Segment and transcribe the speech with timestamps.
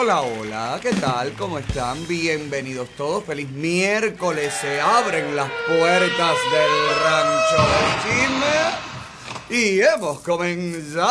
[0.00, 1.32] Hola, hola, ¿qué tal?
[1.32, 2.06] ¿Cómo están?
[2.06, 3.24] Bienvenidos todos.
[3.24, 4.54] Feliz miércoles.
[4.60, 8.54] Se abren las puertas del rancho del chisme
[9.50, 11.10] y hemos comenzado.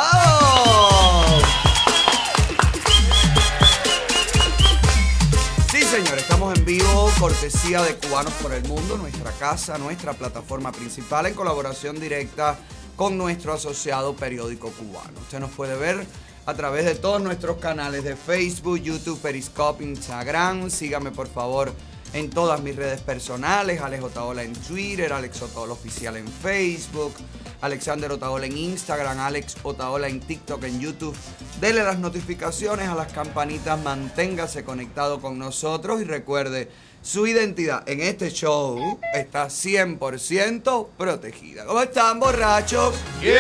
[5.70, 10.72] Sí, señor, estamos en vivo, cortesía de Cubanos por el Mundo, nuestra casa, nuestra plataforma
[10.72, 12.58] principal en colaboración directa
[12.96, 15.20] con nuestro asociado periódico cubano.
[15.20, 16.08] Usted nos puede ver
[16.48, 20.70] a través de todos nuestros canales de Facebook, YouTube, Periscope, Instagram.
[20.70, 21.74] Sígame por favor
[22.14, 27.14] en todas mis redes personales, Alex Otaola en Twitter, Alex Otaola Oficial en Facebook,
[27.60, 31.18] Alexander Otaola en Instagram, Alex Otaola en TikTok, en YouTube.
[31.60, 36.70] Dele las notificaciones a las campanitas, manténgase conectado con nosotros y recuerde,
[37.08, 41.64] su identidad en este show está 100% protegida.
[41.66, 42.96] ¿Cómo están, borrachos?
[43.22, 43.38] Bien,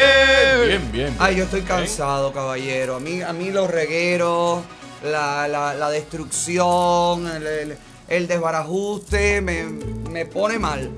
[0.65, 1.15] bien, bien.
[1.19, 2.95] Ay, yo estoy cansado, caballero.
[2.95, 4.61] A mí, a mí los regueros,
[5.03, 7.77] la, la- la destrucción, el, el-
[8.07, 10.89] el desbarajuste, me, me pone mal.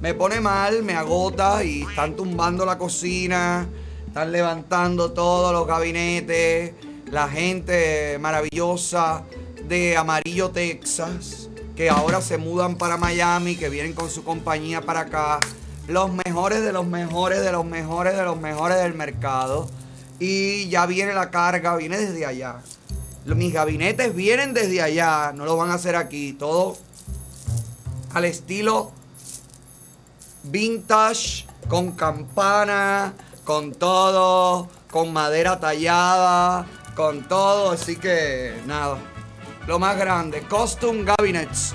[0.00, 3.68] Me pone mal, me agota y están tumbando la cocina,
[4.08, 6.72] están levantando todos los gabinetes,
[7.12, 9.22] la gente maravillosa
[9.68, 11.47] de Amarillo, Texas,
[11.78, 15.38] que ahora se mudan para Miami, que vienen con su compañía para acá.
[15.86, 19.68] Los mejores de los mejores de los mejores de los mejores del mercado.
[20.18, 22.62] Y ya viene la carga, viene desde allá.
[23.26, 26.32] Mis gabinetes vienen desde allá, no lo van a hacer aquí.
[26.32, 26.76] Todo
[28.12, 28.90] al estilo
[30.42, 37.70] vintage, con campana, con todo, con madera tallada, con todo.
[37.70, 38.98] Así que nada,
[39.68, 41.74] lo más grande, Costume Cabinets.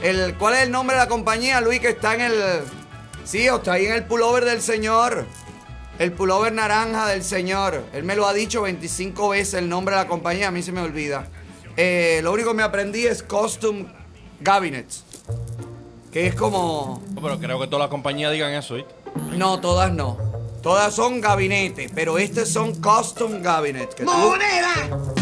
[0.00, 2.34] El, ¿Cuál es el nombre de la compañía, Luis, que está en el...
[3.24, 5.26] Sí, está ahí en el pullover del señor.
[5.98, 7.84] El pullover naranja del señor.
[7.92, 10.72] Él me lo ha dicho 25 veces el nombre de la compañía, a mí se
[10.72, 11.26] me olvida.
[11.76, 13.86] Eh, lo único que me aprendí es Costume
[14.42, 15.04] Cabinets.
[16.12, 17.02] Que es como...
[17.12, 18.94] No, Pero creo que todas las compañías digan eso, ¿viste?
[19.36, 20.16] No, todas no.
[20.62, 23.94] Todas son gabinetes, pero estos son custom cabinets.
[23.96, 24.10] Que tú-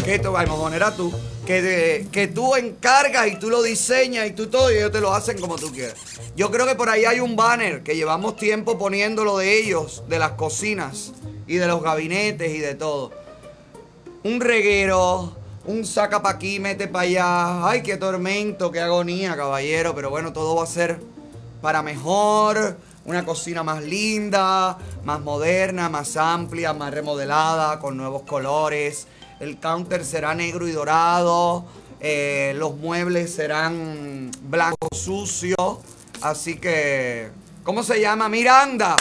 [0.05, 1.11] Que tú, ay, mojonera tú.
[1.51, 5.01] Que, de- que tú encargas y tú lo diseñas y tú todo y ellos te
[5.01, 5.95] lo hacen como tú quieras.
[6.33, 10.17] Yo creo que por ahí hay un banner que llevamos tiempo poniéndolo de ellos, de
[10.17, 11.11] las cocinas
[11.47, 13.11] y de los gabinetes y de todo.
[14.23, 15.35] Un reguero,
[15.65, 17.67] un saca pa' aquí, mete pa' allá.
[17.67, 19.93] Ay, qué tormento, qué agonía, caballero.
[19.93, 21.01] Pero bueno, todo va a ser
[21.61, 22.77] para mejor.
[23.03, 29.05] Una cocina más linda, más moderna, más amplia, más remodelada, con nuevos colores.
[29.41, 31.65] El counter será negro y dorado.
[32.03, 35.55] eh, los muebles serán blanco sucio.
[36.21, 37.29] Así que,
[37.63, 38.29] ¿cómo se llama?
[38.29, 38.95] Miranda.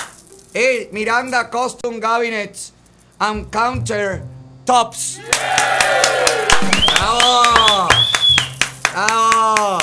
[0.52, 2.72] Eh, Miranda Custom Cabinets
[3.18, 4.22] and Counter
[4.64, 5.18] Tops.
[6.96, 7.88] ¡Bravo!
[8.92, 9.78] ¡Bravo!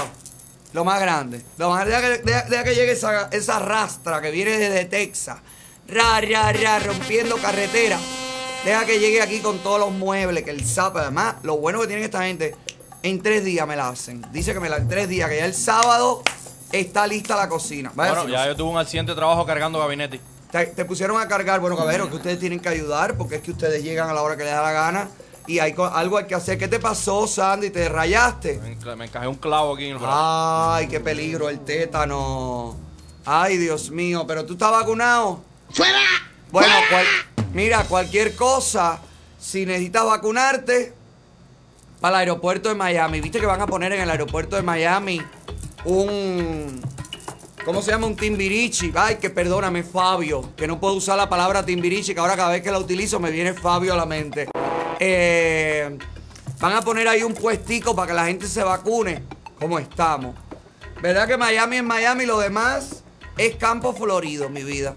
[0.73, 1.41] Lo más grande.
[1.57, 5.37] Lo más deja- deja que llegue esa, esa rastra que viene desde Texas.
[5.87, 7.97] Ra, ra, ra, rompiendo carretera.
[8.67, 11.87] Deja que llegue aquí con todos los muebles, que el sábado, además, lo bueno que
[11.87, 12.53] tienen esta gente,
[13.01, 14.21] en tres días me la hacen.
[14.33, 16.21] Dice que me la en tres días, que ya el sábado
[16.73, 17.93] está lista la cocina.
[17.95, 20.19] Vaya Bueno, ya yo tuve un accidente de trabajo cargando gabinete.
[20.51, 23.51] te, te pusieron a cargar, bueno, caballero, que ustedes tienen que ayudar, porque es que
[23.51, 25.07] ustedes llegan a la hora que les da la gana
[25.47, 26.57] y hay algo hay que hacer.
[26.57, 27.69] ¿Qué te pasó, Sandy?
[27.69, 28.59] ¿Te rayaste?
[28.97, 30.13] Me encajé un clavo aquí en el brazo.
[30.73, 32.75] Ay, qué peligro el tétano.
[33.23, 35.39] Ay, Dios mío, pero tú estás vacunado.
[35.69, 36.26] ¡Fuera!
[36.51, 36.73] Bueno,
[37.53, 38.99] mira, cualquier cosa,
[39.39, 40.93] si necesitas vacunarte,
[41.99, 43.21] para el aeropuerto de Miami.
[43.21, 45.21] Viste que van a poner en el aeropuerto de Miami
[45.85, 46.81] un.
[47.65, 48.07] ¿Cómo se llama?
[48.07, 48.93] Un timbirichi.
[48.95, 50.53] Ay, que perdóname, Fabio.
[50.55, 53.31] Que no puedo usar la palabra timbirichi, que ahora cada vez que la utilizo me
[53.31, 54.47] viene Fabio a la mente.
[54.99, 55.97] Eh,
[56.59, 59.23] van a poner ahí un puestico para que la gente se vacune.
[59.59, 60.35] ¿Cómo estamos?
[61.01, 63.03] ¿Verdad que Miami es Miami lo demás
[63.37, 64.95] es campo florido, mi vida?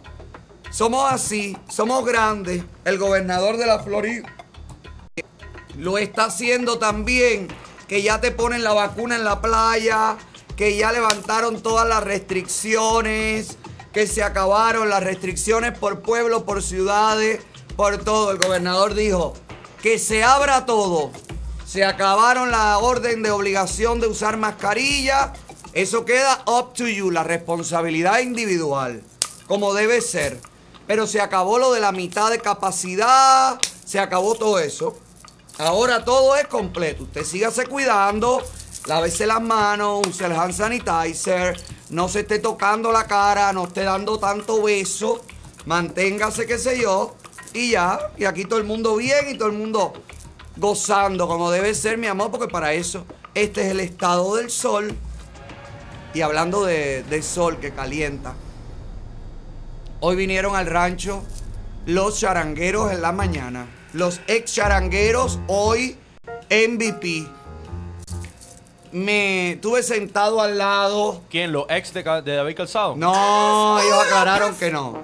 [0.70, 2.62] Somos así, somos grandes.
[2.84, 4.32] El gobernador de la Florida
[5.76, 7.48] lo está haciendo también,
[7.88, 10.16] que ya te ponen la vacuna en la playa,
[10.56, 13.56] que ya levantaron todas las restricciones,
[13.92, 17.40] que se acabaron las restricciones por pueblo, por ciudades,
[17.76, 18.30] por todo.
[18.30, 19.34] El gobernador dijo
[19.82, 21.10] que se abra todo.
[21.66, 25.32] Se acabaron la orden de obligación de usar mascarilla.
[25.72, 29.02] Eso queda up to you, la responsabilidad individual,
[29.46, 30.49] como debe ser.
[30.90, 34.98] Pero se acabó lo de la mitad de capacidad, se acabó todo eso.
[35.56, 37.04] Ahora todo es completo.
[37.04, 38.42] Usted sígase cuidando,
[38.86, 41.56] lávese las manos, use el hand sanitizer,
[41.90, 45.24] no se esté tocando la cara, no esté dando tanto beso,
[45.64, 47.14] manténgase, qué sé yo,
[47.52, 48.10] y ya.
[48.16, 49.92] Y aquí todo el mundo bien y todo el mundo
[50.56, 54.92] gozando como debe ser, mi amor, porque para eso este es el estado del sol.
[56.14, 58.34] Y hablando de, de sol que calienta,
[60.00, 61.22] hoy vinieron al rancho
[61.86, 63.66] los charangueros en la mañana.
[63.92, 65.96] Los ex charangueros hoy
[66.50, 67.26] MVP.
[68.92, 71.22] Me tuve sentado al lado.
[71.30, 71.52] ¿Quién?
[71.52, 72.96] ¿Los ex de, David Calzado?
[72.96, 74.98] No, ellos aclararon que no.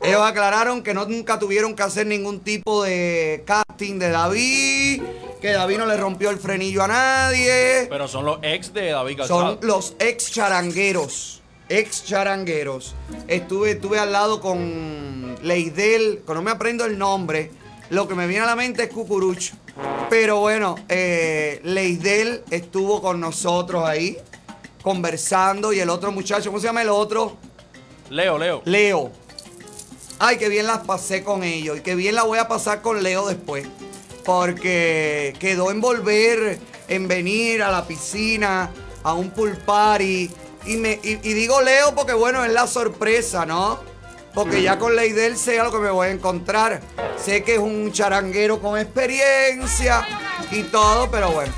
[0.00, 5.02] Ellos aclararon que no nunca tuvieron que hacer ningún tipo de casting de David,
[5.40, 7.86] que David no le rompió el frenillo a nadie.
[7.88, 9.40] Pero son los ex de David Calzado.
[9.40, 11.41] Son los ex charangueros.
[11.72, 12.94] Ex charangueros.
[13.28, 17.50] Estuve, estuve al lado con Leidel, que no me aprendo el nombre.
[17.88, 19.54] Lo que me viene a la mente es Cucurucho.
[20.10, 24.18] Pero bueno, eh, Leidel estuvo con nosotros ahí,
[24.82, 25.72] conversando.
[25.72, 27.38] Y el otro muchacho, ¿cómo se llama el otro?
[28.10, 28.60] Leo, Leo.
[28.66, 29.10] Leo.
[30.18, 31.78] Ay, qué bien las pasé con ellos.
[31.78, 33.66] Y qué bien la voy a pasar con Leo después.
[34.26, 36.58] Porque quedó en volver,
[36.88, 38.70] en venir a la piscina,
[39.02, 40.30] a un pool party.
[40.64, 43.80] Y, me, y, digo Leo porque, bueno, es la sorpresa, ¿no?
[44.34, 46.80] Porque ya con Leidel sé a lo que me voy a encontrar.
[47.22, 50.06] Sé que es un charanguero con experiencia
[50.50, 51.52] y todo, pero bueno.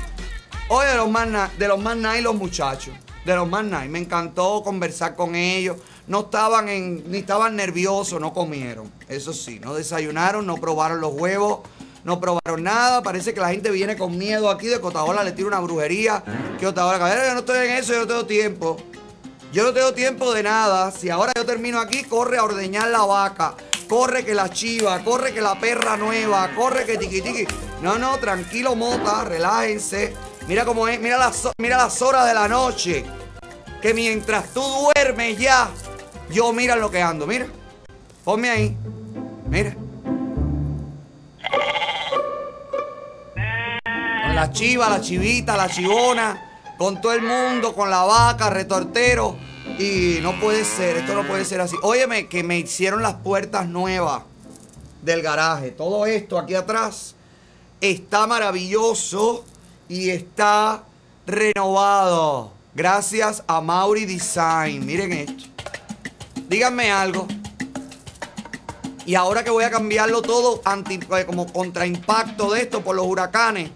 [0.67, 2.93] Hoy de los más, de los más nice los muchachos.
[3.23, 3.87] De los más nice.
[3.87, 5.77] Me encantó conversar con ellos.
[6.07, 8.91] No estaban en, ni estaban nerviosos, no comieron.
[9.07, 11.59] Eso sí, no desayunaron, no probaron los huevos,
[12.05, 13.03] no probaron nada.
[13.03, 16.23] Parece que la gente viene con miedo aquí de que Otaola le tira una brujería.
[16.57, 18.77] Que Otaola, caballero, yo no estoy en eso, yo no tengo tiempo.
[19.51, 20.91] Yo no tengo tiempo de nada.
[20.91, 23.55] Si ahora yo termino aquí, corre a ordeñar la vaca.
[23.89, 27.47] Corre que la chiva, corre que la perra nueva, corre que tiqui tiqui.
[27.81, 30.13] No, no, tranquilo, mota, relájense.
[30.47, 33.03] Mira cómo es, mira las, mira las horas de la noche.
[33.81, 35.69] Que mientras tú duermes ya,
[36.29, 37.47] yo mira lo que ando, mira.
[38.23, 38.77] Ponme ahí.
[39.47, 39.75] Mira.
[44.35, 49.37] La chiva, la chivita, la chivona, con todo el mundo, con la vaca, retortero.
[49.79, 51.77] Y no puede ser, esto no puede ser así.
[51.81, 54.23] Óyeme, que me hicieron las puertas nuevas
[55.01, 55.71] del garaje.
[55.71, 57.15] Todo esto aquí atrás
[57.79, 59.45] está maravilloso
[59.87, 60.83] y está
[61.25, 62.51] renovado.
[62.73, 64.85] Gracias a Mauri Design.
[64.85, 65.45] Miren esto.
[66.49, 67.25] Díganme algo.
[69.05, 73.05] Y ahora que voy a cambiarlo todo anti, eh, como contraimpacto de esto por los
[73.05, 73.71] huracanes,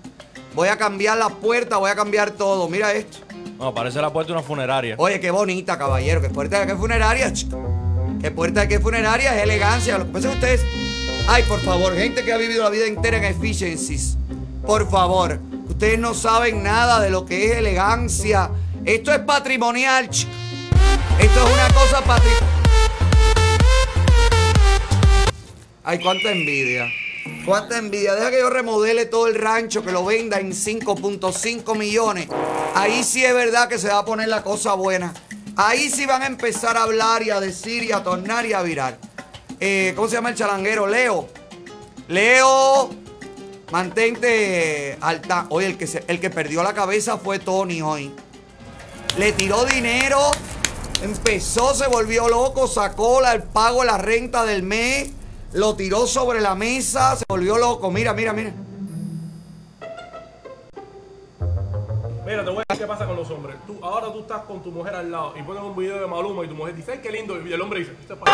[0.54, 2.68] voy a cambiar las puertas, voy a cambiar todo.
[2.70, 3.20] Mira esto.
[3.60, 4.96] No, parece la puerta de una funeraria.
[4.98, 6.22] Oye, qué bonita, caballero.
[6.22, 7.34] Qué puerta de qué funeraria.
[7.34, 7.48] ch.
[8.22, 9.98] Qué puerta de qué funeraria es elegancia.
[9.98, 10.66] Lo que pasa es que ustedes.
[11.28, 14.18] Ay, por favor, gente que ha vivido la vida entera en efficiencies.
[14.66, 18.50] Por favor, ustedes no saben nada de lo que es elegancia.
[18.86, 20.06] Esto es patrimonial.
[20.06, 20.28] Esto
[21.20, 22.50] es una cosa patrimonial.
[25.84, 26.86] Ay, cuánta envidia.
[27.46, 28.16] Cuánta envidia.
[28.16, 32.28] Deja que yo remodele todo el rancho, que lo venda en 5.5 millones.
[32.76, 35.14] Ahí sí es verdad que se va a poner la cosa buena.
[35.56, 38.62] Ahí sí van a empezar a hablar y a decir y a tornar y a
[38.62, 38.98] virar.
[39.60, 40.88] Eh, ¿Cómo se llama el chalanguero?
[40.88, 41.28] Leo.
[42.08, 42.90] Leo.
[43.72, 45.48] Mantente alta.
[45.50, 48.12] Oye, el que, el que perdió la cabeza fue Tony hoy.
[49.18, 50.32] Le tiró dinero.
[51.02, 55.12] Empezó, se volvió loco, sacó el pago la renta del mes,
[55.54, 57.92] lo tiró sobre la mesa, se volvió loco.
[57.92, 58.54] Mira, mira, mira.
[62.26, 63.56] Mira, te voy a decir qué pasa con los hombres.
[63.66, 66.46] Tú, ahora tú estás con tu mujer al lado y pones un video de Maluma
[66.46, 67.36] y tu mujer dice, ¡ay, qué lindo!
[67.42, 68.32] Y el hombre dice, "Este es para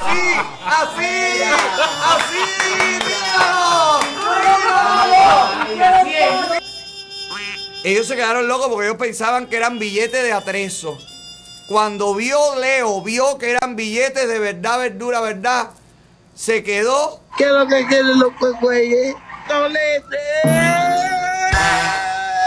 [0.00, 0.20] ¡Así!
[0.64, 1.42] ¡Así!
[2.04, 2.38] ¡Así!
[3.04, 4.00] ¡Míralo!
[6.04, 6.58] ¡Míralo!
[7.82, 10.98] Ellos se quedaron locos porque ellos pensaban que eran billetes de atrezo.
[11.68, 15.68] Cuando vio Leo, vio que eran billetes de verdad, verdura, verdad,
[16.34, 19.14] se quedó ¿Qué es lo que quieren los güeyes?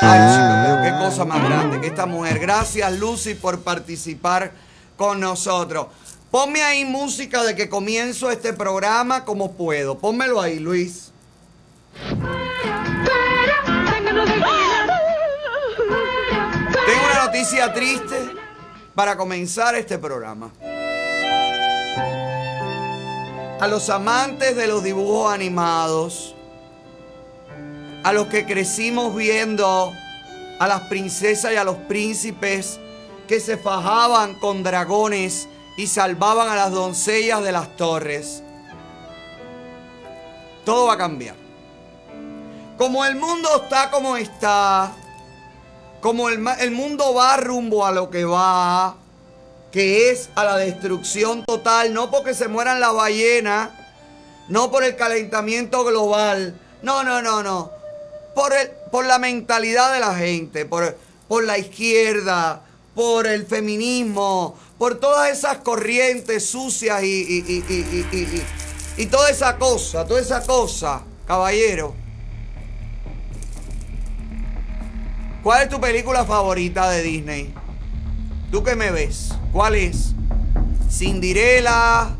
[0.01, 2.39] Ay, chicos, pero qué cosa más grande que esta mujer.
[2.39, 4.53] Gracias, Lucy, por participar
[4.97, 5.87] con nosotros.
[6.31, 9.99] Ponme ahí música de que comienzo este programa como puedo.
[9.99, 11.11] Pónmelo ahí, Luis.
[16.85, 18.40] Tengo una noticia triste
[18.95, 20.51] para comenzar este programa.
[23.59, 26.35] A los amantes de los dibujos animados,
[28.03, 29.93] a los que crecimos viendo
[30.59, 32.79] a las princesas y a los príncipes
[33.27, 38.43] que se fajaban con dragones y salvaban a las doncellas de las torres.
[40.65, 41.35] Todo va a cambiar.
[42.77, 44.91] Como el mundo está como está,
[46.01, 48.95] como el, el mundo va rumbo a lo que va,
[49.71, 53.69] que es a la destrucción total, no porque se mueran las ballenas,
[54.49, 57.71] no por el calentamiento global, no, no, no, no,
[58.35, 62.61] por, el, por la mentalidad de la gente, por, por la izquierda,
[62.95, 68.43] por el feminismo, por todas esas corrientes sucias y, y, y-
[68.97, 71.95] y toda esa cosa, toda esa cosa, caballero.
[75.43, 77.51] ¿Cuál es tu película favorita de Disney?
[78.51, 79.33] ¿Tú qué me ves?
[79.51, 80.13] ¿Cuál es?
[80.87, 82.15] Cinderella,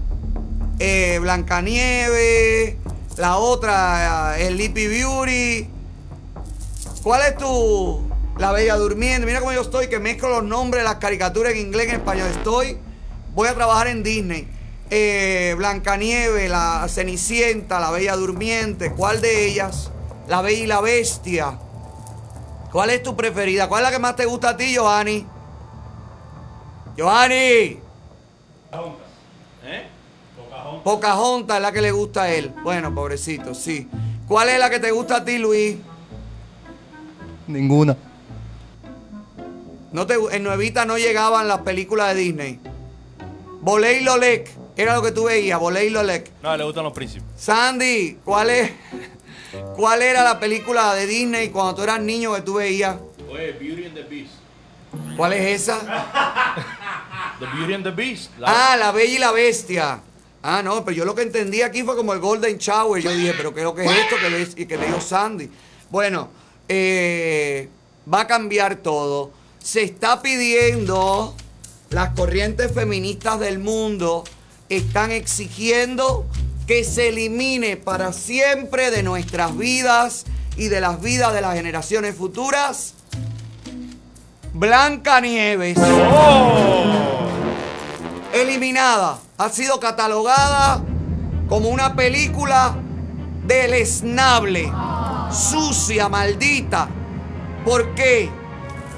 [0.79, 2.77] eh, Blancanieves,
[3.17, 5.69] la otra, eh, Sleepy Beauty.
[7.03, 8.01] ¿Cuál es tu
[8.39, 9.27] La Bella Durmiente?
[9.27, 12.27] Mira cómo yo estoy, que mezclo los nombres, las caricaturas en inglés, en español.
[12.27, 12.79] Estoy,
[13.35, 14.47] voy a trabajar en Disney.
[14.89, 18.91] Eh, Blancanieves, la Cenicienta, la Bella Durmiente.
[18.93, 19.91] ¿Cuál de ellas?
[20.27, 21.59] La Bella y la Bestia.
[22.71, 23.67] ¿Cuál es tu preferida?
[23.67, 25.25] ¿Cuál es la que más te gusta a ti, Johanny?
[26.97, 27.79] Johanny.
[29.63, 29.87] ¿Eh?
[30.83, 32.53] Pocahontas es la que le gusta a él.
[32.63, 33.87] Bueno, pobrecito, sí.
[34.27, 35.75] ¿Cuál es la que te gusta a ti, Luis?
[37.47, 37.97] Ninguna.
[39.91, 42.59] No te, en Nuevita no llegaban las películas de Disney.
[43.61, 46.31] Volé y Lolek era lo que tú veías, Volé y Lolek.
[46.41, 47.27] No, le gustan los príncipes.
[47.35, 48.71] Sandy, ¿cuál es?
[49.75, 52.96] ¿Cuál era la película de Disney cuando tú eras niño que tú veías?
[53.29, 54.31] Oye, Beauty and the Beast.
[55.17, 55.79] ¿Cuál es esa?
[57.39, 58.31] The Beauty and the Beast.
[58.38, 60.01] La- Ah, La Bella y la Bestia.
[60.43, 63.01] Ah, no, pero yo lo que entendí aquí fue como el Golden Shower.
[63.01, 65.00] Yo dije, pero ¿qué es lo que es esto que le, y que le dio
[65.00, 65.50] Sandy?
[65.89, 66.29] Bueno,
[66.67, 67.70] eh,
[68.12, 69.31] va a cambiar todo.
[69.60, 71.36] Se está pidiendo,
[71.89, 74.24] las corrientes feministas del mundo
[74.70, 76.25] están exigiendo
[76.68, 80.25] que se elimine para siempre de nuestras vidas
[80.58, 82.94] y de las vidas de las generaciones futuras
[84.53, 85.77] Blanca Nieves
[88.34, 89.20] eliminada.
[89.38, 90.84] Ha sido catalogada
[91.48, 92.75] como una película
[93.46, 94.72] deleznable,
[95.32, 96.89] sucia, maldita.
[97.65, 98.30] ¿Por qué?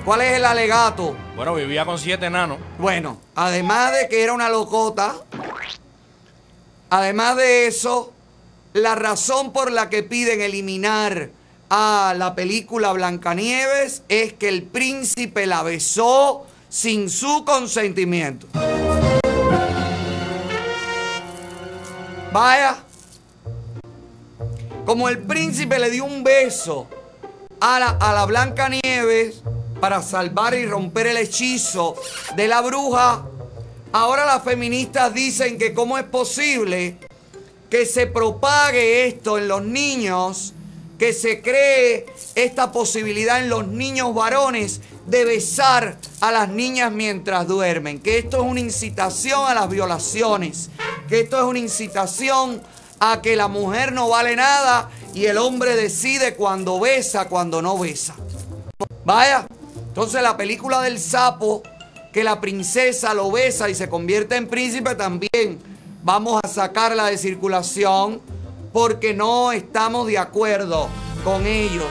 [0.05, 1.15] ¿Cuál es el alegato?
[1.35, 2.57] Bueno, vivía con siete enanos.
[2.77, 5.15] Bueno, además de que era una locota,
[6.93, 8.13] además de eso,
[8.73, 11.31] la razón por la que piden eliminar
[11.71, 18.45] a la película Blancanieves es que el príncipe la besó sin su consentimiento.
[22.31, 22.77] Vaya,
[24.85, 26.87] como el príncipe le dio un beso
[27.59, 29.41] a la, a la Blancanieves
[29.81, 31.95] para salvar y romper el hechizo
[32.35, 33.25] de la bruja,
[33.93, 36.97] ahora las feministas dicen que cómo es posible
[37.69, 40.53] que se propague esto en los niños,
[40.99, 47.47] que se cree esta posibilidad en los niños varones de besar a las niñas mientras
[47.47, 50.69] duermen, que esto es una incitación a las violaciones,
[51.09, 52.61] que esto es una incitación
[52.99, 57.77] a que la mujer no vale nada y el hombre decide cuando besa, cuando no
[57.77, 58.15] besa.
[59.03, 59.47] Vaya,
[59.87, 61.63] entonces la película del sapo,
[62.13, 65.59] que la princesa lo besa y se convierte en príncipe también,
[66.03, 68.21] vamos a sacarla de circulación
[68.71, 70.87] porque no estamos de acuerdo
[71.23, 71.89] con ellos.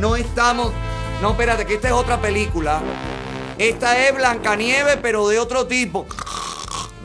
[0.00, 0.72] No estamos...
[1.22, 2.82] No, espérate, que esta es otra película.
[3.56, 6.06] Esta es Blancanieves, pero de otro tipo.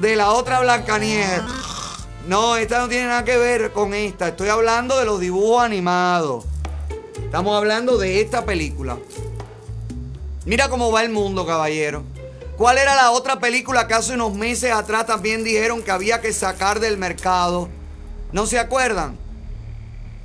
[0.02, 1.42] De la otra Blancanieves.
[2.28, 4.30] No, esta no tiene nada que ver con esta.
[4.30, 6.46] Estoy hablando de los dibujos animados.
[7.24, 8.98] Estamos hablando de esta película.
[10.46, 12.04] Mira cómo va el mundo, caballero.
[12.58, 16.34] ¿Cuál era la otra película que hace unos meses atrás también dijeron que había que
[16.34, 17.70] sacar del mercado?
[18.32, 19.16] ¿No se acuerdan?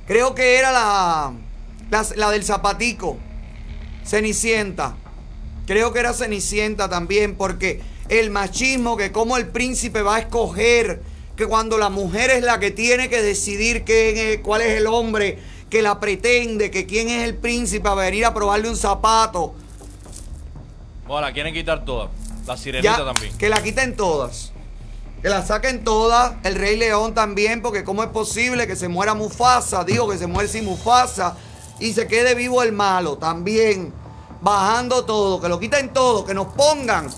[0.07, 1.33] Creo que era la,
[2.15, 3.19] la, del zapatico.
[4.03, 4.95] Cenicienta.
[5.67, 11.03] Creo que era Cenicienta también, porque el machismo, que como el príncipe va a escoger,
[11.35, 14.87] que cuando la mujer es la que tiene que decidir quién es, cuál es el
[14.87, 15.37] hombre
[15.69, 19.53] que la pretende, que quién es el príncipe a venir a probarle un zapato.
[21.05, 22.22] Bueno, quieren quitar todas.
[22.45, 23.37] La sirenita Ya, también.
[23.37, 24.51] Que la quiten todas.
[25.21, 26.33] Que la saquen todas.
[26.43, 29.83] El Rey León también, porque cómo es posible que se muera Mufasa.
[29.83, 31.35] Digo que se muere sin Mufasa.
[31.79, 33.93] Y se quede vivo el malo también.
[34.41, 35.39] Bajando todo.
[35.41, 36.25] Que lo quiten todo.
[36.25, 37.09] Que nos pongan.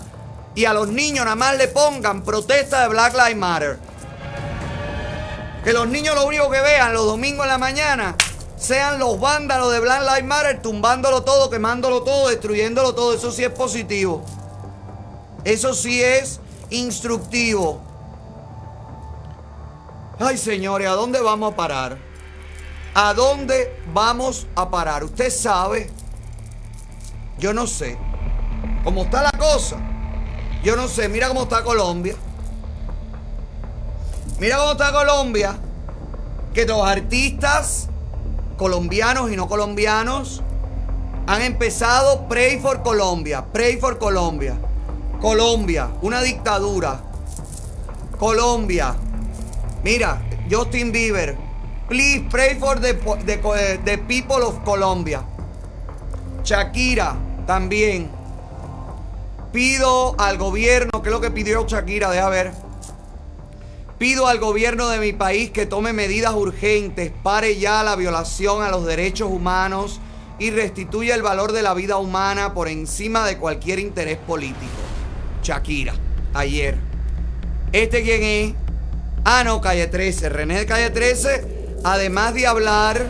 [0.54, 3.78] Y a los niños nada más le pongan protesta de Black Lives Matter.
[5.64, 8.16] Que los niños lo único que vean los domingos en la mañana
[8.56, 13.14] sean los vándalos de Black Lives Matter tumbándolo todo, quemándolo todo, destruyéndolo todo.
[13.14, 14.24] Eso sí es positivo.
[15.46, 17.80] Eso sí es instructivo.
[20.18, 21.98] Ay, señores, ¿a dónde vamos a parar?
[22.92, 25.04] ¿A dónde vamos a parar?
[25.04, 25.88] Usted sabe.
[27.38, 27.96] Yo no sé.
[28.82, 29.76] ¿Cómo está la cosa?
[30.64, 31.08] Yo no sé.
[31.08, 32.16] Mira cómo está Colombia.
[34.40, 35.60] Mira cómo está Colombia.
[36.54, 37.88] que los artistas
[38.56, 40.42] colombianos y no colombianos
[41.28, 44.58] han empezado Pray for Colombia, Pray for Colombia.
[45.20, 47.00] Colombia, una dictadura.
[48.18, 48.94] Colombia.
[49.82, 51.36] Mira, Justin Bieber,
[51.88, 52.94] please pray for the,
[53.24, 55.24] the, the people of Colombia.
[56.42, 58.10] Shakira, también.
[59.52, 62.10] Pido al gobierno, ¿qué es lo que pidió Shakira?
[62.10, 62.52] Deja ver.
[63.98, 68.68] Pido al gobierno de mi país que tome medidas urgentes, pare ya la violación a
[68.68, 70.00] los derechos humanos
[70.38, 74.85] y restituya el valor de la vida humana por encima de cualquier interés político.
[75.46, 75.94] Shakira,
[76.34, 76.76] ayer.
[77.70, 78.54] ¿Este quién es?
[79.24, 80.28] Ah, no, Calle 13.
[80.28, 83.06] René de Calle 13, además de hablar,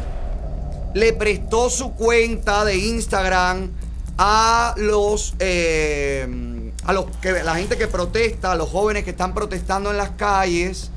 [0.92, 3.70] le prestó su cuenta de Instagram
[4.18, 9.32] a los, eh, a los que, la gente que protesta, a los jóvenes que están
[9.32, 10.90] protestando en las calles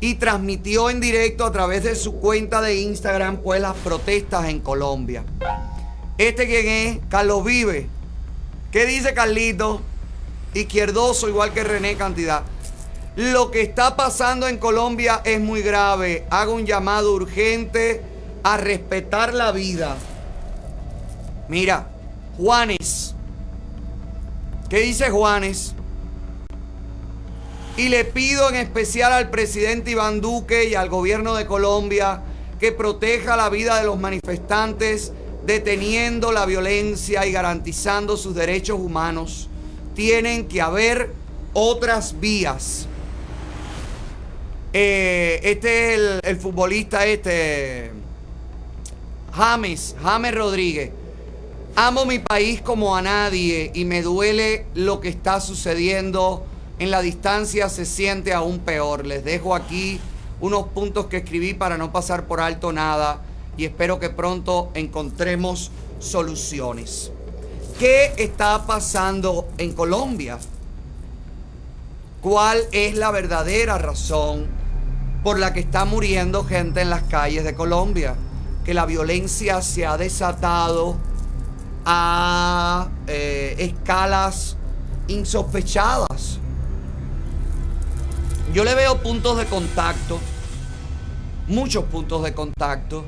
[0.00, 4.60] y transmitió en directo a través de su cuenta de Instagram pues las protestas en
[4.60, 5.22] Colombia.
[6.16, 7.88] Este quién es, Carlos Vive.
[8.72, 9.82] ¿Qué dice Carlito?
[10.56, 12.42] Izquierdoso igual que René Cantidad.
[13.14, 16.24] Lo que está pasando en Colombia es muy grave.
[16.30, 18.00] Hago un llamado urgente
[18.42, 19.96] a respetar la vida.
[21.48, 21.88] Mira,
[22.38, 23.14] Juanes.
[24.70, 25.74] ¿Qué dice Juanes?
[27.76, 32.22] Y le pido en especial al presidente Iván Duque y al gobierno de Colombia
[32.58, 35.12] que proteja la vida de los manifestantes
[35.44, 39.50] deteniendo la violencia y garantizando sus derechos humanos.
[39.96, 41.10] Tienen que haber
[41.54, 42.86] otras vías.
[44.74, 47.90] Eh, este es el, el futbolista este,
[49.32, 50.90] James, James Rodríguez.
[51.76, 56.44] Amo mi país como a nadie y me duele lo que está sucediendo.
[56.78, 59.06] En la distancia se siente aún peor.
[59.06, 59.98] Les dejo aquí
[60.42, 63.22] unos puntos que escribí para no pasar por alto nada
[63.56, 67.12] y espero que pronto encontremos soluciones.
[67.78, 70.38] ¿Qué está pasando en Colombia?
[72.22, 74.46] ¿Cuál es la verdadera razón
[75.22, 78.14] por la que está muriendo gente en las calles de Colombia?
[78.64, 80.96] Que la violencia se ha desatado
[81.84, 84.56] a eh, escalas
[85.08, 86.38] insospechadas.
[88.54, 90.18] Yo le veo puntos de contacto,
[91.46, 93.04] muchos puntos de contacto,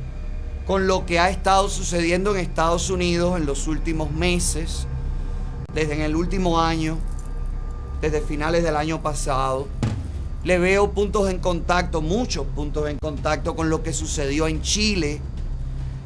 [0.69, 4.87] con lo que ha estado sucediendo en Estados Unidos en los últimos meses,
[5.73, 6.99] desde en el último año,
[8.03, 9.67] desde finales del año pasado.
[10.45, 15.23] Le veo puntos en contacto, muchos puntos en contacto con lo que sucedió en Chile.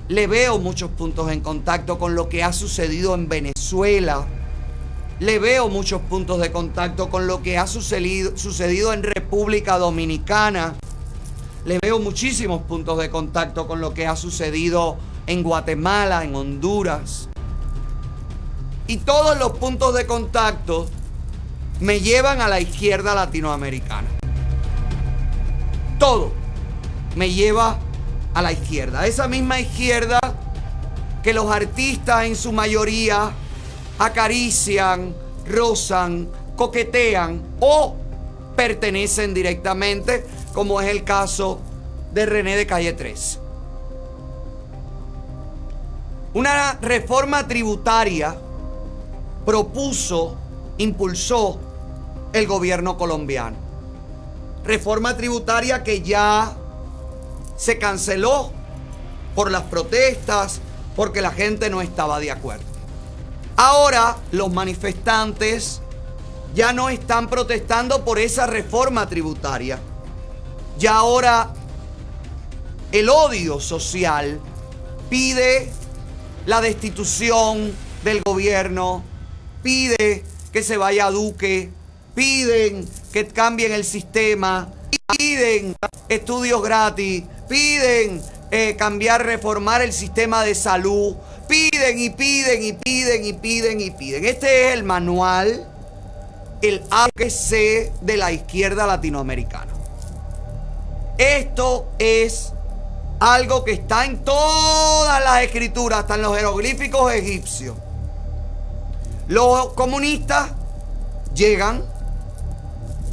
[0.07, 4.29] Le veo muchos puntos en contacto con lo que ha sucedido en Venezuela.
[5.19, 10.77] Le veo muchos puntos de contacto con lo que ha sucedido, sucedido en República Dominicana.
[11.65, 14.97] Le veo muchísimos puntos de contacto con lo que ha sucedido
[15.27, 17.29] en Guatemala, en Honduras.
[18.89, 20.89] Y todos los puntos de contacto
[21.79, 24.09] me llevan a la izquierda latinoamericana.
[26.01, 26.33] Todo
[27.15, 27.79] me lleva
[28.35, 29.07] a la izquierda.
[29.07, 30.19] Esa misma izquierda
[31.23, 33.31] que los artistas en su mayoría
[34.01, 35.15] acarician,
[35.47, 37.97] rozan, coquetean o
[38.57, 41.61] pertenecen directamente, como es el caso
[42.13, 43.39] de René de Calle 3.
[46.35, 48.35] Una reforma tributaria
[49.45, 50.37] propuso,
[50.79, 51.59] impulsó
[52.33, 53.57] el gobierno colombiano.
[54.65, 56.57] Reforma tributaria que ya
[57.57, 58.51] se canceló
[59.35, 60.61] por las protestas,
[60.97, 62.65] porque la gente no estaba de acuerdo.
[63.57, 65.81] Ahora los manifestantes
[66.55, 69.79] ya no están protestando por esa reforma tributaria.
[70.83, 71.49] Ya ahora
[72.91, 74.41] el odio social
[75.09, 75.69] pide
[76.45, 79.05] la destitución del gobierno,
[79.63, 81.71] pide que se vaya a Duque,
[82.17, 84.73] piden que cambien el sistema,
[85.17, 85.77] piden
[86.09, 91.15] estudios gratis, piden eh, cambiar, reformar el sistema de salud,
[91.47, 94.25] piden y piden y piden y piden y piden.
[94.25, 95.65] Este es el manual,
[96.61, 99.82] el ABC de la izquierda latinoamericana.
[101.23, 102.53] Esto es
[103.21, 107.77] algo que está en todas las escrituras, hasta en los jeroglíficos egipcios.
[109.29, 110.51] Los comunistas
[111.33, 111.85] llegan,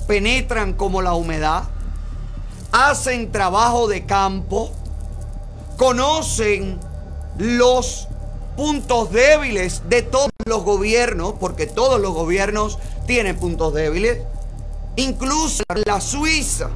[0.08, 1.66] penetran como la humedad,
[2.72, 4.72] hacen trabajo de campo,
[5.78, 6.80] conocen
[7.38, 8.08] los
[8.58, 14.18] puntos débiles de todos los gobiernos, porque todos los gobiernos tienen puntos débiles,
[14.96, 16.72] incluso la Suiza,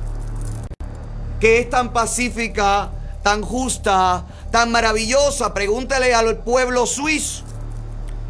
[1.44, 2.90] que es tan pacífica,
[3.22, 5.54] tan justa, tan maravillosa.
[5.54, 7.44] Pregúntale al pueblo suizo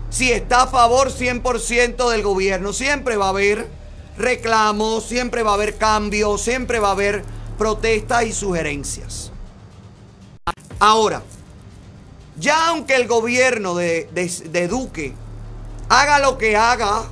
[0.10, 2.74] si está a favor 100% del gobierno.
[2.74, 3.68] Siempre va a haber
[4.18, 7.24] reclamos, siempre va a haber cambios, siempre va a haber
[7.60, 9.32] protestas y sugerencias.
[10.80, 11.22] Ahora,
[12.40, 15.14] ya aunque el gobierno de, de- de Duque
[15.88, 17.04] haga lo que haga,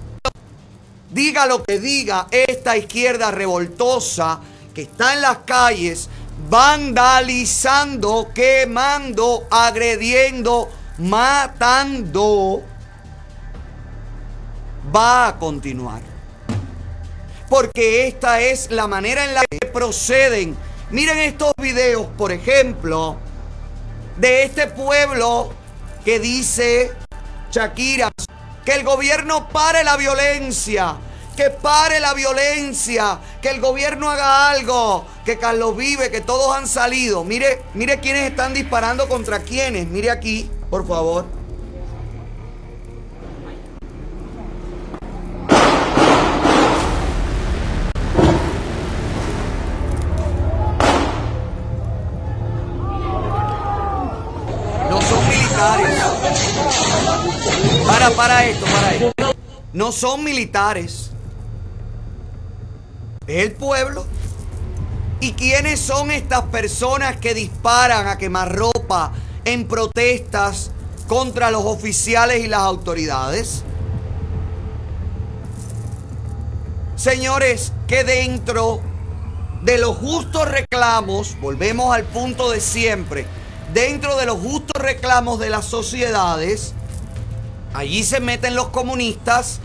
[1.12, 4.40] diga lo que diga, esta izquierda revoltosa
[4.73, 6.10] que está en las calles
[6.49, 12.63] vandalizando, quemando, agrediendo, matando,
[14.95, 16.01] va a continuar.
[17.49, 20.55] Porque esta es la manera en la que proceden.
[20.89, 23.17] Miren estos videos, por ejemplo,
[24.17, 25.53] de este pueblo
[26.03, 26.91] que dice
[27.51, 28.12] Shakira
[28.65, 30.95] que el gobierno pare la violencia,
[31.36, 36.67] que pare la violencia, que el gobierno haga algo, que Carlos vive, que todos han
[36.67, 37.24] salido.
[37.24, 39.88] Mire, mire quiénes están disparando contra quiénes.
[39.88, 41.26] Mire aquí, por favor.
[54.89, 55.98] No son militares.
[57.88, 59.12] Para, para esto, para esto.
[59.74, 61.11] No son militares.
[63.32, 64.06] Es el pueblo.
[65.22, 69.13] ¿Y quiénes son estas personas que disparan a quemarropa
[69.46, 70.72] en protestas
[71.08, 73.63] contra los oficiales y las autoridades?
[76.98, 78.82] Señores, que dentro
[79.62, 83.26] de los justos reclamos, volvemos al punto de siempre,
[83.74, 86.74] dentro de los justos reclamos de las sociedades,
[87.74, 89.62] allí se meten los comunistas,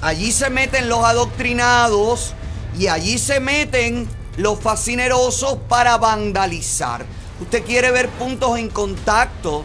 [0.00, 2.34] allí se meten los adoctrinados
[2.78, 7.04] y allí se meten los fascinerosos para vandalizar.
[7.40, 9.64] Usted quiere ver puntos en contacto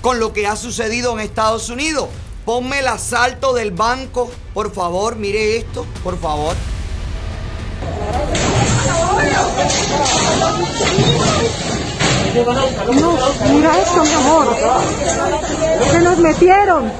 [0.00, 2.08] con lo que ha sucedido en Estados Unidos.
[2.44, 6.56] Ponme el asalto del banco, por favor, mire esto, por favor.
[12.34, 13.18] No,
[13.50, 14.56] mira esto, mi amor.
[15.90, 16.92] Se nos metieron.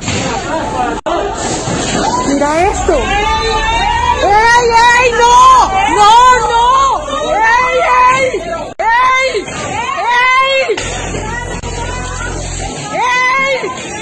[2.29, 2.99] Mira esto.
[4.23, 5.13] ¡Ey, ey!
[5.13, 5.37] ¡No!
[5.99, 6.57] ¡No, no!
[7.35, 7.77] ¡Ey,
[8.15, 8.25] ey!
[8.79, 9.29] ¡Ey!
[9.99, 10.61] ¡Ey!
[12.95, 13.55] ¡Ey!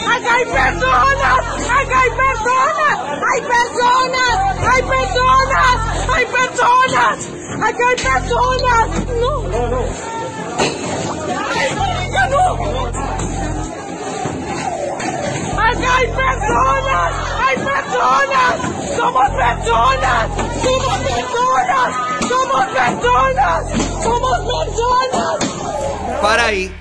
[0.07, 1.41] ¡Acá hay personas!
[1.71, 2.97] ¡Acá hay personas!
[3.33, 4.35] ¡Hay personas!
[4.69, 5.77] ¡Hay personas!
[6.15, 7.19] ¡Hay personas!
[7.63, 8.85] ¡Acá hay personas!
[9.21, 9.33] ¡No!
[11.55, 13.10] ¡Ay, marica, no!
[15.81, 17.15] ¡Acá hay personas!
[17.41, 18.97] ¡Hay personas!
[18.97, 20.31] ¡Somos personas!
[20.63, 21.97] ¡Somos personas!
[22.29, 23.65] ¡Somos personas!
[24.03, 26.21] ¡Somos personas!
[26.23, 26.75] Para ahí.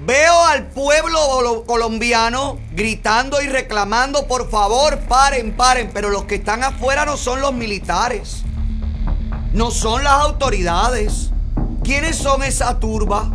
[0.00, 5.90] Veo al pueblo colo- colombiano gritando y reclamando, por favor, paren, paren.
[5.94, 8.42] Pero los que están afuera no son los militares.
[9.54, 11.30] No son las autoridades.
[11.82, 13.30] ¿Quiénes son esa turba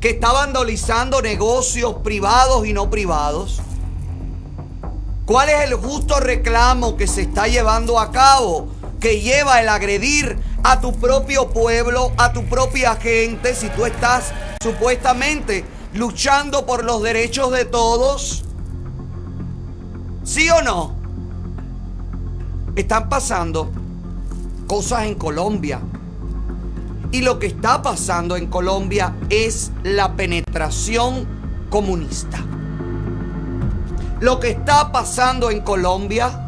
[0.00, 3.62] que está vandalizando negocios privados y no privados?
[5.30, 8.66] ¿Cuál es el justo reclamo que se está llevando a cabo?
[8.98, 14.32] Que lleva el agredir a tu propio pueblo, a tu propia gente, si tú estás
[14.60, 15.64] supuestamente
[15.94, 18.42] luchando por los derechos de todos.
[20.24, 20.96] ¿Sí o no?
[22.74, 23.70] Están pasando
[24.66, 25.78] cosas en Colombia.
[27.12, 31.28] Y lo que está pasando en Colombia es la penetración
[31.70, 32.44] comunista.
[34.20, 36.46] Lo que está pasando en Colombia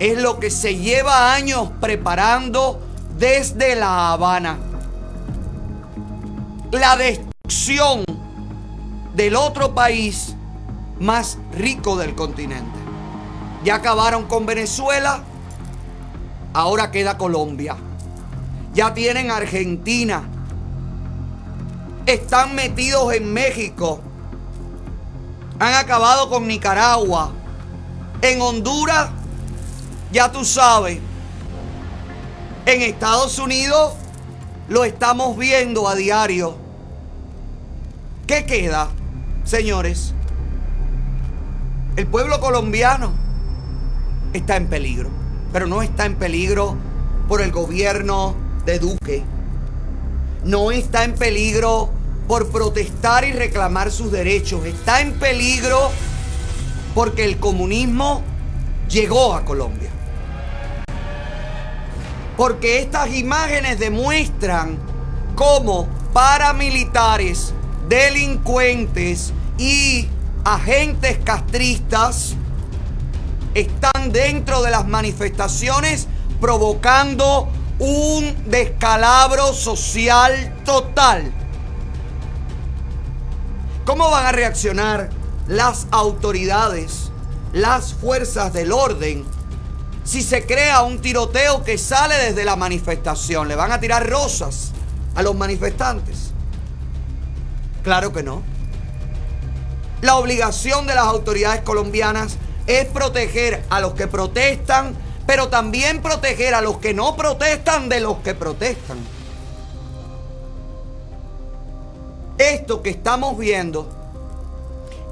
[0.00, 2.82] es lo que se lleva años preparando
[3.16, 4.58] desde La Habana.
[6.72, 8.04] La destrucción
[9.14, 10.34] del otro país
[10.98, 12.80] más rico del continente.
[13.62, 15.22] Ya acabaron con Venezuela,
[16.52, 17.76] ahora queda Colombia.
[18.74, 20.24] Ya tienen Argentina.
[22.06, 24.00] Están metidos en México.
[25.58, 27.32] Han acabado con Nicaragua.
[28.22, 29.10] En Honduras,
[30.12, 30.98] ya tú sabes.
[32.66, 33.92] En Estados Unidos
[34.68, 36.56] lo estamos viendo a diario.
[38.26, 38.88] ¿Qué queda,
[39.44, 40.14] señores?
[41.96, 43.12] El pueblo colombiano
[44.32, 45.10] está en peligro,
[45.52, 46.76] pero no está en peligro
[47.28, 49.22] por el gobierno de Duque.
[50.42, 51.90] No está en peligro
[52.26, 54.64] por protestar y reclamar sus derechos.
[54.66, 55.90] Está en peligro
[56.94, 58.22] porque el comunismo
[58.88, 59.90] llegó a Colombia.
[62.36, 64.78] Porque estas imágenes demuestran
[65.34, 67.52] cómo paramilitares,
[67.88, 70.08] delincuentes y
[70.44, 72.34] agentes castristas
[73.54, 76.08] están dentro de las manifestaciones
[76.40, 81.32] provocando un descalabro social total.
[83.84, 85.10] ¿Cómo van a reaccionar
[85.46, 87.10] las autoridades,
[87.52, 89.26] las fuerzas del orden,
[90.04, 93.46] si se crea un tiroteo que sale desde la manifestación?
[93.46, 94.72] ¿Le van a tirar rosas
[95.14, 96.32] a los manifestantes?
[97.82, 98.42] Claro que no.
[100.00, 106.54] La obligación de las autoridades colombianas es proteger a los que protestan, pero también proteger
[106.54, 108.96] a los que no protestan de los que protestan.
[112.38, 113.88] Esto que estamos viendo,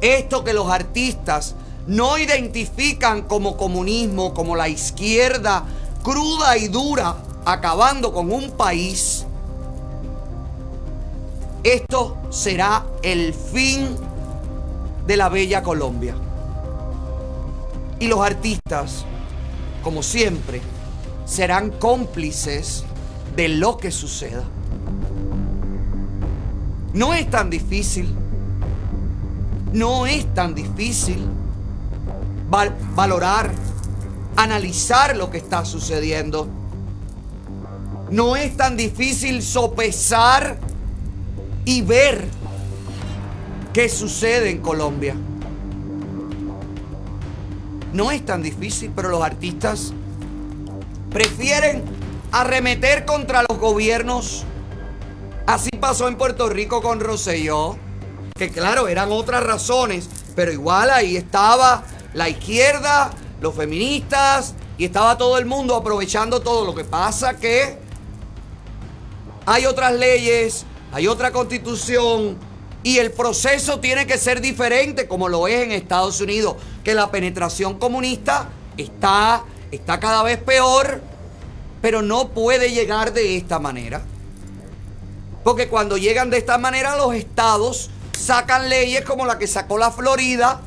[0.01, 1.55] esto que los artistas
[1.87, 5.65] no identifican como comunismo, como la izquierda
[6.03, 9.25] cruda y dura, acabando con un país,
[11.63, 13.97] esto será el fin
[15.07, 16.17] de la bella Colombia.
[18.01, 19.05] Y los artistas,
[19.85, 20.61] como siempre,
[21.25, 22.85] serán cómplices
[23.37, 24.43] de lo que suceda.
[26.95, 28.15] No es tan difícil.
[29.73, 31.27] No es tan difícil
[32.51, 33.51] val- valorar,
[34.37, 36.47] analizar lo que está sucediendo.
[38.11, 40.59] No es tan difícil sopesar
[41.65, 42.27] y ver
[43.73, 45.15] qué sucede en Colombia.
[47.95, 49.95] No es tan difícil, pero los artistas
[51.11, 51.83] prefieren
[52.33, 54.45] arremeter contra los gobiernos.
[55.47, 57.77] Así pasó en Puerto Rico con Rosselló,
[58.37, 61.83] que claro, eran otras razones, pero igual ahí estaba
[62.15, 66.65] la izquierda, los feministas y estaba todo el mundo aprovechando todo.
[66.65, 67.77] Lo que pasa que
[69.45, 72.39] hay otras leyes, hay otra constitución
[72.85, 77.11] y el proceso tiene que ser diferente como lo es en Estados Unidos, que la
[77.11, 81.01] penetración comunista está, está cada vez peor,
[81.81, 84.03] pero no puede llegar de esta manera.
[85.45, 89.91] Porque cuando llegan de esta manera los estados sacan leyes como la que sacó la
[89.91, 90.61] Florida,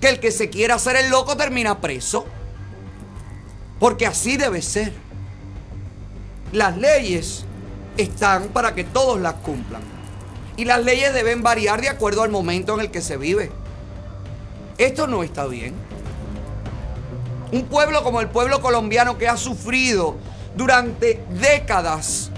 [0.00, 2.26] que el que se quiera hacer el loco termina preso.
[3.78, 4.92] Porque así debe ser.
[6.52, 7.44] Las leyes
[7.96, 9.82] están para que todos las cumplan.
[10.56, 13.52] Y las leyes deben variar de acuerdo al momento en el que se vive.
[14.78, 15.74] Esto no está bien.
[17.52, 20.16] Un pueblo como el pueblo colombiano que ha sufrido
[20.56, 22.30] durante décadas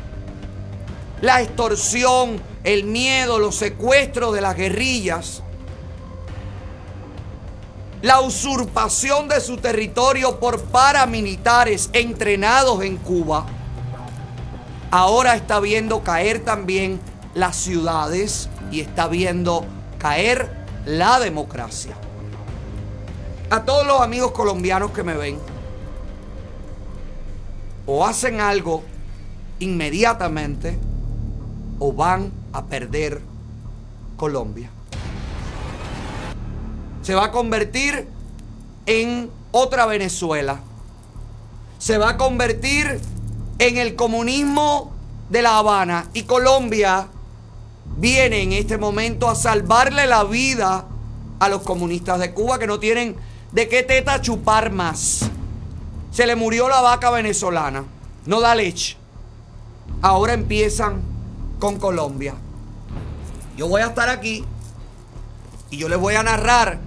[1.21, 5.43] la extorsión, el miedo, los secuestros de las guerrillas,
[8.03, 13.47] la usurpación de su territorio por paramilitares entrenados en Cuba,
[14.91, 17.01] ahora está viendo caer también
[17.35, 19.67] las ciudades y está viendo
[19.99, 21.97] caer la democracia.
[23.51, 25.39] A todos los amigos colombianos que me ven,
[27.87, 28.85] o hacen algo
[29.59, 30.79] inmediatamente
[31.79, 33.21] o van a perder
[34.17, 34.71] Colombia.
[37.03, 38.07] Se va a convertir
[38.87, 40.61] en otra Venezuela.
[41.79, 43.01] Se va a convertir
[43.59, 44.93] en el comunismo
[45.31, 46.09] de La Habana.
[46.13, 47.09] Y Colombia
[47.97, 50.85] viene en este momento a salvarle la vida
[51.39, 53.17] a los comunistas de Cuba que no tienen
[53.53, 55.31] de qué teta chupar más.
[56.11, 57.85] Se le murió la vaca venezolana.
[58.27, 58.97] No da leche.
[60.03, 61.01] Ahora empiezan
[61.59, 62.35] con Colombia.
[63.57, 64.45] Yo voy a estar aquí
[65.71, 66.79] y yo les voy a narrar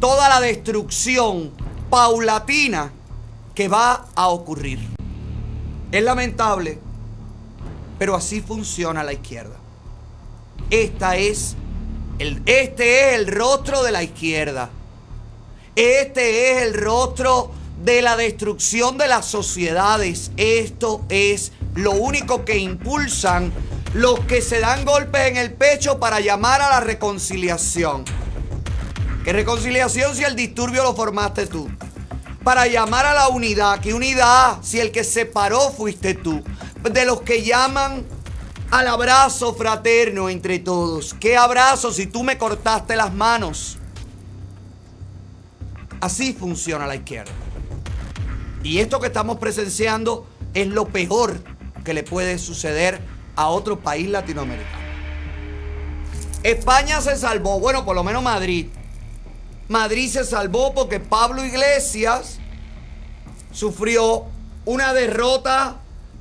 [0.00, 1.50] toda la destrucción
[1.90, 2.92] paulatina
[3.54, 4.78] que va a ocurrir.
[5.90, 6.78] Es lamentable,
[7.98, 9.56] pero así funciona la izquierda.
[10.70, 11.56] Esta es
[12.18, 14.70] el, este es el rostro de la izquierda.
[15.74, 20.30] Este es el rostro de la destrucción de las sociedades.
[20.36, 23.52] Esto es lo único que impulsan
[23.94, 28.04] los que se dan golpes en el pecho para llamar a la reconciliación.
[29.24, 31.68] ¿Qué reconciliación si el disturbio lo formaste tú?
[32.44, 33.80] Para llamar a la unidad.
[33.80, 36.42] ¿Qué unidad si el que se paró fuiste tú?
[36.82, 38.04] De los que llaman
[38.70, 41.14] al abrazo fraterno entre todos.
[41.14, 43.78] ¿Qué abrazo si tú me cortaste las manos?
[46.00, 47.32] Así funciona la izquierda.
[48.62, 51.42] Y esto que estamos presenciando es lo peor
[51.84, 54.88] que le puede suceder a otro país latinoamericano.
[56.42, 58.66] España se salvó, bueno, por lo menos Madrid.
[59.68, 62.40] Madrid se salvó porque Pablo Iglesias
[63.52, 64.24] sufrió
[64.64, 65.76] una derrota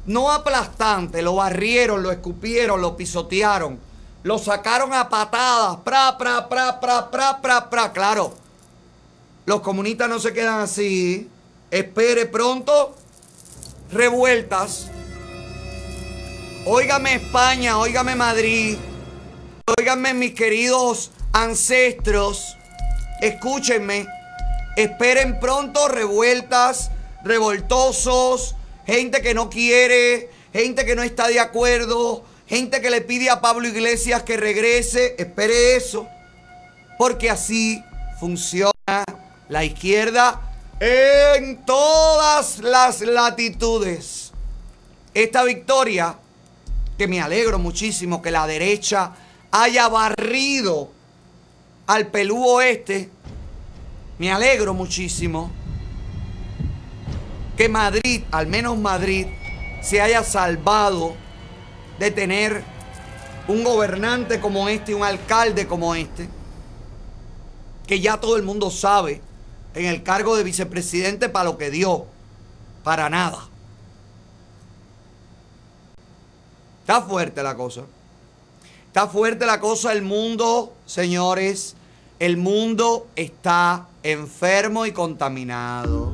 [0.06, 3.80] no aplastante, lo barrieron, lo escupieron, lo pisotearon,
[4.22, 7.94] lo sacaron a patadas, pra, pra, pra, pra, pra, pra, pra.
[7.94, 8.36] Claro,
[9.48, 11.32] los comunistas no se quedan así.
[11.72, 12.96] Espere pronto
[13.92, 14.92] revueltas.
[16.70, 18.78] Óigame España, óigame Madrid,
[19.80, 22.58] óigame mis queridos ancestros,
[23.22, 24.06] escúchenme,
[24.76, 26.92] esperen pronto revueltas,
[27.24, 28.54] revoltosos,
[28.86, 33.40] gente que no quiere, gente que no está de acuerdo, gente que le pide a
[33.40, 36.06] Pablo Iglesias que regrese, espere eso,
[36.98, 37.82] porque así
[38.20, 38.74] funciona
[39.48, 40.42] la izquierda
[40.82, 44.34] en todas las latitudes.
[45.14, 46.18] Esta victoria,
[46.98, 49.14] que me alegro muchísimo que la derecha
[49.52, 50.92] haya barrido
[51.86, 53.10] al Pelú Oeste,
[54.20, 55.52] me alegro muchísimo
[57.56, 59.28] que Madrid, al menos Madrid,
[59.82, 61.16] se haya salvado
[62.00, 62.64] de tener
[63.48, 66.28] un gobernante como este, un alcalde como este,
[67.88, 69.22] que ya todo el mundo sabe
[69.74, 72.06] en el cargo de vicepresidente para lo que dio,
[72.84, 73.48] para nada.
[76.88, 77.82] Está fuerte la cosa.
[78.88, 81.76] Está fuerte la cosa, el mundo, señores,
[82.18, 86.14] el mundo está enfermo y contaminado.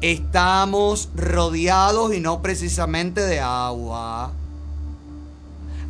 [0.00, 4.32] Estamos rodeados y no precisamente de agua.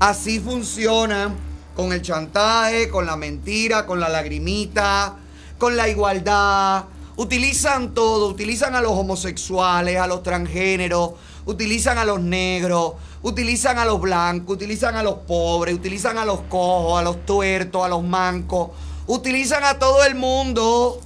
[0.01, 1.33] Así funciona
[1.77, 5.15] con el chantaje, con la mentira, con la lagrimita,
[5.59, 6.87] con la igualdad.
[7.15, 11.13] Utilizan todo, utilizan a los homosexuales, a los transgéneros,
[11.49, 16.43] utilizan a los negros, utilizan a los blancos, utilizan a los pobres, utilizan a los
[16.43, 18.71] cojos, a los tuertos, a los mancos,
[19.07, 21.01] utilizan a todo el mundo.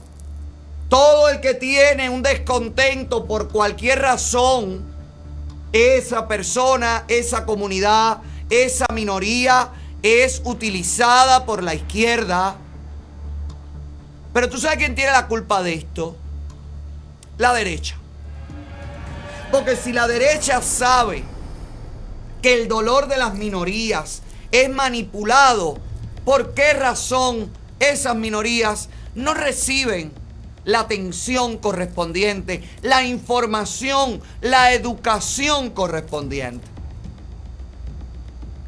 [0.89, 4.85] Todo el que tiene un descontento por cualquier razón,
[5.73, 8.19] esa persona, esa comunidad,
[8.51, 9.71] esa minoría
[10.03, 12.57] es utilizada por la izquierda.
[14.35, 16.17] Pero tú sabes quién tiene la culpa de esto.
[17.39, 18.02] La derecha.
[19.53, 21.23] Porque si la derecha sabe
[22.41, 25.79] que el dolor de las minorías es manipulado,
[26.25, 30.11] ¿por qué razón esas minorías no reciben
[30.65, 36.67] la atención correspondiente, la información, la educación correspondiente?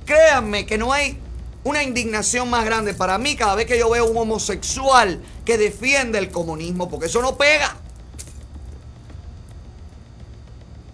[0.04, 1.18] Créanme que no hay
[1.64, 6.18] una indignación más grande para mí cada vez que yo veo un homosexual que defiende
[6.18, 7.74] el comunismo, porque eso no pega.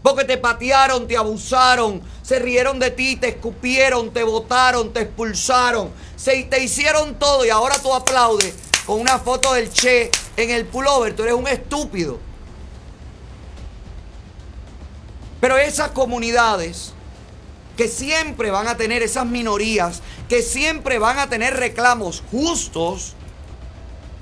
[0.02, 5.90] Porque te patearon, te abusaron, se rieron de ti, te escupieron, te botaron, te expulsaron,
[6.16, 8.54] se, te hicieron todo y ahora tú aplaudes
[8.86, 11.14] con una foto del Che en el pullover.
[11.14, 12.18] Tú eres un estúpido.
[15.40, 16.92] Pero esas comunidades
[17.76, 23.14] que siempre van a tener esas minorías, que siempre van a tener reclamos justos,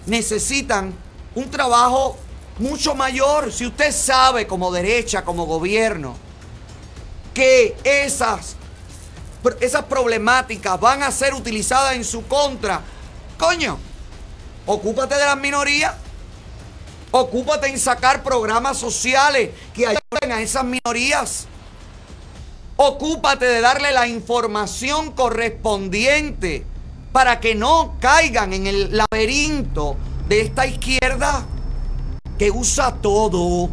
[0.06, 0.94] necesitan
[1.34, 2.16] un trabajo
[2.58, 3.52] mucho mayor.
[3.52, 6.16] Si usted sabe como derecha, como gobierno,
[7.34, 8.56] que esas,
[9.60, 12.82] esas problemáticas van a ser utilizadas en su contra,
[13.38, 13.78] coño,
[14.66, 15.94] ocúpate de las minorías.
[17.10, 21.46] Ocúpate en sacar programas sociales que ayuden a esas minorías.
[22.76, 26.66] Ocúpate de darle la información correspondiente
[27.12, 29.96] para que no caigan en el laberinto
[30.28, 31.46] de esta izquierda
[32.38, 33.70] que usa todo.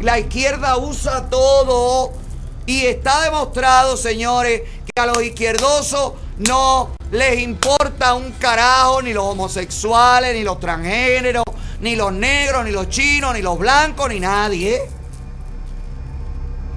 [0.00, 2.12] La izquierda usa todo.
[2.64, 9.24] Y está demostrado, señores, que a los izquierdosos no les importa un carajo ni los
[9.24, 11.44] homosexuales, ni los transgéneros,
[11.80, 14.80] ni los negros, ni los chinos, ni los blancos, ni nadie.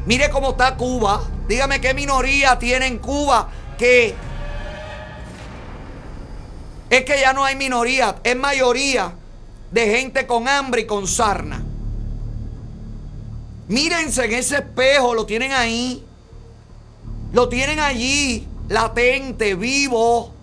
[0.05, 1.21] Mire cómo está Cuba.
[1.47, 4.13] Dígame qué minoría tiene en Cuba que
[6.89, 9.13] es que ya no hay minoría, es mayoría
[9.71, 11.63] de gente con hambre y con sarna.
[13.67, 16.03] Mírense en ese espejo, lo tienen ahí.
[17.31, 20.33] Lo tienen allí, latente, vivo.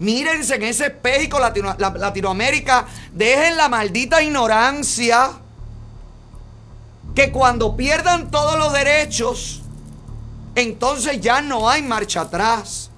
[0.00, 2.86] Mírense en ese espejo, Latino, la, Latinoamérica.
[3.12, 5.30] Dejen la maldita ignorancia.
[7.14, 9.62] Que cuando pierdan todos los derechos,
[10.54, 12.89] entonces ya no hay marcha atrás.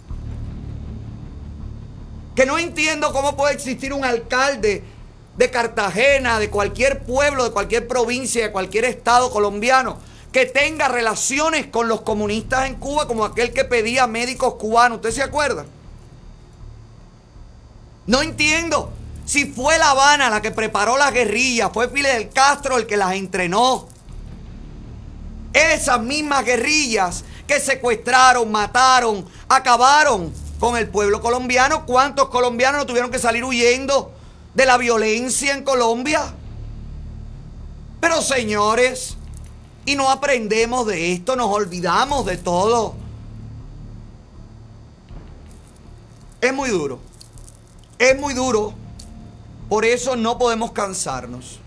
[2.34, 4.84] Que no entiendo cómo puede existir un alcalde
[5.36, 9.98] de Cartagena, de cualquier pueblo, de cualquier provincia, de cualquier estado colombiano,
[10.30, 14.96] que tenga relaciones con los comunistas en Cuba, como aquel que pedía médicos cubanos.
[14.96, 15.66] ¿Usted se acuerda?
[18.06, 18.92] No entiendo.
[19.24, 23.12] Si fue La Habana la que preparó la guerrilla, fue Fidel Castro el que las
[23.12, 23.88] entrenó.
[25.52, 31.86] Esas mismas guerrillas que secuestraron, mataron, acabaron con el pueblo colombiano.
[31.86, 34.12] ¿Cuántos colombianos no tuvieron que salir huyendo
[34.54, 36.22] de la violencia en Colombia?
[38.00, 39.16] Pero señores,
[39.84, 42.94] y no aprendemos de esto, nos olvidamos de todo.
[46.40, 47.00] Es muy duro.
[47.98, 48.72] Es muy duro.
[49.68, 51.58] Por eso no podemos cansarnos.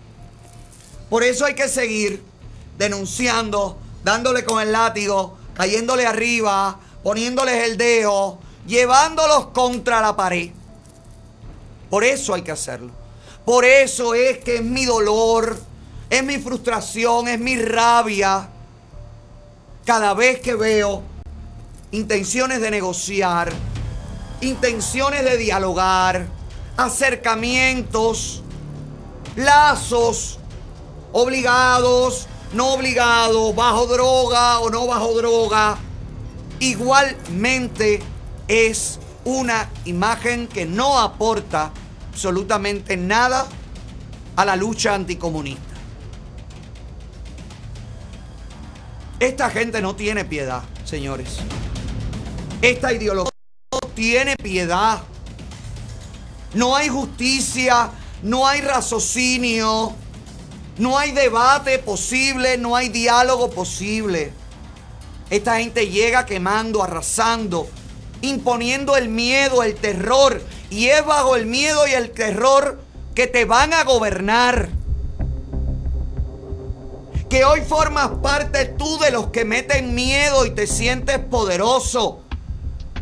[1.09, 2.23] Por eso hay que seguir
[2.77, 10.51] denunciando, dándole con el látigo, cayéndole arriba, poniéndoles el dedo, llevándolos contra la pared.
[11.89, 12.91] Por eso hay que hacerlo.
[13.45, 15.57] Por eso es que es mi dolor,
[16.09, 18.49] es mi frustración, es mi rabia.
[19.85, 21.03] Cada vez que veo
[21.91, 23.53] intenciones de negociar,
[24.41, 26.27] intenciones de dialogar,
[26.75, 28.41] acercamientos,
[29.35, 30.39] lazos,
[31.11, 35.77] obligados, no obligados, bajo droga o no bajo droga,
[36.59, 38.01] igualmente
[38.47, 41.71] es una imagen que no aporta
[42.11, 43.47] absolutamente nada
[44.35, 45.63] a la lucha anticomunista.
[49.19, 51.37] Esta gente no tiene piedad, señores.
[52.61, 53.31] Esta ideología
[53.71, 55.01] no tiene piedad.
[56.53, 57.89] No hay justicia,
[58.23, 59.93] no hay raciocinio,
[60.77, 64.31] no hay debate posible, no hay diálogo posible.
[65.29, 67.67] Esta gente llega quemando, arrasando,
[68.21, 70.41] imponiendo el miedo, el terror.
[70.69, 72.79] Y es bajo el miedo y el terror
[73.13, 74.69] que te van a gobernar.
[77.29, 82.21] Que hoy formas parte tú de los que meten miedo y te sientes poderoso.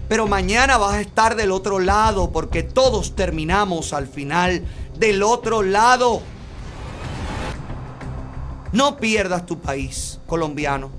[0.07, 4.64] Pero mañana vas a estar del otro lado porque todos terminamos al final
[4.97, 6.22] del otro lado.
[8.72, 10.89] No pierdas tu país, colombiano.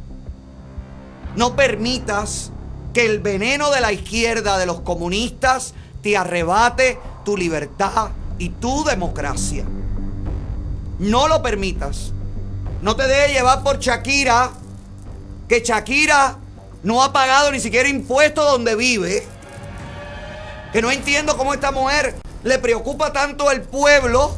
[1.37, 2.51] No permitas
[2.95, 8.85] que el veneno de la izquierda, de los comunistas, te arrebate tu libertad y tu
[8.85, 9.65] democracia.
[11.01, 12.13] No lo permitas.
[12.81, 14.51] No te dejes llevar por Shakira,
[15.49, 16.39] que Shakira
[16.85, 19.27] no ha pagado ni siquiera impuestos donde vive.
[20.73, 22.15] Que no entiendo cómo esta mujer
[22.45, 24.35] le preocupa tanto el pueblo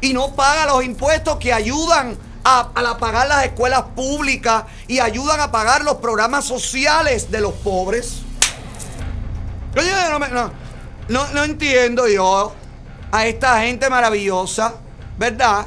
[0.00, 5.40] y no paga los impuestos que ayudan a, a pagar las escuelas públicas y ayudan
[5.40, 8.22] a pagar los programas sociales de los pobres.
[9.74, 10.50] No,
[11.08, 12.54] no, no entiendo yo
[13.10, 14.74] a esta gente maravillosa,
[15.18, 15.66] ¿verdad?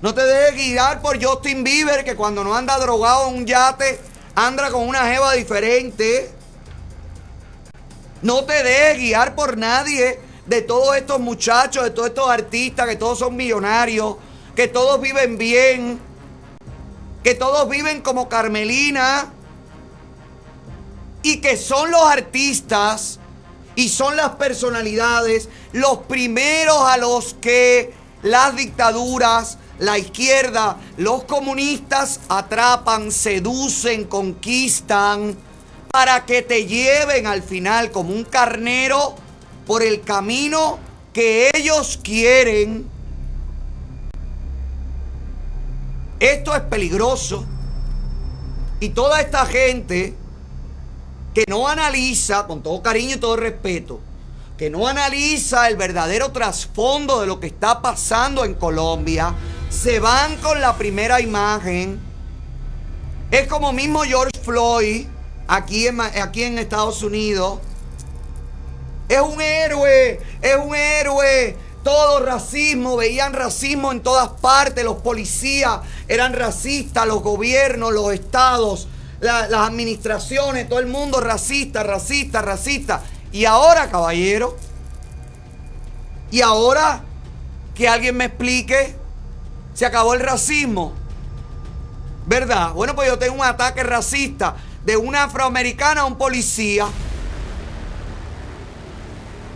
[0.00, 4.00] No te dejes guiar por Justin Bieber, que cuando no anda drogado en un yate,
[4.34, 6.32] anda con una jeva diferente.
[8.22, 12.96] No te dejes guiar por nadie de todos estos muchachos, de todos estos artistas, que
[12.96, 14.16] todos son millonarios,
[14.54, 16.00] que todos viven bien,
[17.22, 19.32] que todos viven como Carmelina
[21.22, 23.18] y que son los artistas
[23.76, 27.92] y son las personalidades los primeros a los que
[28.22, 35.36] las dictaduras, la izquierda, los comunistas atrapan, seducen, conquistan
[35.90, 39.14] para que te lleven al final como un carnero
[39.66, 40.78] por el camino
[41.12, 42.88] que ellos quieren.
[46.20, 47.44] Esto es peligroso.
[48.78, 50.14] Y toda esta gente
[51.34, 54.00] que no analiza, con todo cariño y todo respeto,
[54.56, 59.34] que no analiza el verdadero trasfondo de lo que está pasando en Colombia,
[59.70, 61.98] se van con la primera imagen.
[63.30, 65.06] Es como mismo George Floyd
[65.46, 67.60] aquí en, aquí en Estados Unidos.
[69.08, 71.56] Es un héroe, es un héroe.
[71.82, 74.84] Todo racismo, veían racismo en todas partes.
[74.84, 75.80] Los policías
[76.10, 78.88] eran racistas, los gobiernos, los estados,
[79.20, 83.00] la- las administraciones, todo el mundo racista, racista, racista.
[83.30, 84.56] Y ahora, caballero,
[86.32, 87.02] y ahora
[87.76, 88.96] que alguien me explique,
[89.72, 90.94] se acabó el racismo.
[92.26, 92.72] ¿Verdad?
[92.72, 96.86] Bueno, pues yo tengo un ataque racista de una afroamericana a un policía.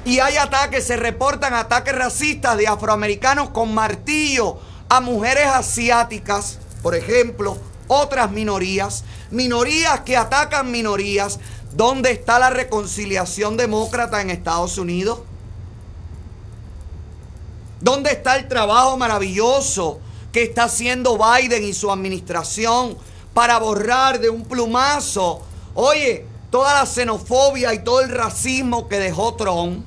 [0.05, 4.61] Y hay ataques, se reportan ataques racistas de afroamericanos con martillo
[4.97, 11.41] a mujeres asiáticas, por ejemplo, otras minorías, minorías que atacan minorías.
[11.73, 15.21] ¿Dónde está la reconciliación demócrata en Estados Unidos?
[17.81, 19.99] ¿Dónde está el trabajo maravilloso
[20.33, 22.97] que está haciendo Biden y su administración
[23.35, 25.43] para borrar de un plumazo,
[25.75, 29.85] oye, toda la xenofobia y todo el racismo que dejó Trump?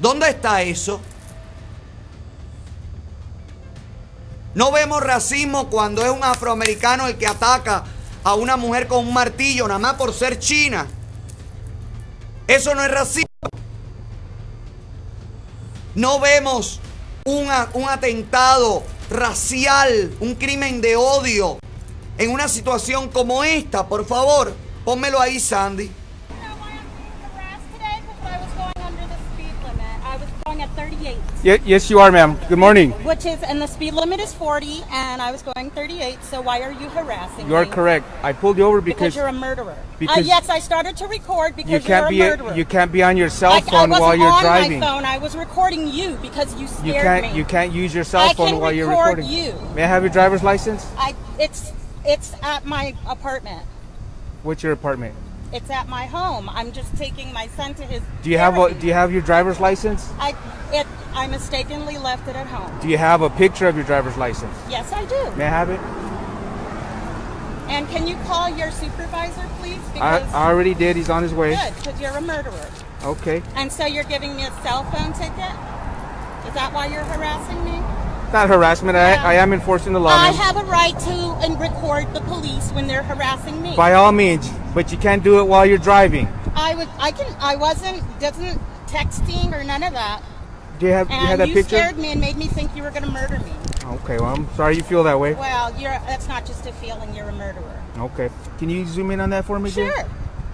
[0.00, 1.00] ¿Dónde está eso?
[4.54, 7.84] No vemos racismo cuando es un afroamericano el que ataca
[8.22, 10.86] a una mujer con un martillo nada más por ser china.
[12.46, 13.26] Eso no es racismo.
[15.94, 16.80] No vemos
[17.24, 21.58] un, un atentado racial, un crimen de odio
[22.18, 23.88] en una situación como esta.
[23.88, 25.90] Por favor, pónmelo ahí, Sandy.
[30.62, 32.38] At 38, Ye- yes, you are, ma'am.
[32.48, 32.92] Good morning.
[33.04, 36.22] which is, and the speed limit is 40, and I was going 38.
[36.22, 37.50] So why are you harassing me?
[37.50, 37.70] You are me?
[37.70, 38.06] correct.
[38.22, 39.72] I pulled you over Because because you're a murderer.
[39.72, 42.54] uh, because yes, I started to record because you can't you're be a murderer.
[42.56, 44.78] you can't be on your cell I, I phone wasn't while you're on driving.
[44.80, 45.04] my phone.
[45.04, 47.38] I was recording you because you scared You can't me.
[47.38, 49.30] you can't use your cell I phone can while you're record recording.
[49.30, 49.54] you.
[49.74, 50.86] May I have your driver's license?
[50.96, 51.72] I, it's,
[52.04, 53.66] it's at my apartment.
[54.44, 55.14] What's your apartment?
[55.52, 56.48] It's at my home.
[56.48, 58.02] I'm just taking my son to his.
[58.22, 60.10] Do you have a do you have your driver's license?
[60.18, 60.34] I,
[60.72, 62.80] it, I mistakenly left it at home.
[62.80, 64.56] Do you have a picture of your driver's license?
[64.70, 65.36] Yes, I do.
[65.36, 65.80] May I have it?
[67.70, 69.80] And can you call your supervisor, please?
[69.96, 70.96] I, I already did.
[70.96, 71.54] He's on his way.
[71.54, 72.70] good, because you're a murderer.
[73.04, 73.42] Okay.
[73.54, 75.56] And so you're giving me a cell phone ticket?
[76.46, 77.80] Is that why you're harassing me?
[78.32, 78.96] Not harassment.
[78.96, 79.22] Yeah.
[79.22, 80.10] I, I am enforcing the law.
[80.10, 81.10] I have a right to
[81.44, 83.76] and record the police when they're harassing me.
[83.76, 86.26] By all means, but you can't do it while you're driving.
[86.54, 90.22] I was, I can, I wasn't, doesn't texting or none of that.
[90.78, 91.76] Do you have do you And that you picture?
[91.76, 93.52] scared me and made me think you were going to murder me.
[93.84, 94.16] Okay.
[94.16, 95.34] Well, I'm sorry you feel that way.
[95.34, 97.14] Well, you're, that's not just a feeling.
[97.14, 97.82] You're a murderer.
[97.98, 98.30] Okay.
[98.58, 99.70] Can you zoom in on that for me?
[99.70, 99.92] Sure.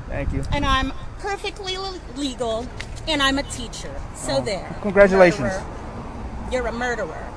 [0.08, 0.42] Thank you.
[0.52, 1.76] And I'm perfectly
[2.16, 2.66] legal,
[3.06, 3.94] and I'm a teacher.
[4.14, 4.76] So Oh, there.
[4.82, 5.40] congratulations.
[5.40, 5.66] Murderer.
[6.52, 7.27] You're a murderer.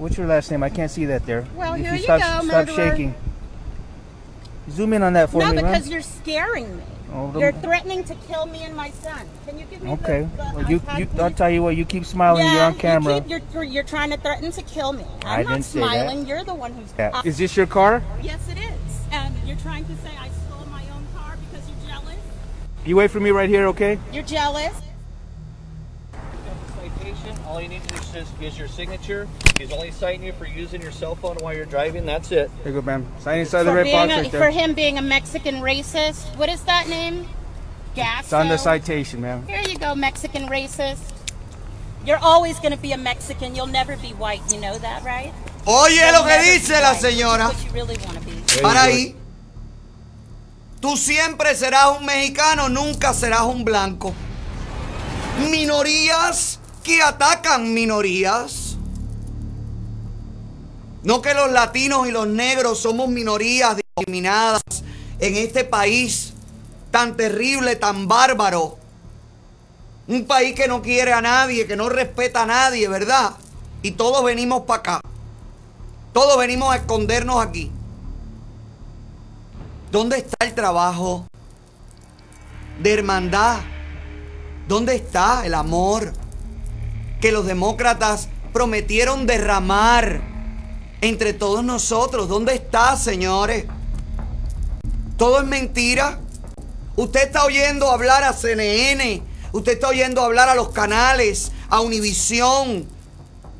[0.00, 0.62] What's your last name?
[0.62, 1.46] I can't see that there.
[1.54, 2.74] Well, if here you you stop, go, stop murderer.
[2.90, 3.14] shaking.
[4.70, 5.64] Zoom in on that for no, me, ma'am.
[5.66, 6.82] because you're scaring me.
[7.12, 9.28] Oh, You're threatening to kill me and my son.
[9.44, 10.28] Can you give me Okay.
[10.36, 11.08] the, the Well, you, you.
[11.20, 11.76] I'll tell you what.
[11.76, 12.44] You keep smiling.
[12.46, 13.16] yeah, you're on camera.
[13.16, 15.04] You keep, you're, you're, trying to threaten to kill me.
[15.24, 15.86] I'm I not didn't say that.
[15.86, 16.26] smiling.
[16.26, 16.94] You're the one who's.
[16.96, 17.10] Yeah.
[17.12, 18.00] Uh, Is this your car?
[18.22, 18.72] yes, it is.
[19.10, 22.16] And you're trying to say I stole my own car because you're jealous.
[22.86, 23.98] You wait for me right here, okay?
[24.12, 24.72] You're jealous.
[27.50, 29.28] Citation, all you need to do is just is your signature.
[29.58, 32.06] He's only citing you for using your cell phone while you're driving.
[32.06, 32.50] That's it.
[32.62, 33.06] There you go, ma'am.
[33.20, 36.36] Sign inside the for, red box a, right for him being a Mexican racist.
[36.36, 37.28] What is that name?
[37.94, 38.24] Gas.
[38.24, 39.46] It's on the citation, ma'am.
[39.46, 41.12] Here you go, Mexican racist.
[42.06, 43.54] You're always going to be a Mexican.
[43.54, 44.40] You'll never be white.
[44.52, 45.34] You know that, right?
[45.66, 47.48] Oye You'll lo que dice la señora.
[47.48, 48.62] what you really want to be.
[48.62, 49.14] Para ahí.
[50.80, 54.14] Tú siempre serás un mexicano, nunca serás un blanco.
[55.50, 58.76] Minorías que atacan minorías.
[61.02, 64.62] No que los latinos y los negros somos minorías discriminadas
[65.18, 66.34] en este país
[66.90, 68.78] tan terrible, tan bárbaro.
[70.08, 73.32] Un país que no quiere a nadie, que no respeta a nadie, ¿verdad?
[73.82, 75.00] Y todos venimos para acá.
[76.12, 77.70] Todos venimos a escondernos aquí.
[79.92, 81.26] ¿Dónde está el trabajo
[82.82, 83.60] de hermandad?
[84.68, 86.12] ¿Dónde está el amor
[87.20, 90.22] que los demócratas prometieron derramar
[91.00, 92.28] entre todos nosotros?
[92.28, 93.66] ¿Dónde está, señores?
[95.16, 96.18] Todo es mentira.
[96.96, 102.86] Usted está oyendo hablar a CNN, usted está oyendo hablar a los canales, a Univisión,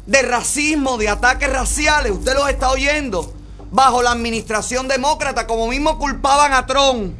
[0.06, 2.12] de racismo, de ataques raciales.
[2.12, 3.32] Usted los está oyendo
[3.70, 7.14] bajo la administración demócrata, como mismo culpaban a Trump,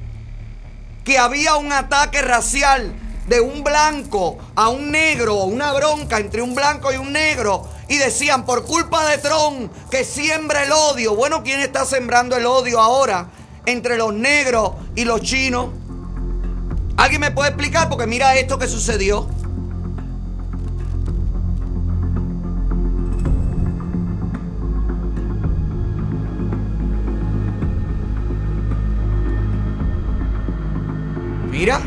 [1.05, 2.93] que había un ataque racial
[3.31, 7.97] de un blanco a un negro, una bronca entre un blanco y un negro, y
[7.97, 11.14] decían por culpa de Trump que siembra el odio.
[11.14, 13.28] Bueno, ¿quién está sembrando el odio ahora
[13.66, 15.68] entre los negros y los chinos?
[16.97, 17.89] ¿Alguien me puede explicar?
[17.89, 19.28] Porque mira esto que sucedió.
[31.49, 31.81] Mira.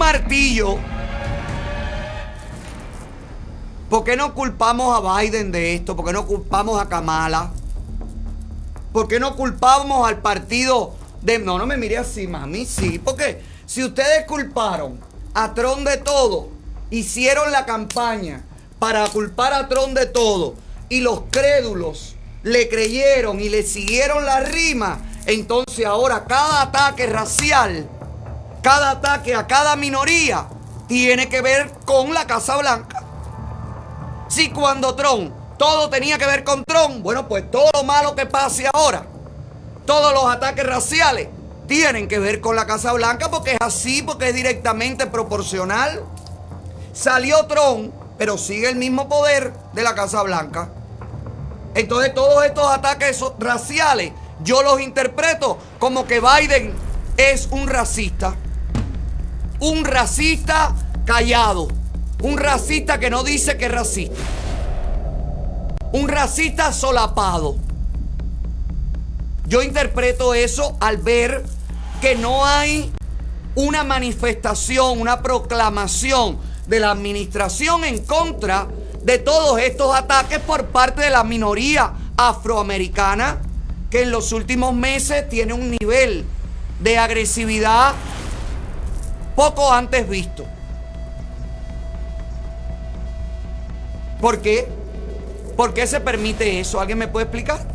[0.00, 0.78] Martillo.
[3.90, 5.94] ¿Por qué no culpamos a Biden de esto?
[5.94, 7.50] ¿Por qué no culpamos a Kamala?
[8.94, 11.38] ¿Por qué no culpamos al partido de...
[11.38, 12.98] No, no me mire así, mami, sí.
[12.98, 14.98] Porque si ustedes culparon
[15.34, 16.48] a Trump de todo,
[16.90, 18.42] hicieron la campaña
[18.78, 20.54] para culpar a Trump de todo,
[20.88, 27.86] y los crédulos le creyeron y le siguieron la rima, entonces ahora cada ataque racial,
[28.62, 30.46] cada ataque a cada minoría,
[30.86, 33.02] tiene que ver con la Casa Blanca.
[34.28, 38.26] Si cuando Trump todo tenía que ver con Trump, bueno, pues todo lo malo que
[38.26, 39.06] pase ahora,
[39.86, 41.28] todos los ataques raciales,
[41.66, 46.02] tienen que ver con la Casa Blanca porque es así, porque es directamente proporcional.
[46.92, 50.70] Salió Trump, pero sigue el mismo poder de la Casa Blanca.
[51.74, 56.74] Entonces todos estos ataques raciales yo los interpreto como que Biden
[57.16, 58.34] es un racista.
[59.60, 61.68] Un racista callado.
[62.22, 64.16] Un racista que no dice que es racista.
[65.92, 67.56] Un racista solapado.
[69.46, 71.44] Yo interpreto eso al ver
[72.00, 72.90] que no hay
[73.54, 78.66] una manifestación, una proclamación de la administración en contra
[79.02, 83.42] de todos estos ataques por parte de la minoría afroamericana
[83.90, 86.24] que en los últimos meses tiene un nivel
[86.80, 87.92] de agresividad
[89.40, 90.44] poco antes visto.
[94.20, 94.68] ¿Por qué?
[95.56, 96.78] ¿Por qué se permite eso?
[96.78, 97.66] ¿Alguien me puede explicar?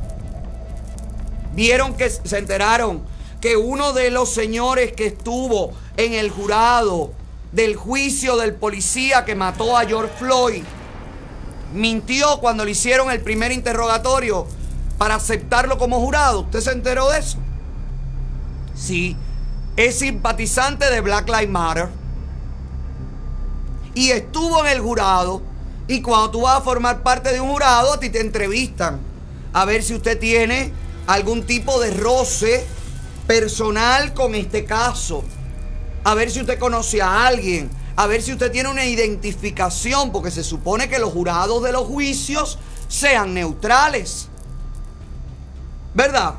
[1.53, 3.01] Vieron que se enteraron
[3.41, 7.13] que uno de los señores que estuvo en el jurado
[7.51, 10.63] del juicio del policía que mató a George Floyd
[11.73, 14.45] mintió cuando le hicieron el primer interrogatorio
[14.99, 16.41] para aceptarlo como jurado.
[16.41, 17.39] ¿Usted se enteró de eso?
[18.75, 19.17] Sí,
[19.75, 21.89] es simpatizante de Black Lives Matter
[23.93, 25.41] y estuvo en el jurado.
[25.87, 28.99] Y cuando tú vas a formar parte de un jurado, a ti te entrevistan
[29.53, 30.73] a ver si usted tiene
[31.07, 32.67] algún tipo de roce
[33.25, 35.23] personal con este caso.
[36.03, 37.69] A ver si usted conoce a alguien.
[37.95, 41.87] A ver si usted tiene una identificación, porque se supone que los jurados de los
[41.87, 42.59] juicios
[42.89, 44.27] sean neutrales.
[45.93, 46.35] ¿Verdad?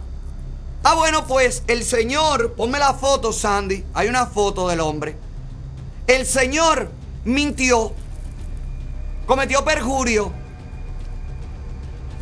[0.82, 3.84] Ah, bueno, pues el señor, ponme la foto, Sandy.
[3.94, 5.16] Hay una foto del hombre.
[6.06, 6.90] El señor
[7.24, 7.92] mintió,
[9.26, 10.32] cometió perjurio,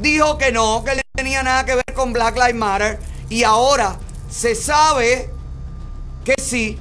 [0.01, 2.99] dijo que no, que no tenía nada que ver con Black Lives Matter
[3.29, 3.97] y ahora
[4.31, 5.31] se sabe
[6.25, 6.79] que sí,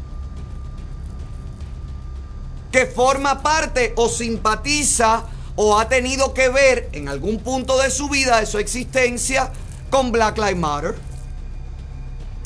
[2.72, 8.10] que forma parte o simpatiza o ha tenido que ver en algún punto de su
[8.10, 9.52] vida, de su existencia,
[9.90, 10.96] con Black Lives Matter.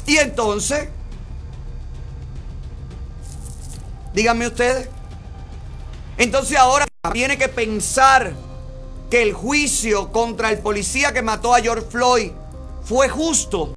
[0.08, 0.88] Y entonces,
[4.14, 4.88] díganme ustedes,
[6.18, 8.34] entonces ahora tiene que pensar
[9.10, 12.32] que el juicio contra el policía que mató a George Floyd
[12.84, 13.74] fue justo,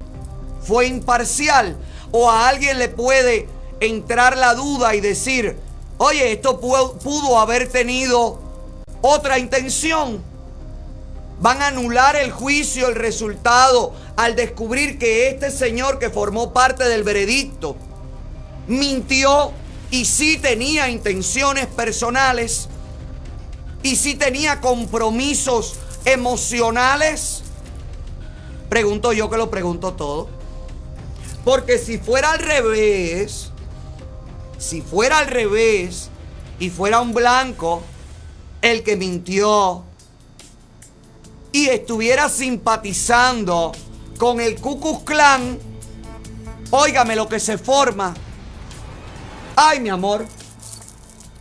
[0.62, 1.76] fue imparcial,
[2.12, 3.48] o a alguien le puede
[3.80, 5.58] entrar la duda y decir,
[5.98, 8.40] oye, esto pudo, haber tenido
[9.02, 10.22] otra intención.
[11.40, 16.84] Van a anular el juicio, el resultado, al descubrir que este señor que formó parte
[16.84, 17.76] del veredicto
[18.66, 19.52] mintió
[19.90, 22.68] y sí tenía intenciones personales
[23.82, 27.42] y sí tenía compromisos emocionales.
[28.68, 30.28] Pregunto yo que lo pregunto todo.
[31.44, 33.50] Porque si fuera al revés,
[34.58, 36.10] si fuera al revés
[36.58, 37.82] y fuera un blanco
[38.60, 39.84] el que mintió
[41.52, 43.72] y estuviera simpatizando
[44.18, 45.58] con el Ku Klux Klan,
[46.70, 48.14] óigame lo que se forma.
[49.56, 50.26] Ay, mi amor,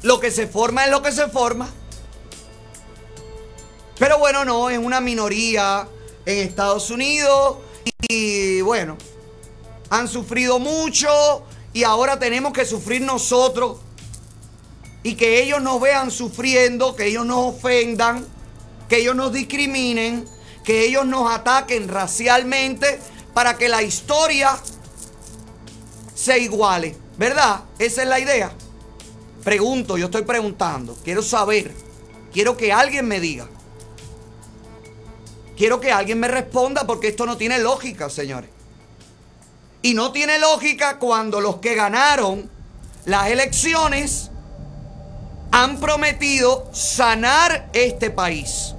[0.02, 1.70] lo que se forma es lo que se forma.
[3.98, 5.88] Pero bueno, no, es una minoría
[6.26, 7.58] en Estados Unidos
[8.08, 8.98] y bueno,
[9.90, 11.44] han sufrido mucho
[11.74, 13.78] y ahora tenemos que sufrir nosotros
[15.04, 18.26] y que ellos nos vean sufriendo, que ellos nos ofendan,
[18.90, 20.28] que ellos nos discriminen,
[20.64, 23.00] que ellos nos ataquen racialmente
[23.34, 24.60] para que la historia
[26.14, 27.62] se iguale, ¿verdad?
[27.78, 28.52] Esa es la idea.
[29.44, 31.74] Pregunto, yo estoy preguntando, quiero saber,
[32.34, 33.48] quiero que alguien me diga.
[35.56, 38.50] Quiero que alguien me responda porque esto no tiene lógica, señores.
[39.82, 42.50] Y no tiene lógica cuando los que ganaron
[43.06, 44.30] las elecciones
[45.52, 48.76] han prometido sanar este país,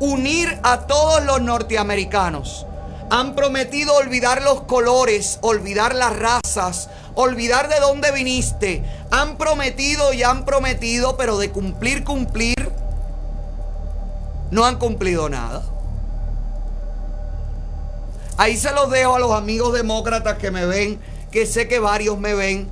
[0.00, 2.66] unir a todos los norteamericanos.
[3.10, 8.84] Han prometido olvidar los colores, olvidar las razas, olvidar de dónde viniste.
[9.10, 12.70] Han prometido y han prometido, pero de cumplir, cumplir,
[14.50, 15.62] no han cumplido nada.
[18.36, 20.98] Ahí se los dejo a los amigos demócratas que me ven,
[21.30, 22.70] que sé que varios me ven.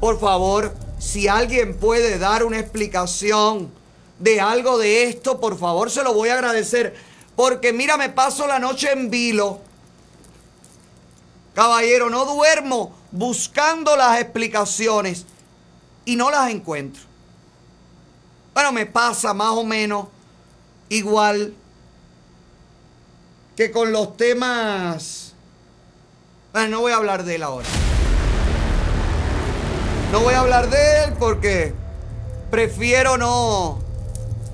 [0.00, 3.77] Por favor, si alguien puede dar una explicación
[4.18, 6.94] de algo de esto, por favor se lo voy a agradecer.
[7.36, 9.60] Porque mira, me paso la noche en vilo.
[11.54, 15.24] Caballero, no duermo buscando las explicaciones
[16.04, 17.02] y no las encuentro.
[18.54, 20.06] Bueno, me pasa más o menos
[20.88, 21.54] igual
[23.56, 25.34] que con los temas...
[26.52, 27.68] Bueno, no voy a hablar de él ahora.
[30.10, 31.74] No voy a hablar de él porque
[32.50, 33.78] prefiero no,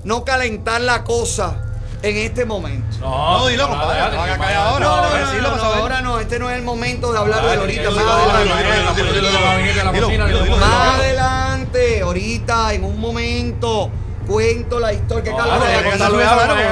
[0.05, 1.57] no calentar la cosa
[2.01, 2.97] en este momento.
[2.99, 3.99] No, No, dilo, compadre.
[3.99, 4.21] No
[4.55, 4.79] ahora.
[4.79, 5.79] No, no, a ver, no, sí, lo no, vas a no, ver.
[5.81, 7.89] ahora no, este no es el momento de hablar de ahorita,
[10.59, 12.01] más adelante.
[12.01, 13.89] Ahorita, en un momento,
[14.27, 15.23] cuento la historia.
[15.23, 16.69] Que ahora,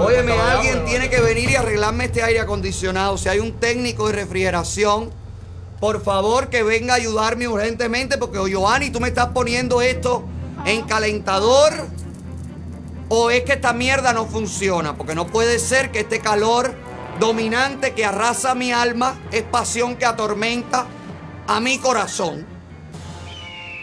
[0.00, 3.18] Óyeme, alguien tiene que venir y arreglarme este aire acondicionado.
[3.18, 5.10] Si hay un técnico de refrigeración,
[5.80, 10.24] por favor que venga a ayudarme urgentemente, porque o Giovanni, tú me estás poniendo esto
[10.64, 11.88] en calentador.
[13.08, 16.74] O es que esta mierda no funciona, porque no puede ser que este calor
[17.20, 20.86] dominante que arrasa mi alma es pasión que atormenta
[21.46, 22.46] a mi corazón.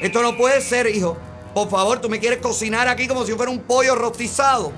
[0.02, 1.18] Esto no puede ser, hijo.
[1.54, 4.72] Por favor, tú me quieres cocinar aquí como si fuera un pollo rostizado.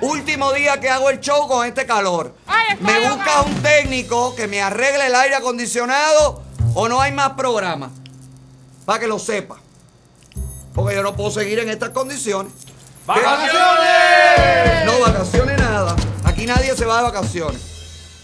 [0.00, 2.34] Último día que hago el show con este calor.
[2.80, 6.42] Me buscas un técnico que me arregle el aire acondicionado
[6.74, 7.90] o no hay más programa.
[8.84, 9.58] Para que lo sepa.
[10.78, 12.52] Porque yo no puedo seguir en estas condiciones.
[13.04, 14.84] ¡Vacaciones!
[14.86, 15.96] No, vacaciones nada.
[16.22, 17.60] Aquí nadie se va de vacaciones.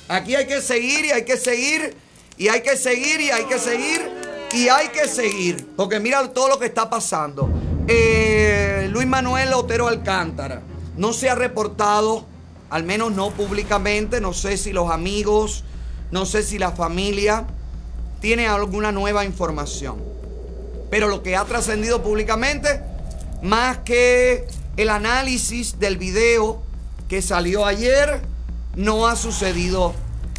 [0.06, 1.96] Aquí hay que seguir y hay que seguir
[2.38, 4.08] y hay que seguir y hay que seguir
[4.52, 5.74] y hay que seguir.
[5.74, 7.50] Porque mira todo lo que está pasando.
[7.88, 10.62] Eh, Luis Manuel Otero Alcántara
[10.96, 12.24] no se ha reportado,
[12.70, 14.20] al menos no públicamente.
[14.20, 15.64] No sé si los amigos,
[16.12, 17.48] no sé si la familia
[18.20, 20.23] tiene alguna nueva información.
[20.94, 22.80] Pero lo que ha trascendido públicamente,
[23.42, 26.62] más que el análisis del video
[27.08, 28.20] que salió ayer,
[28.76, 29.92] no ha sucedido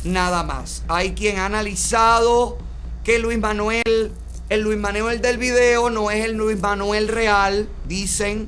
[0.06, 0.84] nada más.
[0.88, 2.58] Hay quien ha analizado
[3.03, 4.14] que Luis Manuel,
[4.47, 8.47] el Luis Manuel del video no es el Luis Manuel real, dicen,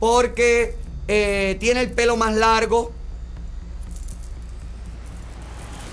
[0.00, 0.76] porque
[1.08, 2.92] eh, tiene el pelo más largo,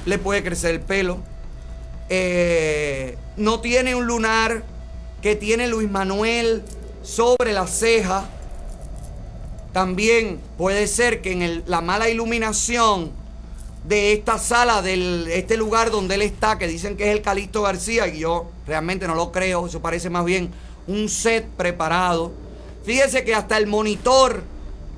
[0.06, 1.20] le puede crecer el pelo,
[2.10, 4.79] eh, no tiene un lunar
[5.22, 6.64] que tiene Luis Manuel
[7.04, 8.26] sobre la ceja.
[9.74, 13.12] También puede ser que en el- la mala iluminación
[13.84, 17.62] de esta sala, de este lugar donde él está, que dicen que es el Calixto
[17.62, 20.52] García, y yo realmente no lo creo, eso parece más bien
[20.88, 22.32] un set preparado.
[22.84, 24.44] Fíjese que hasta el monitor,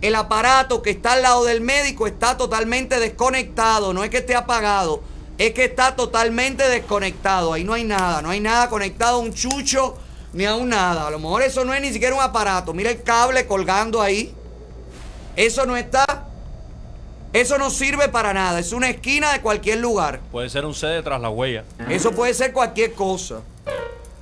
[0.01, 4.35] el aparato que está al lado del médico está totalmente desconectado, no es que esté
[4.35, 5.01] apagado,
[5.37, 9.95] es que está totalmente desconectado, ahí no hay nada, no hay nada conectado un chucho
[10.33, 12.89] ni a un nada, a lo mejor eso no es ni siquiera un aparato, mira
[12.89, 14.33] el cable colgando ahí,
[15.35, 16.27] eso no está,
[17.33, 20.19] eso no sirve para nada, es una esquina de cualquier lugar.
[20.31, 21.63] Puede ser un sede tras la huella.
[21.89, 23.41] Eso puede ser cualquier cosa.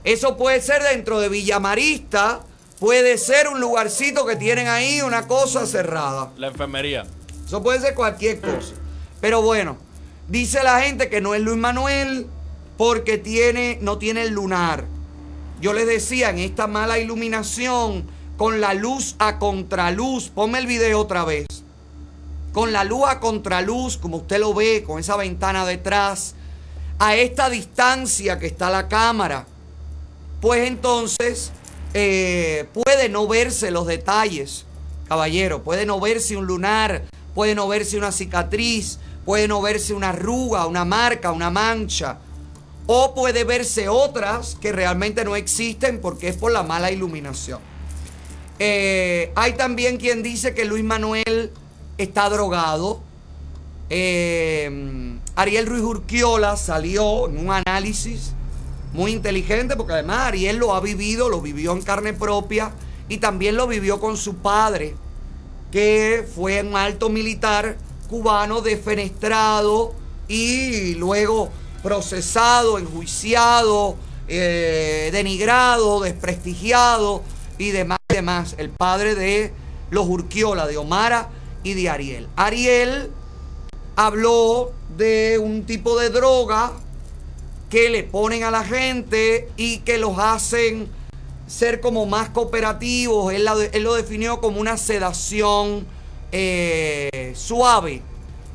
[0.03, 2.41] Eso puede ser dentro de Villamarista.
[2.79, 6.31] Puede ser un lugarcito que tienen ahí, una cosa cerrada.
[6.37, 7.05] La enfermería.
[7.45, 8.75] Eso puede ser cualquier cosa.
[9.19, 9.77] Pero bueno,
[10.27, 12.27] dice la gente que no es Luis Manuel
[12.77, 14.85] porque tiene, no tiene el lunar.
[15.61, 18.05] Yo les decía, en esta mala iluminación,
[18.37, 21.47] con la luz a contraluz, ponme el video otra vez.
[22.53, 26.35] Con la luz a contraluz, como usted lo ve, con esa ventana detrás,
[26.97, 29.45] a esta distancia que está la cámara,
[30.39, 31.51] pues entonces
[31.93, 34.65] eh, puede no verse los detalles,
[35.09, 35.61] caballero.
[35.63, 37.03] Puede no verse un lunar,
[37.35, 42.19] puede no verse una cicatriz, puede no verse una arruga, una marca, una mancha.
[42.91, 47.59] O puede verse otras que realmente no existen porque es por la mala iluminación.
[48.57, 51.51] Eh, hay también quien dice que Luis Manuel
[51.99, 52.99] está drogado.
[53.91, 58.33] Eh, Ariel Ruiz Urquiola salió en un análisis
[58.91, 62.71] muy inteligente porque además Ariel lo ha vivido, lo vivió en carne propia
[63.07, 64.95] y también lo vivió con su padre,
[65.71, 67.77] que fue un alto militar
[68.09, 69.93] cubano defenestrado
[70.27, 71.51] y luego
[71.81, 77.23] procesado, enjuiciado, eh, denigrado, desprestigiado
[77.57, 78.55] y demás, demás.
[78.57, 79.53] El padre de
[79.89, 81.29] los Urquiola, de Omara
[81.63, 82.27] y de Ariel.
[82.35, 83.11] Ariel
[83.95, 86.73] habló de un tipo de droga
[87.69, 90.89] que le ponen a la gente y que los hacen
[91.47, 93.33] ser como más cooperativos.
[93.33, 95.85] Él, él lo definió como una sedación
[96.31, 98.01] eh, suave,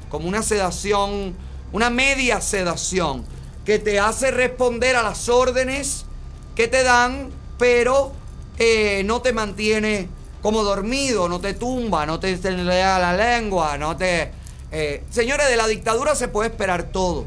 [0.08, 1.34] como una sedación,
[1.74, 3.24] una media sedación,
[3.64, 6.06] que te hace responder a las órdenes
[6.54, 8.12] que te dan, pero
[8.58, 10.08] eh, no te mantiene
[10.40, 14.30] como dormido, no te tumba, no te, lea la lengua, no te...
[14.70, 17.24] eh, señores, de la dictadura se puede esperar todo.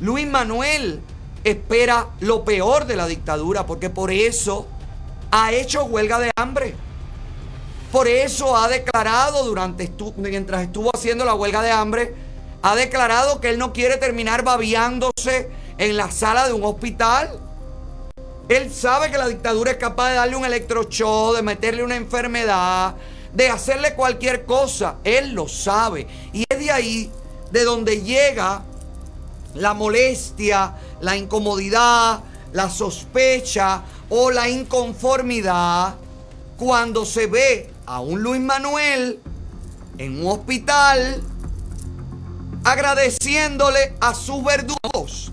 [0.00, 1.00] Luis Manuel
[1.42, 4.66] espera lo peor de la dictadura porque por eso
[5.30, 6.74] ha hecho huelga de hambre.
[7.92, 12.29] Por eso ha declarado durante mientras estuvo haciendo la huelga de hambre,
[12.62, 17.38] ha declarado que él no quiere terminar babeándose en la sala de un hospital.
[18.48, 22.94] Él sabe que la dictadura es capaz de darle un electroshock, de meterle una enfermedad,
[23.32, 24.96] de hacerle cualquier cosa.
[25.04, 26.06] Él lo sabe.
[26.32, 27.10] Y es de ahí
[27.50, 28.62] de donde llega
[29.54, 32.20] la molestia, la incomodidad,
[32.52, 35.94] la sospecha o la inconformidad
[36.58, 39.20] cuando se ve a un Luis Manuel
[39.96, 41.22] en un hospital
[42.64, 45.32] agradeciéndole a sus verdugos.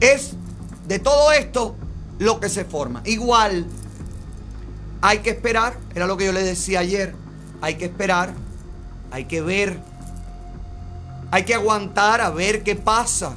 [0.00, 0.32] Es
[0.86, 1.76] de todo esto
[2.18, 3.02] lo que se forma.
[3.04, 3.66] Igual
[5.00, 7.14] hay que esperar, era lo que yo les decía ayer,
[7.60, 8.32] hay que esperar,
[9.10, 9.78] hay que ver,
[11.30, 13.34] hay que aguantar a ver qué pasa.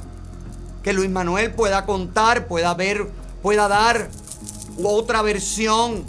[0.82, 3.10] Que Luis Manuel pueda contar, pueda ver,
[3.42, 4.08] pueda dar
[4.82, 6.04] otra versión,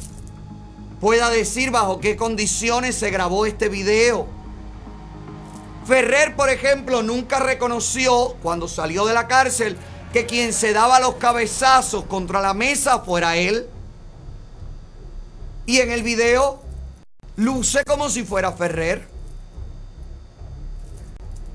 [1.01, 4.38] pueda decir bajo qué condiciones se grabó este video.
[5.89, 9.75] Ferrer, por ejemplo, nunca reconoció cuando salió de la cárcel
[10.13, 13.67] que quien se daba los cabezazos contra la mesa fuera él.
[15.65, 16.61] Y en el video
[17.37, 19.07] luce como si fuera Ferrer.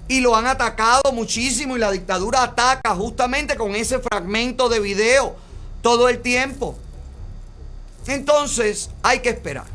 [0.09, 5.37] Y lo han atacado muchísimo y la dictadura ataca justamente con ese fragmento de video
[5.81, 6.77] todo el tiempo.
[8.09, 9.67] Entonces hay que esperar.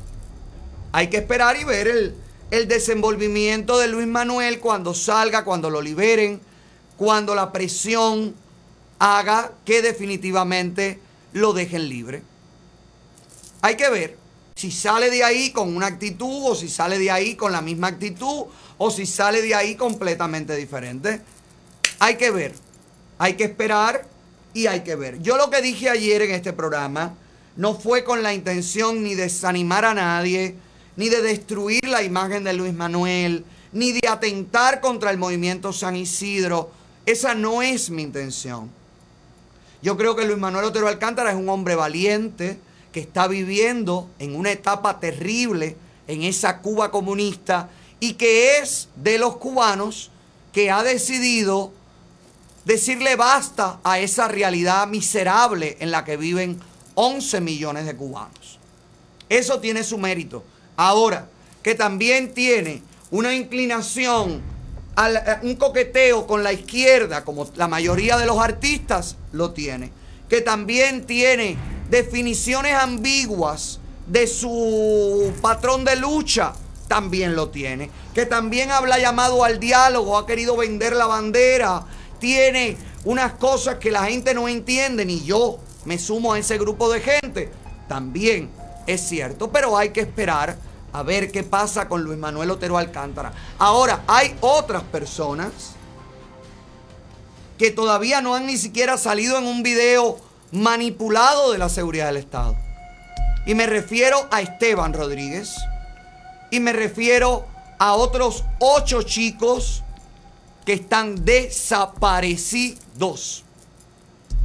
[0.91, 2.16] Hay que esperar y ver el,
[2.52, 6.39] el desenvolvimiento de Luis Manuel cuando salga, cuando lo liberen,
[6.97, 8.36] cuando la presión
[8.97, 11.00] haga que definitivamente
[11.34, 12.24] lo dejen libre.
[13.62, 14.18] Hay que ver
[14.56, 17.88] si sale de ahí con una actitud o si sale de ahí con la misma
[17.88, 18.45] actitud
[18.78, 21.22] o si sale de ahí completamente diferente.
[22.00, 22.56] Hay que ver,
[23.18, 24.06] hay que esperar
[24.54, 25.22] y hay que ver.
[25.22, 27.14] Yo lo que dije ayer en este programa
[27.56, 30.56] no fue con la intención ni de desanimar a nadie,
[31.00, 35.95] ni de destruir la imagen de Luis Manuel, ni de atentar contra el movimiento San
[35.95, 36.72] Isidro.
[37.06, 38.70] Esa no es mi intención.
[39.82, 42.60] Yo creo que Luis Manuel Otero Alcántara es un hombre valiente
[42.91, 47.70] que está viviendo en una etapa terrible en esa Cuba comunista
[48.02, 50.12] y que es de los cubanos
[50.52, 51.72] que ha decidido
[52.66, 56.60] decirle basta a esa realidad miserable en la que viven
[56.95, 58.60] 11 millones de cubanos.
[59.30, 60.43] Eso tiene su mérito.
[60.80, 61.28] Ahora,
[61.62, 64.42] que también tiene una inclinación,
[64.96, 69.92] al, eh, un coqueteo con la izquierda, como la mayoría de los artistas lo tiene,
[70.30, 71.58] que también tiene
[71.90, 76.54] definiciones ambiguas de su patrón de lucha,
[76.88, 81.84] también lo tiene, que también habla llamado al diálogo, ha querido vender la bandera,
[82.20, 86.90] tiene unas cosas que la gente no entiende, ni yo me sumo a ese grupo
[86.90, 87.52] de gente,
[87.90, 88.50] también
[88.88, 93.32] es cierto, pero hay que esperar a ver qué pasa con Luis Manuel Otero Alcántara.
[93.58, 95.52] Ahora, hay otras personas
[97.58, 100.20] que todavía no han ni siquiera salido en un video
[100.52, 102.58] manipulado de la seguridad del Estado.
[103.46, 105.56] Y me refiero a Esteban Rodríguez.
[106.52, 107.46] Y me refiero
[107.78, 109.84] a otros ocho chicos
[110.66, 113.44] que están desaparecidos.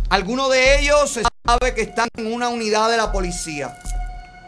[0.09, 3.77] Algunos de ellos se sabe que están en una unidad de la policía.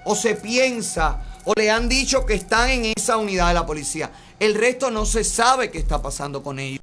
[0.05, 4.11] O se piensa, o le han dicho que están en esa unidad de la policía.
[4.41, 6.81] El resto no se sabe qué está pasando con ellos.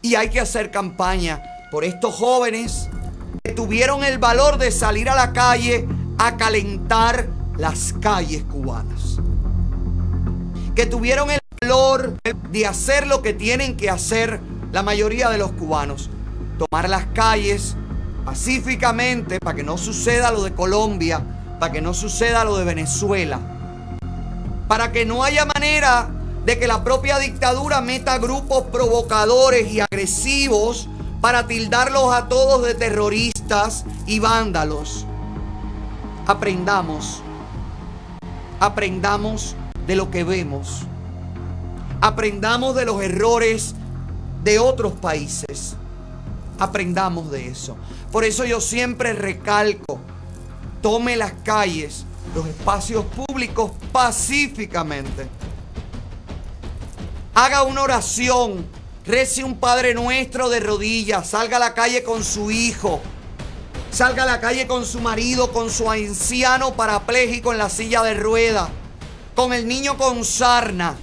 [0.00, 2.88] Y hay que hacer campaña por estos jóvenes
[3.42, 9.18] que tuvieron el valor de salir a la calle a calentar las calles cubanas.
[10.76, 15.50] Que tuvieron el valor de hacer lo que tienen que hacer la mayoría de los
[15.50, 16.10] cubanos.
[16.58, 17.74] Tomar las calles
[18.24, 23.40] pacíficamente para que no suceda lo de Colombia, para que no suceda lo de Venezuela.
[24.68, 26.10] Para que no haya manera
[26.44, 30.88] de que la propia dictadura meta grupos provocadores y agresivos
[31.20, 35.04] para tildarlos a todos de terroristas y vándalos.
[36.26, 37.22] Aprendamos,
[38.60, 39.56] aprendamos
[39.86, 40.82] de lo que vemos.
[42.00, 43.74] Aprendamos de los errores
[44.44, 45.74] de otros países.
[46.58, 47.76] Aprendamos de eso.
[48.12, 49.98] Por eso yo siempre recalco,
[50.80, 52.04] tome las calles,
[52.34, 55.28] los espacios públicos pacíficamente.
[57.34, 58.66] Haga una oración,
[59.06, 63.00] rece un Padre Nuestro de rodillas, salga a la calle con su hijo,
[63.90, 68.14] salga a la calle con su marido, con su anciano parapléjico en la silla de
[68.14, 68.68] rueda,
[69.34, 70.96] con el niño con sarna.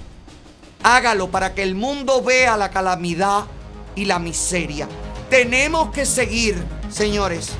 [0.82, 3.46] Hágalo para que el mundo vea la calamidad
[3.94, 4.88] y la miseria.
[5.30, 7.50] Tenemos que seguir, señores,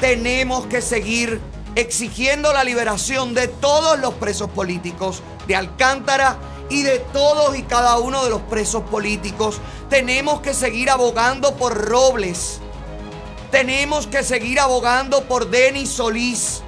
[0.00, 1.40] tenemos que seguir
[1.74, 6.38] exigiendo la liberación de todos los presos políticos, de Alcántara
[6.70, 9.60] y de todos y cada uno de los presos políticos.
[9.90, 12.60] Tenemos que seguir abogando por Robles.
[13.50, 16.62] Tenemos que seguir abogando por Denis Solís.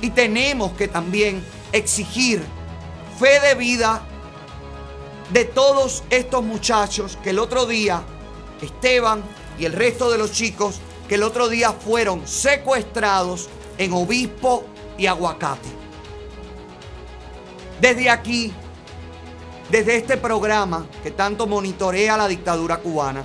[0.00, 2.42] Y tenemos que también exigir
[3.18, 4.02] fe de vida
[5.32, 8.02] de todos estos muchachos que el otro día,
[8.60, 9.22] Esteban
[9.58, 13.48] y el resto de los chicos, que el otro día fueron secuestrados
[13.78, 14.64] en Obispo
[14.96, 15.68] y Aguacate.
[17.80, 18.52] Desde aquí,
[19.70, 23.24] desde este programa que tanto monitorea la dictadura cubana,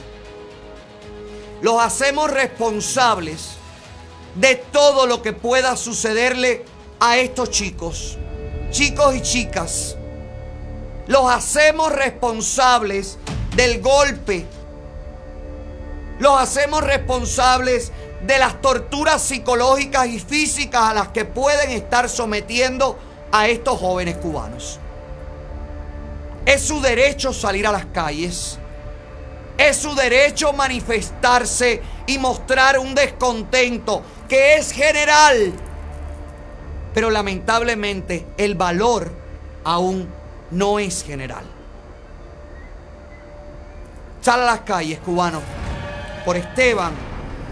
[1.62, 3.58] los hacemos responsables
[4.36, 6.66] de todo lo que pueda sucederle
[7.00, 8.18] a estos chicos,
[8.72, 9.98] chicos y chicas.
[11.08, 13.18] Los hacemos responsables
[13.56, 14.46] del golpe.
[16.20, 17.92] Los hacemos responsables
[18.22, 23.00] de las torturas psicológicas y físicas a las que pueden estar sometiendo
[23.32, 24.80] a estos jóvenes cubanos.
[26.46, 28.58] Es su derecho salir a las calles.
[29.58, 35.54] Es su derecho manifestarse y mostrar un descontento que es general.
[36.94, 39.12] Pero lamentablemente el valor
[39.64, 40.10] aún
[40.52, 41.46] no es general.
[44.22, 45.44] Sal a las calles, cubanos,
[46.30, 46.94] por Esteban,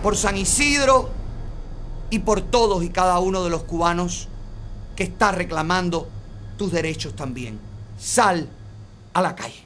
[0.04, 1.10] por San Isidro
[2.12, 4.28] y por todos y cada uno de los cubanos
[4.96, 6.08] que está reclamando
[6.60, 7.60] tus derechos también.
[7.98, 8.48] Sal
[9.16, 9.66] a la calle.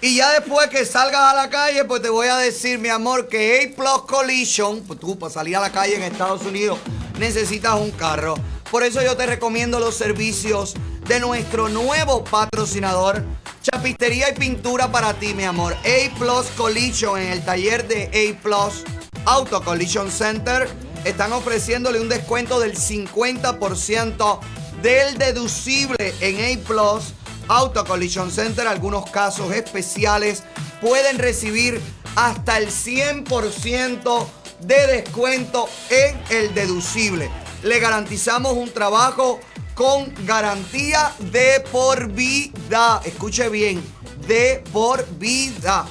[0.00, 3.28] Y ya después que salgas a la calle, pues te voy a decir, mi amor,
[3.28, 6.78] que A Plus Collision, pues tú para salir a la calle en Estados Unidos
[7.18, 8.34] necesitas un carro.
[8.70, 10.74] Por eso yo te recomiendo los servicios
[11.06, 13.22] de nuestro nuevo patrocinador,
[13.62, 15.74] Chapistería y Pintura para ti, mi amor.
[15.74, 18.82] A Plus Collision en el taller de A Plus
[19.24, 20.68] Auto Collision Center.
[21.04, 24.40] Están ofreciéndole un descuento del 50%
[24.82, 27.14] del deducible en A Plus
[27.48, 28.66] Auto Collision Center.
[28.66, 30.42] Algunos casos especiales
[30.80, 31.80] pueden recibir
[32.16, 34.26] hasta el 100%
[34.60, 37.30] de descuento en el deducible.
[37.62, 39.40] Le garantizamos un trabajo
[39.74, 43.00] con garantía de por vida.
[43.04, 43.82] Escuche bien,
[44.26, 45.86] de por vida.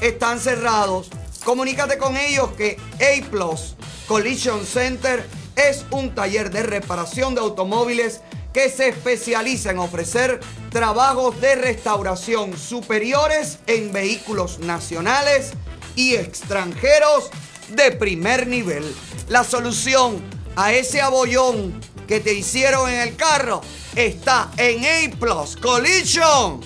[0.00, 1.10] están cerrados.
[1.48, 3.74] Comunícate con ellos que A Plus
[4.06, 5.26] Collision Center
[5.56, 8.20] es un taller de reparación de automóviles
[8.52, 15.52] que se especializa en ofrecer trabajos de restauración superiores en vehículos nacionales
[15.96, 17.30] y extranjeros
[17.70, 18.84] de primer nivel.
[19.30, 20.20] La solución
[20.54, 23.62] a ese abollón que te hicieron en el carro
[23.96, 26.60] está en A Plus Collision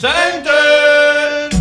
[0.00, 1.54] Center.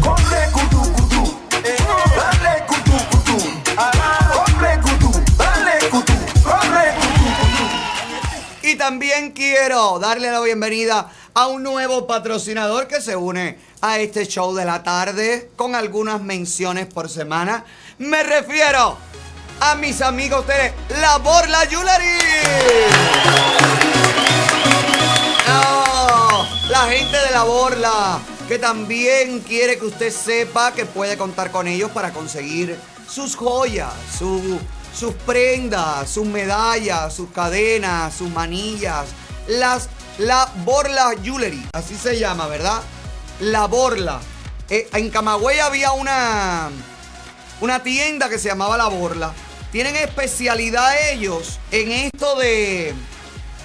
[8.62, 14.26] Y también quiero darle la bienvenida a un nuevo patrocinador que se une a este
[14.26, 17.66] show de la tarde con algunas menciones por semana.
[17.98, 18.98] Me refiero
[19.60, 22.18] a mis amigos de La Borla Jewelry.
[25.50, 28.20] Oh, la gente de La Borla
[28.54, 32.78] que también quiere que usted sepa que puede contar con ellos para conseguir
[33.10, 34.60] sus joyas, su-
[34.96, 39.08] sus prendas, sus medallas, sus cadenas, sus manillas.
[39.48, 39.90] Las
[40.20, 42.84] La Borla Jewelry, así se llama, ¿verdad?
[43.40, 44.20] La Borla.
[44.70, 46.70] Eh, en Camagüey había una,
[47.60, 49.34] una tienda que se llamaba La Borla.
[49.72, 52.94] Tienen especialidad ellos en esto de.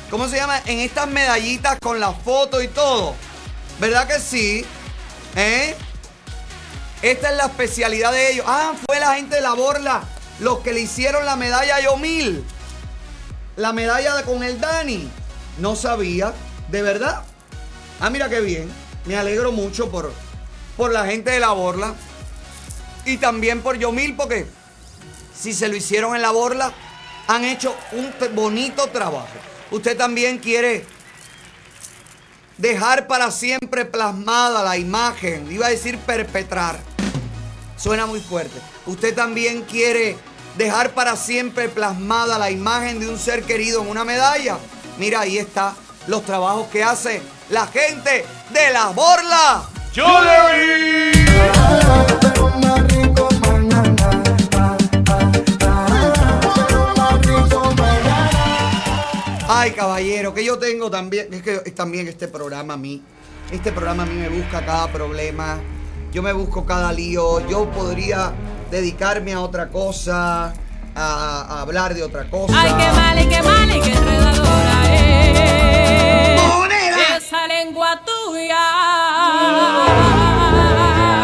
[0.09, 0.62] ¿Cómo se llama?
[0.64, 3.14] En estas medallitas con la foto y todo.
[3.78, 4.64] ¿Verdad que sí?
[5.37, 5.74] ¿Eh?
[7.03, 8.45] Esta es la especialidad de ellos.
[8.49, 10.03] Ah, fue la gente de la Borla
[10.41, 12.45] los que le hicieron la medalla a Yomil.
[13.57, 15.09] La medalla con el Dani.
[15.59, 16.33] No sabía,
[16.68, 17.22] de verdad.
[18.01, 18.70] Ah, mira qué bien.
[19.05, 20.12] Me alegro mucho por,
[20.76, 21.95] por la gente de la Borla.
[23.05, 24.47] Y también por Yomil, porque
[25.39, 26.72] si se lo hicieron en la borla,
[27.26, 29.29] han hecho un bonito trabajo.
[29.70, 30.85] Usted también quiere
[32.59, 36.79] dejar para siempre plasmada la imagen, iba a decir perpetrar,
[37.77, 38.61] suena muy fuerte.
[38.87, 40.17] Usted también quiere
[40.57, 44.59] dejar para siempre plasmada la imagen de un ser querido en una medalla.
[44.99, 45.75] Mira, ahí está
[46.09, 49.63] los trabajos que hace la gente de la borla.
[59.51, 63.03] Ay, caballero, que yo tengo también, es que también este programa a mí,
[63.51, 65.59] este programa a mí me busca cada problema,
[66.13, 68.35] yo me busco cada lío, yo podría
[68.71, 70.53] dedicarme a otra cosa,
[70.95, 72.53] a, a hablar de otra cosa.
[72.55, 76.43] Ay, qué mal, y qué mal, y qué enredadora es.
[77.17, 78.61] Esa lengua tuya.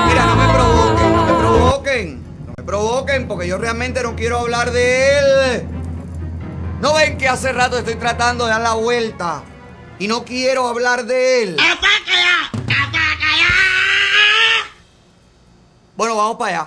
[0.09, 4.39] Mira, no me provoquen, no me provoquen, no me provoquen, porque yo realmente no quiero
[4.39, 5.69] hablar de él.
[6.85, 9.43] ¿No ven que hace rato estoy tratando de dar la vuelta
[9.99, 11.57] y no quiero hablar de él?
[15.97, 16.67] Bueno, vamos para allá.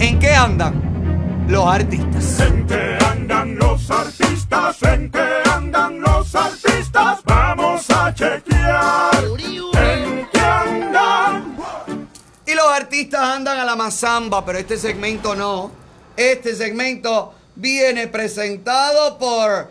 [0.00, 2.40] ¿En qué andan los artistas?
[2.40, 4.82] ¿En qué andan los artistas?
[4.82, 7.20] ¿En qué andan los artistas?
[7.24, 9.24] Vamos a chequear.
[9.78, 11.56] ¿En qué andan?
[12.44, 15.70] Y los artistas andan a la mazamba, pero este segmento no.
[16.18, 19.70] Este segmento viene presentado por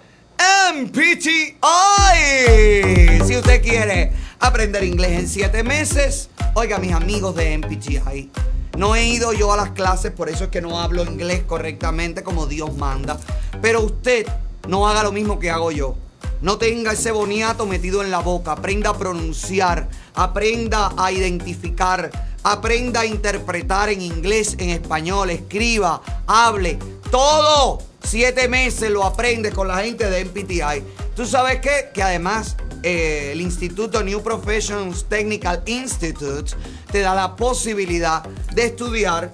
[0.74, 1.58] MPTI.
[3.28, 8.32] Si usted quiere aprender inglés en siete meses, oiga, mis amigos de MPTI.
[8.78, 12.24] No he ido yo a las clases, por eso es que no hablo inglés correctamente
[12.24, 13.20] como Dios manda.
[13.62, 14.26] Pero usted
[14.70, 15.98] no haga lo mismo que hago yo.
[16.40, 18.54] No tenga ese boniato metido en la boca.
[18.54, 19.90] Aprenda a pronunciar.
[20.16, 22.10] Aprenda a identificar.
[22.44, 25.30] Aprenda a interpretar en inglés, en español.
[25.30, 26.80] Escriba, hable.
[27.12, 27.80] Todo.
[28.04, 30.84] Siete meses lo aprende con la gente de MPTI.
[31.16, 31.60] ¿Tú sabes?
[31.60, 36.54] Que además eh, el Instituto New Professions Technical Institute
[36.92, 39.32] te da la posibilidad de estudiar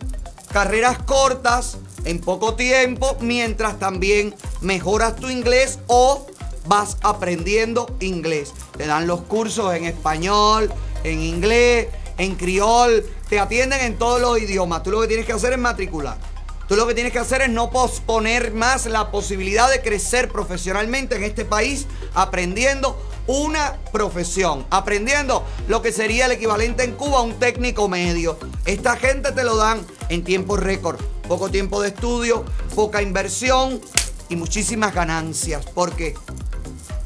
[0.51, 6.28] carreras cortas en poco tiempo mientras también mejoras tu inglés o
[6.65, 8.53] vas aprendiendo inglés.
[8.75, 10.71] Te dan los cursos en español,
[11.03, 14.84] en inglés, en criol, te atienden en todos los idiomas.
[14.84, 16.17] Tú lo que tienes que hacer es matricular.
[16.68, 21.15] Tú lo que tienes que hacer es no posponer más la posibilidad de crecer profesionalmente
[21.15, 27.22] en este país aprendiendo una profesión, aprendiendo lo que sería el equivalente en Cuba a
[27.22, 28.38] un técnico medio.
[28.65, 32.43] Esta gente te lo dan en tiempo récord, poco tiempo de estudio,
[32.76, 33.80] poca inversión
[34.28, 36.15] y muchísimas ganancias, porque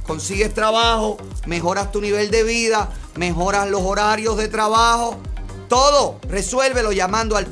[0.07, 5.18] consigues trabajo, mejoras tu nivel de vida, mejoras los horarios de trabajo.
[5.70, 7.45] Todo, resuélvelo llamando al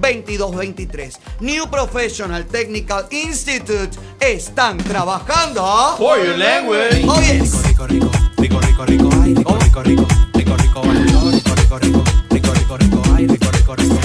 [0.00, 1.18] 305-461-2223.
[1.40, 3.90] New Professional Technical Institute
[4.20, 5.96] están trabajando.
[5.98, 7.04] For your language.
[7.06, 7.64] Oh, yes.
[7.66, 12.04] rico, rico, rico, rico, rico, ay, rico, rico, rico, rico, rico, rico, rico, rico, rico,
[12.30, 13.96] rico, rico, rico, ay, rico, rico, rico.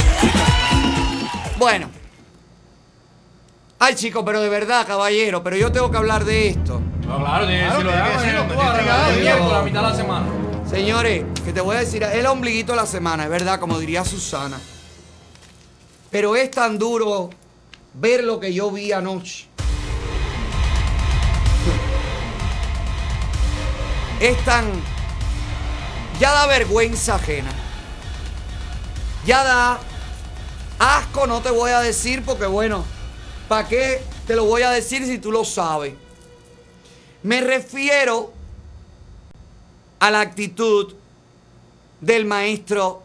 [1.58, 1.90] Bueno.
[3.80, 6.82] Ay, chicos, pero de verdad, caballero, pero yo tengo que hablar de esto.
[7.04, 7.92] Claro, decirlo,
[8.48, 9.44] tú, ahora, bien ahora.
[9.44, 10.26] por la mitad de la semana.
[10.68, 14.04] Señores, que te voy a decir, el ombliguito de la semana, es verdad, como diría
[14.04, 14.60] Susana.
[16.10, 17.30] Pero es tan duro
[17.94, 19.48] ver lo que yo vi anoche.
[24.20, 24.66] Es tan...
[26.20, 27.52] Ya da vergüenza ajena.
[29.26, 29.80] Ya da
[30.80, 32.84] asco, no te voy a decir porque bueno,
[33.48, 35.94] ¿para qué te lo voy a decir si tú lo sabes?
[37.24, 38.34] Me refiero
[40.00, 40.96] a la actitud
[42.02, 43.04] del maestro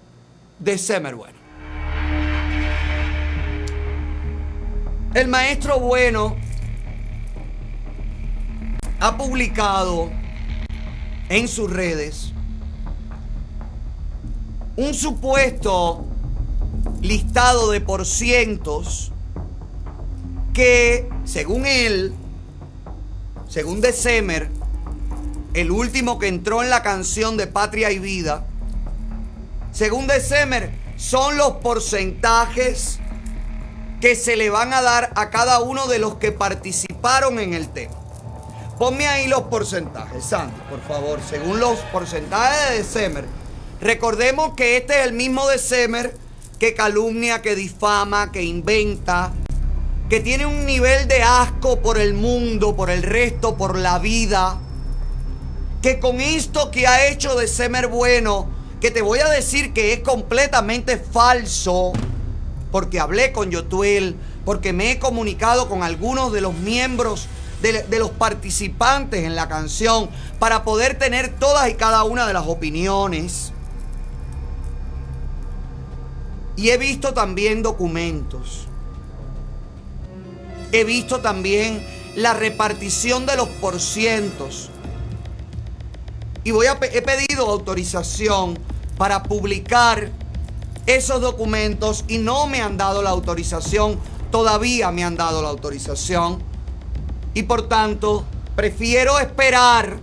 [0.59, 1.15] de Semer
[5.15, 6.37] El maestro Bueno
[8.99, 10.11] ha publicado
[11.29, 12.33] en sus redes
[14.75, 16.07] un supuesto
[17.03, 19.13] listado de porcientos
[20.55, 22.15] que, según él,
[23.49, 24.49] según December,
[25.53, 28.47] el último que entró en la canción de Patria y Vida,
[29.73, 33.02] según December, son los porcentajes
[34.03, 37.69] que se le van a dar a cada uno de los que participaron en el
[37.69, 37.95] tema.
[38.79, 43.25] Ponme ahí los porcentajes, Santi, por favor, según los porcentajes de December.
[43.81, 46.15] Recordemos que este es el mismo December
[46.59, 49.33] que calumnia, que difama, que inventa,
[50.11, 54.59] que tiene un nivel de asco por el mundo, por el resto, por la vida
[55.83, 58.49] que con esto que ha hecho de Semer Bueno,
[58.81, 61.93] que te voy a decir que es completamente falso,
[62.73, 67.29] porque hablé con Yotuel, porque me he comunicado con algunos de los miembros,
[67.61, 70.09] de, los participantes en la canción,
[70.41, 73.53] para poder tener todas y cada una de las opiniones.
[76.57, 78.67] Y he visto también documentos.
[80.73, 81.87] He visto también
[82.17, 84.71] la repartición de los porcientos.
[86.43, 88.59] Y he pedido autorización
[88.97, 90.11] para publicar
[90.87, 93.99] esos documentos y no me han dado la autorización.
[94.31, 96.43] Todavía me han dado la autorización.
[97.35, 98.25] Y por tanto,
[98.57, 99.99] prefiero esperar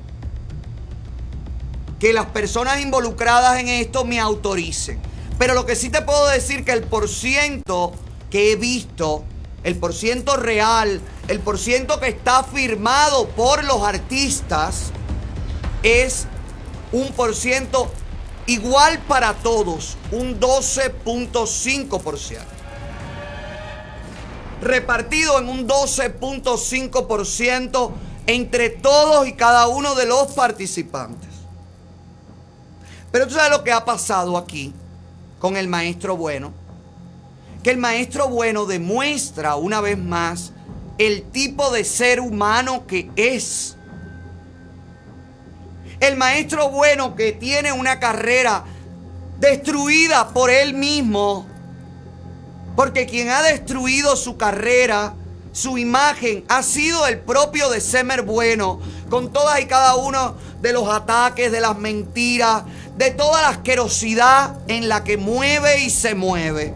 [1.99, 4.99] que las personas involucradas en esto me autoricen.
[5.37, 7.93] Pero lo que sí te puedo decir que el porciento
[8.29, 9.23] que he visto,
[9.63, 14.91] el porciento real, el porciento que está firmado por los artistas,
[15.83, 16.25] es
[16.91, 17.91] un porciento
[18.49, 22.37] igual para todos, un 12.5%.
[24.61, 27.91] Repartido en un 12.5%
[28.27, 31.29] entre todos y cada uno de los participantes.
[33.11, 34.73] Pero tú sabes lo que ha pasado aquí
[35.39, 36.51] con el maestro bueno.
[37.63, 40.51] Que el maestro bueno demuestra una vez más
[40.97, 43.75] el tipo de ser humano que es.
[45.99, 48.63] El maestro bueno que tiene una carrera
[49.39, 51.45] destruida por él mismo.
[52.75, 55.13] Porque quien ha destruido su carrera,
[55.51, 58.79] su imagen, ha sido el propio de Semer Bueno.
[59.09, 62.63] Con todas y cada uno de los ataques, de las mentiras,
[62.95, 66.73] de toda la asquerosidad en la que mueve y se mueve.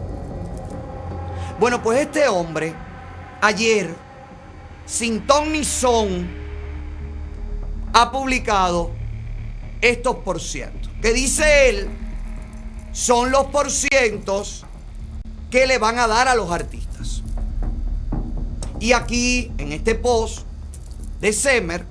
[1.60, 2.74] Bueno, pues este hombre,
[3.40, 3.94] ayer,
[4.84, 6.28] sin ton ni son,
[7.92, 8.90] ha publicado
[9.90, 10.90] estos porcientos.
[11.02, 11.88] Que dice él,
[12.92, 14.64] son los porcientos
[15.50, 17.22] que le van a dar a los artistas.
[18.80, 20.46] Y aquí, en este post
[21.20, 21.84] de Semer,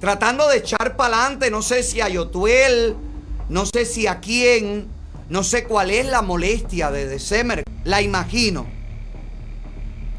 [0.00, 2.96] tratando de echar para adelante, no sé si a Yotuel,
[3.48, 4.86] no sé si a quién,
[5.28, 7.64] no sé cuál es la molestia de December.
[7.84, 8.66] La imagino.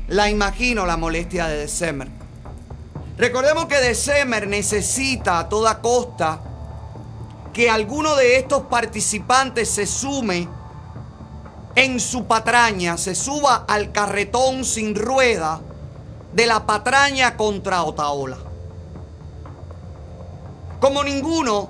[0.07, 2.16] La imagino la molestia de December.
[3.17, 6.39] Recordemos que December necesita a toda costa
[7.51, 10.47] que alguno de estos participantes se sume
[11.73, 15.61] en su patraña, se suba al carretón sin rueda
[16.33, 18.37] de la patraña contra Otaola.
[20.79, 21.69] Como ninguno,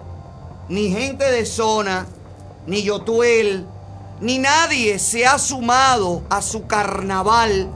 [0.67, 2.07] ni gente de zona,
[2.65, 3.65] ni Yotuel,
[4.19, 7.69] ni nadie se ha sumado a su carnaval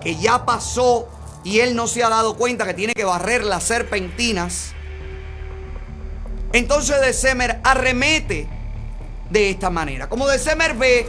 [0.00, 1.06] que ya pasó
[1.44, 4.72] y él no se ha dado cuenta que tiene que barrer las serpentinas.
[6.52, 8.48] Entonces December arremete
[9.30, 10.08] de esta manera.
[10.08, 11.06] Como December ve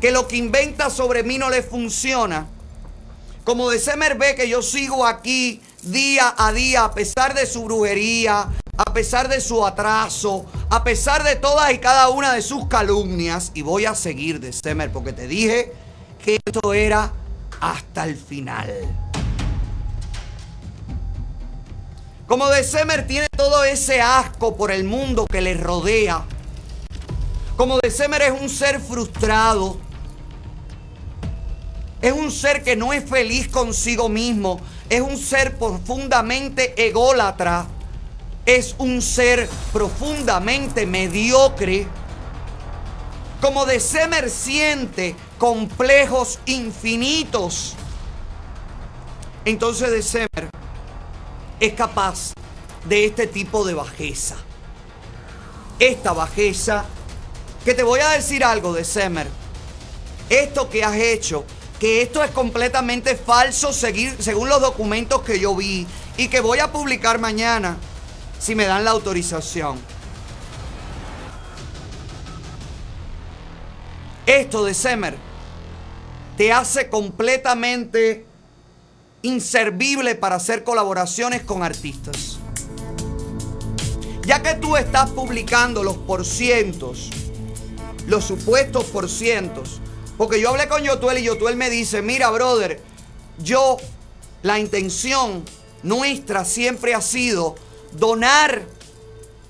[0.00, 2.46] que lo que inventa sobre mí no le funciona.
[3.44, 8.48] Como December ve que yo sigo aquí día a día a pesar de su brujería,
[8.76, 13.52] a pesar de su atraso, a pesar de todas y cada una de sus calumnias.
[13.54, 15.72] Y voy a seguir December porque te dije
[16.24, 17.12] que esto era
[17.60, 18.72] hasta el final.
[22.26, 26.24] Como December tiene todo ese asco por el mundo que le rodea.
[27.56, 29.78] Como December es un ser frustrado.
[32.02, 34.60] Es un ser que no es feliz consigo mismo.
[34.90, 37.66] Es un ser profundamente ególatra.
[38.44, 41.86] Es un ser profundamente mediocre.
[43.40, 47.76] Como December siente complejos infinitos.
[49.44, 50.50] Entonces December
[51.60, 52.32] es capaz
[52.84, 54.36] de este tipo de bajeza.
[55.78, 56.84] Esta bajeza,
[57.64, 59.28] que te voy a decir algo de Semer.
[60.28, 61.44] Esto que has hecho,
[61.78, 66.58] que esto es completamente falso seguir, según los documentos que yo vi y que voy
[66.58, 67.76] a publicar mañana,
[68.38, 69.78] si me dan la autorización.
[74.26, 75.16] Esto de Semer
[76.36, 78.26] te hace completamente
[79.26, 82.38] inservible para hacer colaboraciones con artistas.
[84.24, 87.10] Ya que tú estás publicando los porcientos,
[88.06, 89.80] los supuestos porcientos,
[90.16, 92.80] porque yo hablé con Yotuel y Yotuel me dice, mira, brother,
[93.38, 93.76] yo,
[94.42, 95.44] la intención
[95.82, 97.56] nuestra siempre ha sido
[97.92, 98.62] donar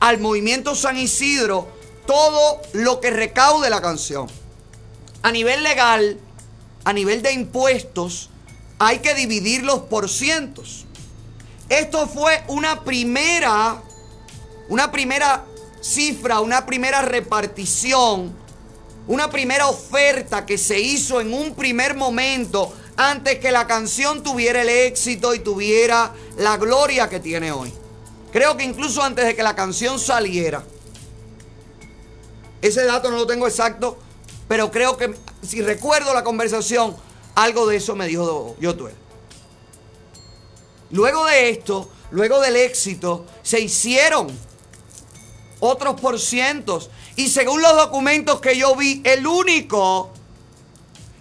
[0.01, 1.69] al movimiento San Isidro
[2.07, 4.27] todo lo que recaude la canción.
[5.23, 6.19] A nivel legal,
[6.85, 8.31] a nivel de impuestos,
[8.79, 10.85] hay que dividir los porcientos.
[11.69, 13.83] Esto fue una primera,
[14.69, 15.45] una primera
[15.81, 18.47] cifra, una primera repartición
[19.09, 24.63] una primera oferta que se hizo en un primer momento antes que la canción tuviera
[24.63, 27.73] el éxito y tuviera la gloria que tiene hoy.
[28.33, 30.65] Creo que incluso antes de que la canción saliera.
[32.63, 33.99] Ese dato no lo tengo exacto,
[34.49, 35.15] pero creo que
[35.47, 36.97] si recuerdo la conversación,
[37.37, 38.95] algo de eso me dijo Yotuel.
[40.91, 44.29] Luego de esto, luego del éxito, se hicieron
[45.61, 46.91] otros por cientos.
[47.15, 50.11] Y según los documentos que yo vi, el único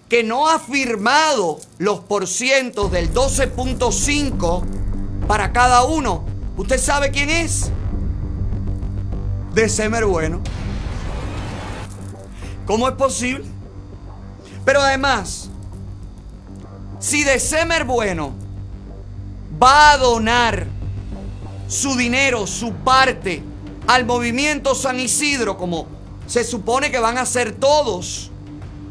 [0.07, 4.63] que no ha firmado los porcientos del 12.5
[5.27, 6.25] para cada uno,
[6.55, 7.71] ¿usted sabe quién es?
[9.53, 10.41] De Semer Bueno.
[12.65, 13.45] ¿Cómo es posible?
[14.63, 15.49] Pero además,
[17.05, 18.33] si de Semer Bueno
[19.61, 20.65] va a donar
[21.67, 23.43] su dinero, su parte,
[23.85, 25.85] al movimiento San Isidro, como
[26.25, 28.31] se supone que van a ser todos,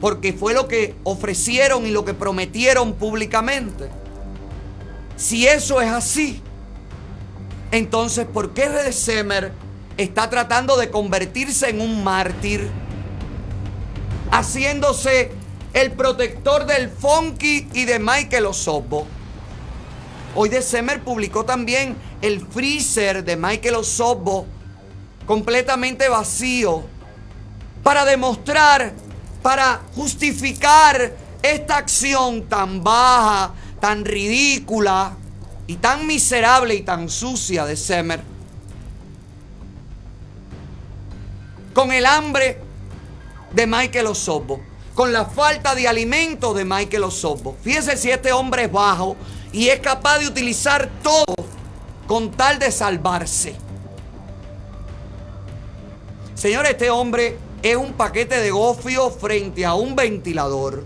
[0.00, 3.88] porque fue lo que ofrecieron y lo que prometieron públicamente.
[5.16, 6.40] Si eso es así,
[7.72, 9.50] entonces ¿por qué Redesemer
[9.96, 12.70] está tratando de convertirse en un mártir?
[14.30, 15.32] Haciéndose
[15.74, 19.06] el protector del Funky y de Michael Osobbo.
[20.36, 24.46] Hoy Desemer publicó también el freezer de Michael Osobbo
[25.26, 26.84] completamente vacío
[27.82, 28.92] para demostrar,
[29.42, 35.16] para justificar esta acción tan baja, tan ridícula
[35.66, 38.20] y tan miserable y tan sucia de Semer.
[41.74, 42.60] Con el hambre
[43.52, 44.60] de Michael Osobbo,
[44.94, 47.56] con la falta de alimento de Michael Osobbo.
[47.62, 49.16] Fíjese si este hombre es bajo
[49.52, 51.34] y es capaz de utilizar todo
[52.06, 53.56] con tal de salvarse.
[56.34, 60.84] Señor, este hombre es un paquete de gofio frente a un ventilador.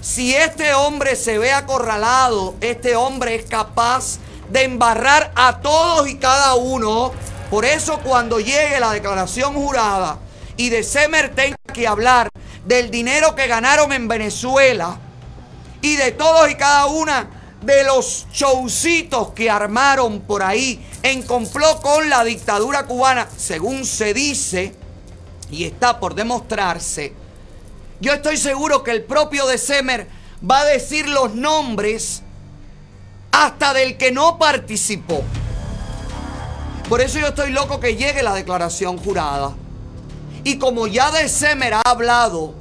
[0.00, 4.18] Si este hombre se ve acorralado, este hombre es capaz
[4.50, 7.12] de embarrar a todos y cada uno.
[7.50, 10.18] Por eso cuando llegue la declaración jurada
[10.56, 12.28] y de Semer tenga que hablar
[12.66, 14.98] del dinero que ganaron en Venezuela
[15.80, 17.30] y de todos y cada una
[17.62, 24.14] de los showcitos que armaron por ahí en complot con la dictadura cubana, según se
[24.14, 24.74] dice
[25.50, 27.14] y está por demostrarse,
[28.00, 30.08] yo estoy seguro que el propio de Semer
[30.48, 32.22] va a decir los nombres
[33.32, 35.22] hasta del que no participó.
[36.88, 39.54] Por eso yo estoy loco que llegue la declaración jurada.
[40.44, 42.54] Y como ya de Semer ha hablado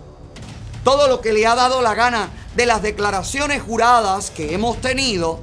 [0.84, 5.40] todo lo que le ha dado la gana de las declaraciones juradas que hemos tenido,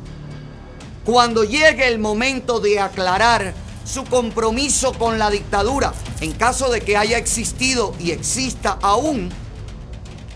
[1.04, 3.54] cuando llegue el momento de aclarar
[3.84, 9.30] su compromiso con la dictadura, en caso de que haya existido y exista aún,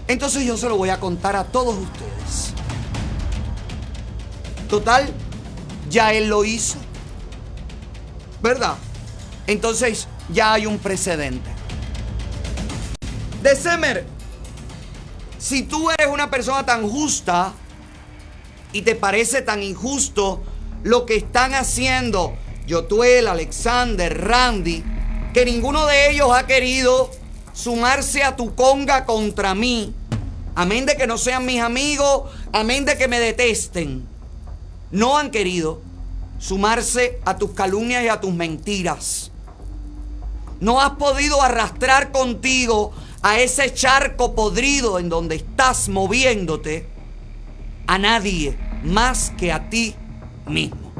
[0.07, 2.55] entonces yo se lo voy a contar a todos ustedes.
[4.69, 5.09] Total,
[5.91, 6.77] ya él lo hizo.
[8.43, 8.75] ¿Verdad?
[9.47, 11.58] Entonces ya hay un precedente.
[13.43, 14.05] De Semer,
[15.39, 17.52] si tú eres una persona tan justa
[18.73, 20.43] y te parece tan injusto
[20.82, 22.35] lo que están haciendo
[22.66, 24.85] Yotuel, Alexander, Randy,
[25.32, 27.10] que ninguno de ellos ha querido
[27.52, 29.94] sumarse a tu conga contra mí.
[30.56, 34.05] Amén de que no sean mis amigos, amén de que me detesten.
[34.90, 35.81] No han querido
[36.40, 39.31] sumarse a tus calumnias y a tus mentiras.
[40.60, 42.93] No has podido arrastrar contigo
[43.23, 46.86] a ese charco podrido en donde estás moviéndote
[47.86, 49.95] a nadie más que a ti
[50.47, 50.93] mismo.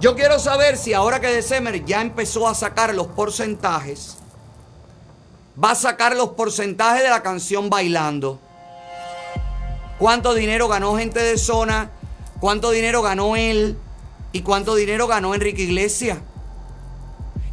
[0.00, 4.16] Yo quiero saber si ahora que December ya empezó a sacar los porcentajes,
[5.62, 8.40] va a sacar los porcentajes de la canción Bailando.
[9.98, 11.90] ¿Cuánto dinero ganó gente de zona?
[12.40, 13.76] ¿Cuánto dinero ganó él?
[14.32, 16.18] ¿Y cuánto dinero ganó Enrique Iglesias?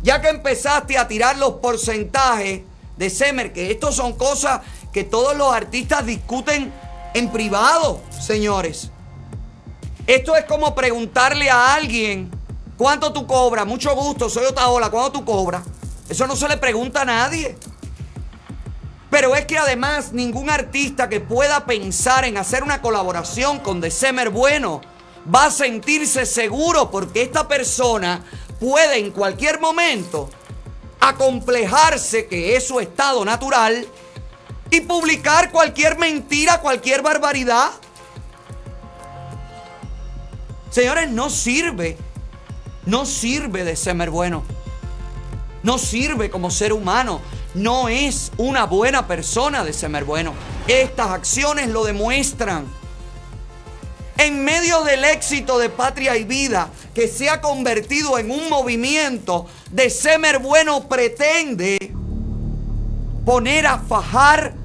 [0.07, 2.61] Ya que empezaste a tirar los porcentajes
[2.95, 4.61] de Semer, que estos son cosas
[4.93, 6.71] que todos los artistas discuten
[7.13, 8.89] en privado, señores.
[10.07, 12.31] Esto es como preguntarle a alguien
[12.77, 13.67] cuánto tú cobras.
[13.67, 15.63] Mucho gusto, soy Otaola, ¿cuánto tú cobras?
[16.07, 17.57] Eso no se le pregunta a nadie.
[19.09, 24.29] Pero es que además ningún artista que pueda pensar en hacer una colaboración con December
[24.29, 24.79] Bueno
[25.35, 28.23] va a sentirse seguro porque esta persona
[28.59, 30.29] puede en cualquier momento
[30.99, 33.88] acomplejarse que es su estado natural
[34.69, 37.69] y publicar cualquier mentira, cualquier barbaridad.
[40.69, 41.97] Señores, no sirve,
[42.85, 44.43] no sirve de Semer Bueno.
[45.63, 47.19] No sirve como ser humano.
[47.53, 50.34] No es una buena persona de Semer Bueno.
[50.67, 52.65] Estas acciones lo demuestran.
[54.18, 59.45] En medio del éxito de Patria y Vida, que se ha convertido en un movimiento,
[59.72, 61.77] de Semer Bueno pretende
[63.23, 64.56] poner a fajar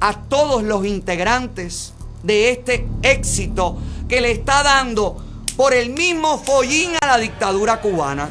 [0.00, 1.92] a todos los integrantes
[2.24, 5.24] de este éxito que le está dando
[5.56, 8.28] por el mismo follín a la dictadura cubana.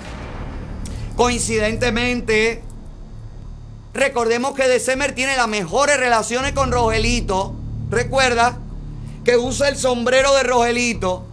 [1.15, 2.61] Coincidentemente,
[3.94, 7.53] recordemos que December tiene las mejores relaciones con Rogelito.
[7.89, 8.56] ¿Recuerdas?
[9.27, 11.25] Que usa el sombrero de Rogelito.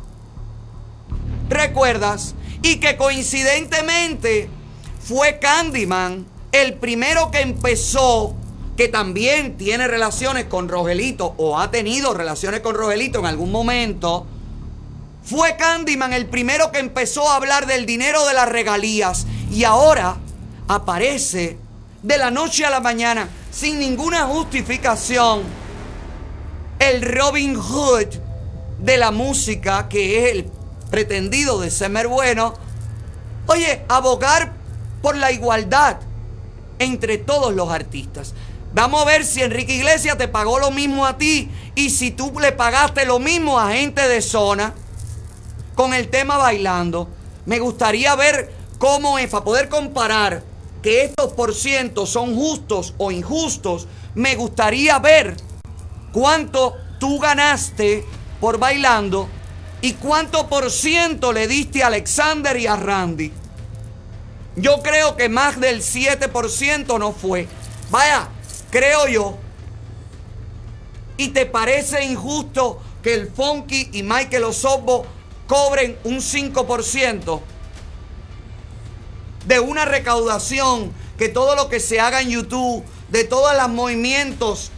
[1.49, 2.35] ¿Recuerdas?
[2.61, 4.49] Y que coincidentemente
[4.99, 8.35] fue Candyman el primero que empezó,
[8.77, 14.27] que también tiene relaciones con Rogelito o ha tenido relaciones con Rogelito en algún momento.
[15.23, 20.17] Fue Candyman el primero que empezó a hablar del dinero de las regalías y ahora
[20.67, 21.59] aparece
[22.03, 25.64] de la noche a la mañana sin ninguna justificación
[26.79, 28.09] el Robin Hood
[28.79, 30.51] de la música que es el
[30.91, 32.55] pretendido de Semer Bueno.
[33.47, 34.53] Oye, abogar
[35.03, 35.99] por la igualdad
[36.79, 38.35] entre todos los artistas.
[38.73, 42.33] Vamos a ver si Enrique Iglesias te pagó lo mismo a ti y si tú
[42.41, 44.75] le pagaste lo mismo a gente de zona
[45.75, 47.09] con el tema bailando.
[47.47, 50.43] Me gustaría ver cómo es, para poder comparar
[50.83, 55.37] que estos por cientos son justos o injustos, me gustaría ver
[56.15, 58.07] cuánto tú ganaste
[58.41, 59.29] por bailando
[59.83, 63.33] y cuánto por ciento le diste a Alexander y a Randy.
[64.55, 67.49] Yo creo que más del 7% no fue.
[67.91, 68.29] Vaya,
[68.71, 69.37] creo yo.
[71.17, 75.05] ¿Y te parece injusto que el Funky y Michael Osobbo
[75.49, 77.41] cobren un 5%
[79.47, 84.71] de una recaudación que todo lo que se haga en YouTube, de todos los movimientos,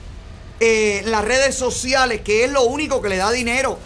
[0.61, 3.79] eh, las redes sociales, que es lo único que le da dinero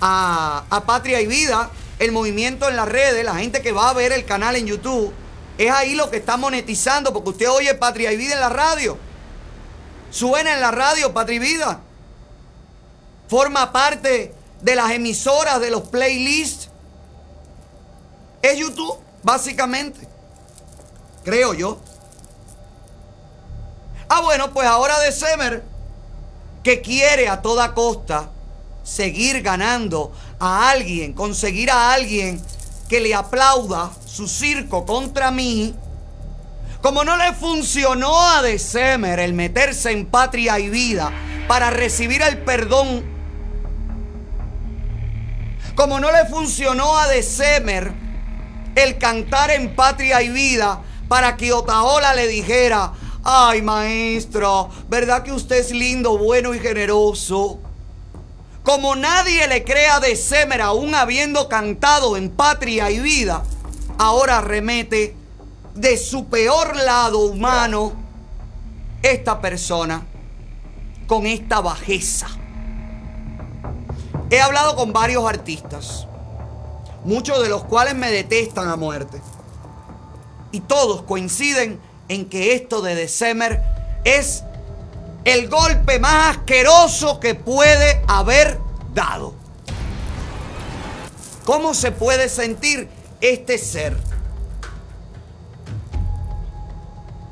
[0.00, 3.94] a, a Patria y Vida, el movimiento en las redes, la gente que va a
[3.94, 5.12] ver el canal en YouTube,
[5.58, 8.96] es ahí lo que está monetizando, porque usted oye Patria y Vida en la radio.
[10.10, 11.80] Suena en la radio Patria y Vida.
[13.28, 16.70] Forma parte de las emisoras, de los playlists.
[18.40, 20.06] Es YouTube, básicamente.
[21.24, 21.80] Creo yo.
[24.08, 25.62] Ah, bueno, pues ahora de Semer,
[26.62, 28.30] que quiere a toda costa
[28.82, 32.40] seguir ganando a alguien, conseguir a alguien
[32.88, 35.74] que le aplauda su circo contra mí,
[36.80, 41.12] como no le funcionó a December el meterse en patria y vida
[41.46, 43.04] para recibir el perdón,
[45.74, 47.92] como no le funcionó a December
[48.74, 52.92] el cantar en patria y vida para que Otaola le dijera,
[53.30, 57.58] ay maestro, ¿verdad que usted es lindo, bueno y generoso?
[58.62, 63.42] Como nadie le crea a December aún habiendo cantado en patria y vida,
[63.98, 65.14] ahora remete
[65.74, 67.92] de su peor lado humano
[69.02, 70.06] esta persona
[71.06, 72.28] con esta bajeza.
[74.30, 76.06] He hablado con varios artistas,
[77.04, 79.20] muchos de los cuales me detestan a muerte.
[80.50, 83.62] Y todos coinciden en que esto de December
[84.04, 84.44] es
[85.24, 88.58] el golpe más asqueroso que puede haber
[88.94, 89.34] dado.
[91.44, 92.88] ¿Cómo se puede sentir
[93.20, 93.96] este ser?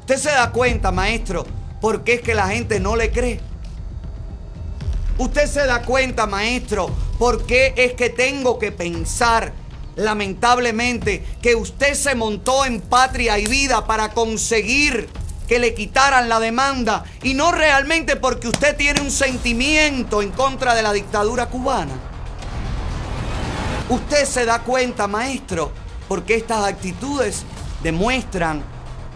[0.00, 1.44] Usted se da cuenta, maestro,
[1.80, 3.40] por qué es que la gente no le cree.
[5.18, 9.52] Usted se da cuenta, maestro, por qué es que tengo que pensar,
[9.96, 15.08] lamentablemente, que usted se montó en patria y vida para conseguir
[15.48, 20.74] que le quitaran la demanda y no realmente porque usted tiene un sentimiento en contra
[20.74, 21.94] de la dictadura cubana.
[23.88, 25.72] Usted se da cuenta, maestro,
[26.08, 27.44] porque estas actitudes
[27.82, 28.62] demuestran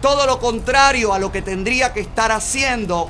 [0.01, 3.09] todo lo contrario a lo que tendría que estar haciendo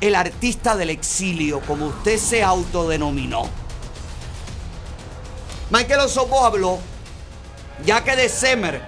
[0.00, 3.61] el artista del exilio, como usted se autodenominó.
[5.72, 6.80] Michael Osobo habló,
[7.82, 8.82] ya que de Semer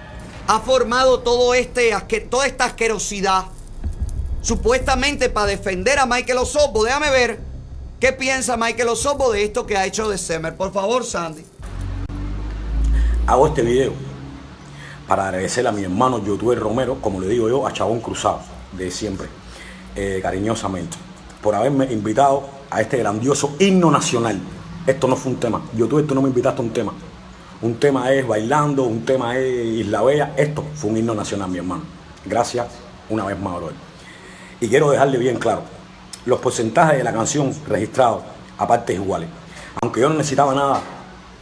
[0.45, 1.89] ha formado todo este,
[2.29, 3.45] toda esta asquerosidad,
[4.43, 6.83] supuestamente para defender a Michael Osobo.
[6.83, 7.39] Déjame ver
[7.99, 10.55] qué piensa Michael Osobo de esto que ha hecho de Semer.
[10.55, 11.43] Por favor, Sandy.
[13.25, 13.93] Hago este video
[15.07, 18.41] para agradecer a mi hermano youtuber Romero, como le digo yo, a Chabón Cruzado,
[18.73, 19.27] de siempre,
[19.95, 20.97] eh, cariñosamente,
[21.41, 24.39] por haberme invitado a este grandioso himno nacional.
[24.85, 25.61] Esto no fue un tema.
[25.75, 26.93] Youtuber, tú no me invitaste a un tema.
[27.61, 30.33] Un tema es bailando, un tema es Isla Bella.
[30.37, 31.83] Esto fue un himno nacional, mi hermano.
[32.23, 32.67] Gracias
[33.09, 33.75] una vez más, brother.
[34.59, 35.61] Y quiero dejarle bien claro,
[36.25, 38.21] los porcentajes de la canción registrados
[38.57, 39.27] a partes iguales.
[39.81, 40.81] Aunque yo no necesitaba nada,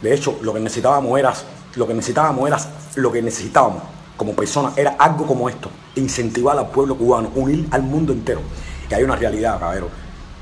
[0.00, 1.34] de hecho, lo que necesitábamos era,
[1.76, 2.58] lo que necesitábamos era,
[2.96, 3.82] lo que necesitábamos
[4.16, 8.40] como personas era algo como esto, incentivar al pueblo cubano, unir al mundo entero.
[8.88, 9.88] Que hay una realidad, cabrero.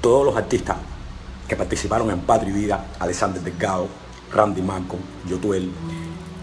[0.01, 0.77] Todos los artistas
[1.53, 3.87] que participaron en Patria y Vida, Alexander Delgado,
[4.33, 4.97] Randy Marco,
[5.29, 5.71] Yotuel,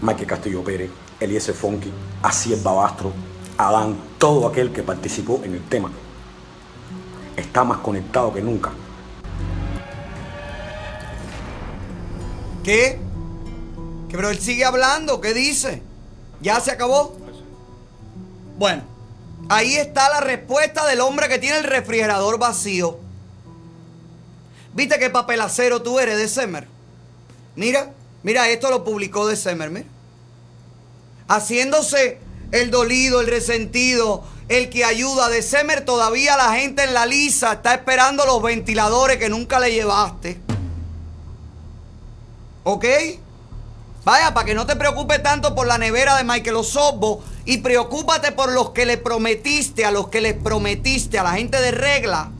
[0.02, 0.88] Michael Castillo Pérez,
[1.18, 1.92] Eliezer Fonky,
[2.22, 3.12] Asiel Babastro,
[3.58, 5.90] Adán, todo aquel que participó en el tema,
[7.36, 8.70] está más conectado que nunca.
[12.62, 13.00] ¿Qué?
[14.08, 15.82] Que pero él sigue hablando, ¿qué dice?
[16.40, 17.16] ¿Ya se acabó?
[18.56, 18.84] Bueno,
[19.48, 23.09] ahí está la respuesta del hombre que tiene el refrigerador vacío.
[24.72, 26.68] ¿Viste qué papelacero tú eres de Semer?
[27.56, 27.92] Mira,
[28.22, 29.86] mira, esto lo publicó de Semer, mira.
[31.28, 32.18] Haciéndose
[32.52, 37.52] el dolido, el resentido, el que ayuda de Semer, todavía la gente en la lisa
[37.54, 40.40] está esperando los ventiladores que nunca le llevaste.
[42.64, 42.84] ¿Ok?
[44.04, 48.32] Vaya, para que no te preocupes tanto por la nevera de Michael Osobbo y preocúpate
[48.32, 52.30] por los que le prometiste, a los que les prometiste, a la gente de regla.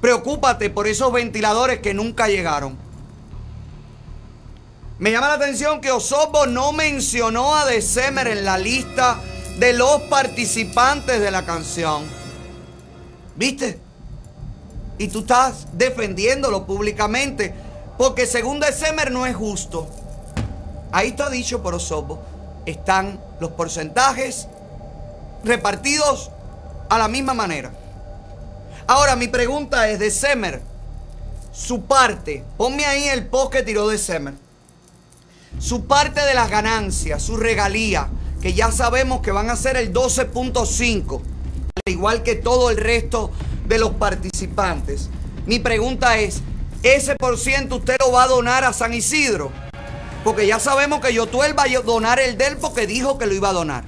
[0.00, 2.76] Preocúpate por esos ventiladores que nunca llegaron.
[4.98, 9.20] Me llama la atención que Osobbo no mencionó a December en la lista
[9.58, 12.04] de los participantes de la canción.
[13.36, 13.78] ¿Viste?
[14.98, 17.54] Y tú estás defendiéndolo públicamente.
[17.98, 19.88] Porque según December no es justo.
[20.92, 22.22] Ahí está dicho por Osobbo.
[22.64, 24.48] Están los porcentajes
[25.44, 26.30] repartidos
[26.88, 27.70] a la misma manera.
[28.88, 30.62] Ahora mi pregunta es, December,
[31.52, 34.34] su parte, ponme ahí el post que tiró December.
[35.58, 38.08] Su parte de las ganancias, su regalía,
[38.40, 43.32] que ya sabemos que van a ser el 12.5, al igual que todo el resto
[43.66, 45.08] de los participantes.
[45.46, 46.42] Mi pregunta es,
[46.84, 49.50] ¿ese por ciento usted lo va a donar a San Isidro?
[50.22, 53.48] Porque ya sabemos que Yotuel va a donar el del porque dijo que lo iba
[53.48, 53.84] a donar.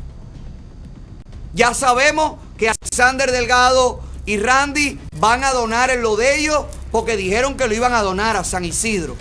[1.55, 7.17] Ya sabemos que Alexander Delgado y Randy van a donar en lo de ellos porque
[7.17, 9.17] dijeron que lo iban a donar a San Isidro.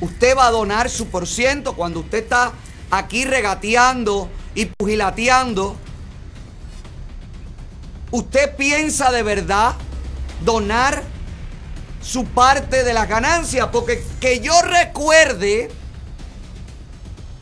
[0.00, 2.52] Usted va a donar su por ciento cuando usted está
[2.88, 5.74] aquí regateando y pugilateando.
[8.12, 9.74] ¿Usted piensa de verdad
[10.44, 11.02] donar
[12.00, 13.70] su parte de las ganancias?
[13.72, 15.68] Porque que yo recuerde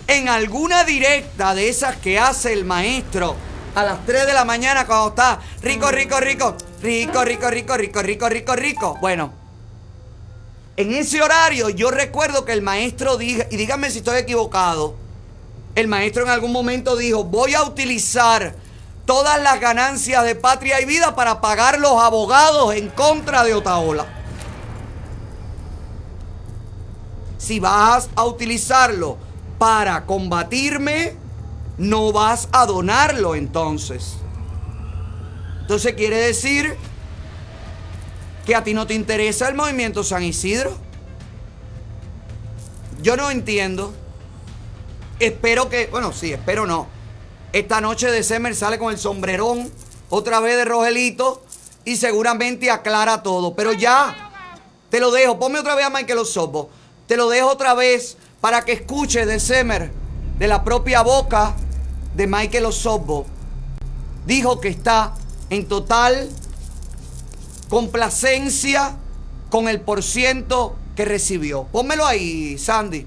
[0.07, 3.37] en alguna directa de esas que hace el maestro
[3.75, 8.03] a las 3 de la mañana cuando está rico, rico, rico, rico, rico, rico, rico,
[8.03, 8.99] rico, rico, rico.
[9.01, 9.33] Bueno,
[10.77, 14.95] en ese horario yo recuerdo que el maestro dijo, y díganme si estoy equivocado,
[15.75, 18.55] el maestro en algún momento dijo, voy a utilizar
[19.07, 24.07] todas las ganancias de patria y vida para pagar los abogados en contra de Otaola.
[27.39, 29.19] Si vas a utilizarlo
[29.59, 31.24] para combatirme,
[31.79, 34.17] no vas a donarlo entonces.
[35.61, 36.77] Entonces quiere decir
[38.45, 40.77] que a ti no te interesa el movimiento San Isidro.
[43.03, 43.95] Yo no entiendo.
[45.19, 46.87] Espero que, bueno, sí, espero no.
[47.53, 49.71] Esta noche de Semer sale con el sombrerón,
[50.11, 51.45] otra vez de Rogelito,
[51.85, 53.55] y seguramente aclara todo.
[53.55, 54.61] Pero ya,
[54.91, 55.39] te lo dejo.
[55.39, 56.71] Ponme otra vez a Michael Osorbo.
[57.07, 59.93] Te lo dejo otra vez para que escuches de Semer,
[60.39, 61.55] de la propia boca
[62.15, 63.27] de Michael Osorbo.
[64.27, 65.15] Dijo que está
[65.51, 66.31] en total
[67.69, 68.97] complacencia
[69.51, 71.65] con el porciento que recibió.
[71.65, 73.07] Pónmelo ahí, Sandy.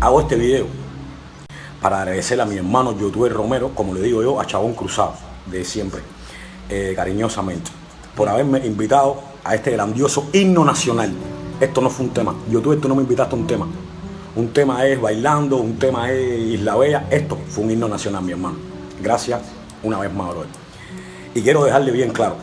[0.00, 0.66] Hago este video
[1.80, 5.14] para agradecerle a mi hermano Yotuel Romero, como le digo yo, a Chabón Cruzado,
[5.46, 6.00] de siempre,
[6.68, 7.70] eh, cariñosamente,
[8.16, 11.12] por haberme invitado a este grandioso himno nacional.
[11.60, 12.34] Esto no fue un tema.
[12.50, 13.66] Yotuel, tú no me invitaste a un tema.
[14.34, 17.06] Un tema es bailando, un tema es Isla Bella.
[17.10, 18.56] Esto fue un himno nacional, mi hermano.
[19.02, 19.42] Gracias
[19.82, 20.48] una vez más, brother.
[21.34, 22.36] Y quiero dejarle bien claro,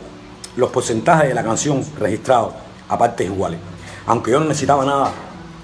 [0.55, 2.53] los porcentajes de la canción registrados
[2.87, 3.59] a partes iguales.
[4.05, 5.11] Aunque yo no necesitaba nada,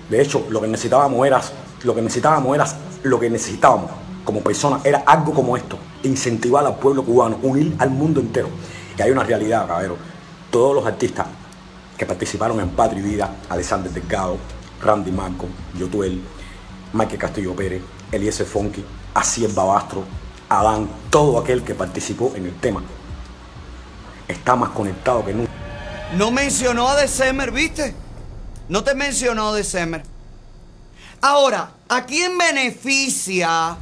[0.09, 1.39] de hecho, lo que necesitábamos era,
[1.83, 2.65] lo que necesitábamos era,
[3.03, 3.91] lo que necesitábamos
[4.23, 8.49] como personas era algo como esto, incentivar al pueblo cubano, unir al mundo entero.
[8.97, 9.95] Y hay una realidad, cabrero.
[10.49, 11.27] Todos los artistas
[11.95, 14.37] que participaron en Patria y Vida, Alexander Delgado,
[14.81, 15.47] Randy Marco,
[15.77, 16.21] Yotuel,
[16.93, 17.81] Michael Castillo Pérez,
[18.11, 18.83] Eliezer Fonky,
[19.13, 20.03] Asiel Babastro,
[20.49, 22.83] Adán, todo aquel que participó en el tema,
[24.27, 25.51] está más conectado que nunca.
[26.17, 27.95] No mencionó a December, ¿viste?
[28.69, 30.03] No te mencionó December.
[31.21, 33.77] Ahora, ¿a quién beneficia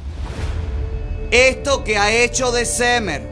[1.30, 3.28] esto que ha hecho de Semer?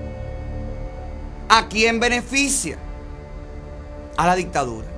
[1.48, 2.78] ¿A quién beneficia?
[4.16, 4.91] A la dictadura.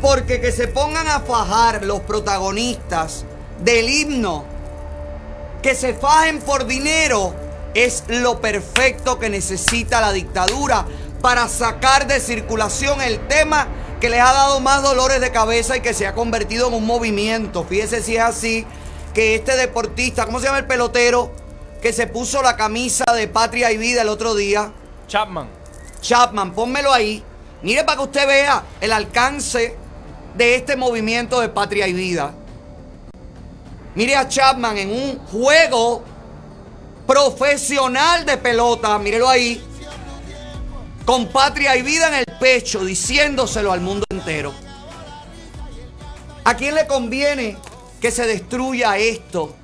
[0.00, 3.24] Porque que se pongan a fajar los protagonistas
[3.62, 4.44] del himno,
[5.62, 7.34] que se fajen por dinero,
[7.74, 10.86] es lo perfecto que necesita la dictadura
[11.20, 13.68] para sacar de circulación el tema
[14.00, 16.86] que les ha dado más dolores de cabeza y que se ha convertido en un
[16.86, 17.64] movimiento.
[17.64, 18.66] Fíjese si es así,
[19.12, 21.32] que este deportista, ¿cómo se llama el pelotero?
[21.82, 24.72] Que se puso la camisa de Patria y Vida el otro día.
[25.06, 25.48] Chapman.
[26.00, 27.22] Chapman, pónmelo ahí.
[27.62, 29.76] Mire para que usted vea el alcance
[30.34, 32.32] de este movimiento de Patria y Vida.
[33.94, 36.02] Mire a Chapman en un juego
[37.06, 39.60] profesional de pelota, mírelo ahí,
[41.04, 44.52] con patria y vida en el pecho, diciéndoselo al mundo entero.
[46.44, 47.58] ¿A quién le conviene
[48.00, 49.56] que se destruya esto?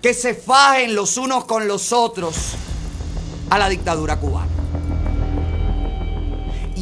[0.00, 2.36] Que se fajen los unos con los otros
[3.50, 4.61] a la dictadura cubana.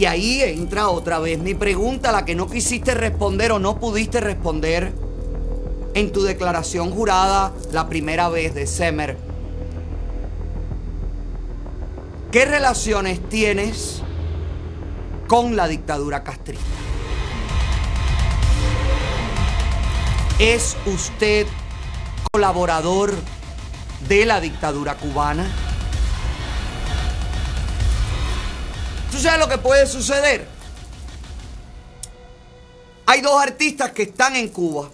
[0.00, 4.18] Y ahí entra otra vez mi pregunta, la que no quisiste responder o no pudiste
[4.18, 4.94] responder
[5.92, 9.18] en tu declaración jurada la primera vez de Semer.
[12.32, 14.00] ¿Qué relaciones tienes
[15.28, 16.64] con la dictadura castrista?
[20.38, 21.46] ¿Es usted
[22.32, 23.12] colaborador
[24.08, 25.69] de la dictadura cubana?
[29.10, 30.46] ¿Tú sabes lo que puede suceder?
[33.06, 34.88] Hay dos artistas que están en Cuba.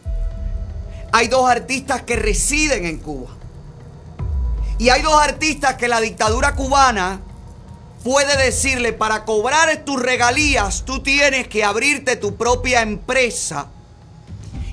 [1.12, 3.36] Hay dos artistas que residen en Cuba.
[4.78, 7.20] Y hay dos artistas que la dictadura cubana
[8.04, 13.68] puede decirle, para cobrar tus regalías, tú tienes que abrirte tu propia empresa.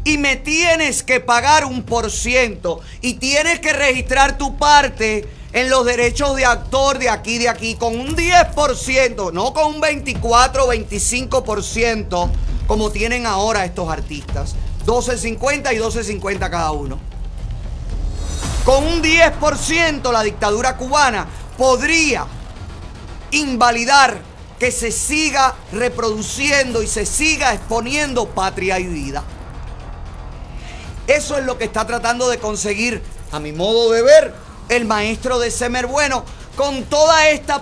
[0.05, 2.81] Y me tienes que pagar un por ciento.
[3.01, 7.75] Y tienes que registrar tu parte en los derechos de actor de aquí, de aquí,
[7.75, 12.29] con un 10%, no con un 24 o 25%,
[12.65, 14.55] como tienen ahora estos artistas.
[14.85, 16.99] 12.50 y 12.50 cada uno.
[18.65, 21.27] Con un 10% la dictadura cubana
[21.57, 22.25] podría
[23.31, 24.19] invalidar
[24.57, 29.23] que se siga reproduciendo y se siga exponiendo patria y vida.
[31.05, 35.39] Eso es lo que está tratando de conseguir, a mi modo de ver, el maestro
[35.39, 36.23] de Semer Bueno
[36.55, 37.61] con toda esta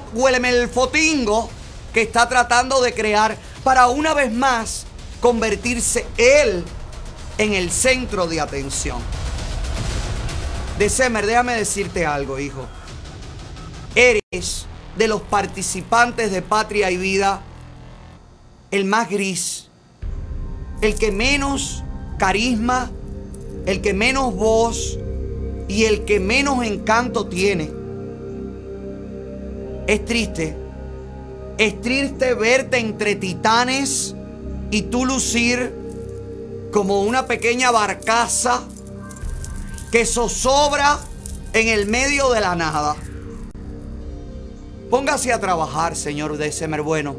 [0.73, 1.49] fotingo
[1.93, 4.85] que está tratando de crear para una vez más
[5.21, 6.63] convertirse él
[7.37, 8.99] en el centro de atención.
[10.77, 12.67] De Semer, déjame decirte algo, hijo.
[13.95, 14.65] Eres
[14.97, 17.41] de los participantes de Patria y Vida
[18.71, 19.67] el más gris,
[20.81, 21.83] el que menos
[22.17, 22.89] carisma,
[23.65, 24.97] el que menos voz
[25.71, 27.71] y el que menos encanto tiene.
[29.87, 30.53] Es triste,
[31.57, 34.13] es triste verte entre titanes
[34.69, 35.73] y tú lucir
[36.73, 38.63] como una pequeña barcaza
[39.93, 40.99] que zozobra
[41.53, 42.97] en el medio de la nada.
[44.89, 47.15] Póngase a trabajar, señor de Semer Bueno.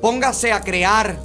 [0.00, 1.18] Póngase a crear.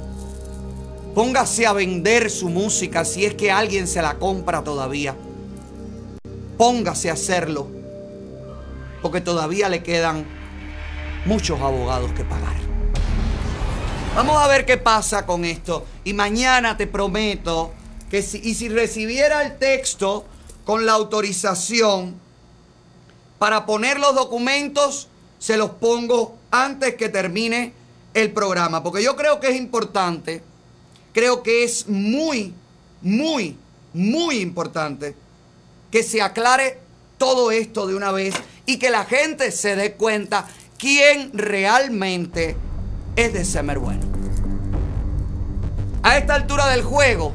[1.14, 5.14] Póngase a vender su música si es que alguien se la compra todavía.
[6.58, 7.68] Póngase a hacerlo.
[9.00, 10.26] Porque todavía le quedan
[11.24, 12.56] muchos abogados que pagar.
[14.16, 15.86] Vamos a ver qué pasa con esto.
[16.02, 17.72] Y mañana te prometo
[18.10, 20.26] que si, y si recibiera el texto
[20.64, 22.16] con la autorización
[23.38, 25.06] para poner los documentos,
[25.38, 27.72] se los pongo antes que termine
[28.14, 28.82] el programa.
[28.82, 30.42] Porque yo creo que es importante,
[31.12, 32.52] creo que es muy,
[33.00, 33.56] muy,
[33.92, 35.14] muy importante
[35.90, 36.80] que se aclare
[37.16, 38.34] todo esto de una vez
[38.66, 40.46] y que la gente se dé cuenta
[40.78, 42.56] quién realmente
[43.16, 44.06] es de Semer Bueno.
[46.02, 47.32] A esta altura del juego,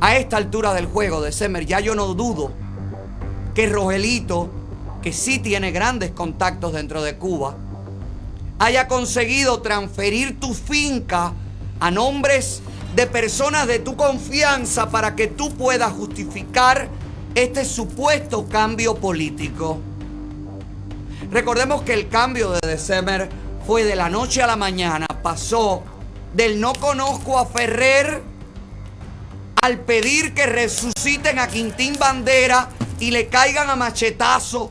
[0.00, 2.52] a esta altura del juego de Semer, ya yo no dudo
[3.54, 4.50] que Rogelito,
[5.02, 7.56] que sí tiene grandes contactos dentro de Cuba,
[8.58, 11.32] haya conseguido transferir tu finca
[11.80, 12.62] a nombres
[12.94, 16.88] de personas de tu confianza para que tú puedas justificar
[17.36, 19.78] este supuesto cambio político.
[21.30, 23.28] Recordemos que el cambio de December
[23.66, 25.82] fue de la noche a la mañana, pasó
[26.32, 28.22] del no conozco a Ferrer
[29.60, 34.70] al pedir que resuciten a Quintín Bandera y le caigan a machetazo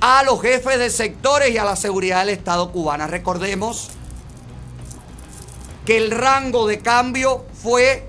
[0.00, 3.06] a los jefes de sectores y a la seguridad del Estado cubana.
[3.06, 3.88] Recordemos
[5.86, 8.06] que el rango de cambio fue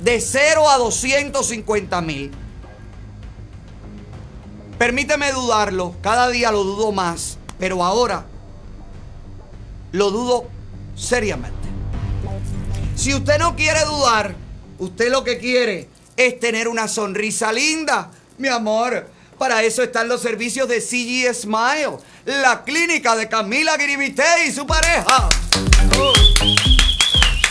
[0.00, 2.47] de 0 a 250 mil.
[4.78, 8.24] Permíteme dudarlo, cada día lo dudo más, pero ahora
[9.90, 10.46] lo dudo
[10.94, 11.68] seriamente.
[12.94, 14.36] Si usted no quiere dudar,
[14.78, 19.10] usted lo que quiere es tener una sonrisa linda, mi amor.
[19.36, 24.64] Para eso están los servicios de CG Smile, la clínica de Camila Giribitey y su
[24.64, 25.28] pareja.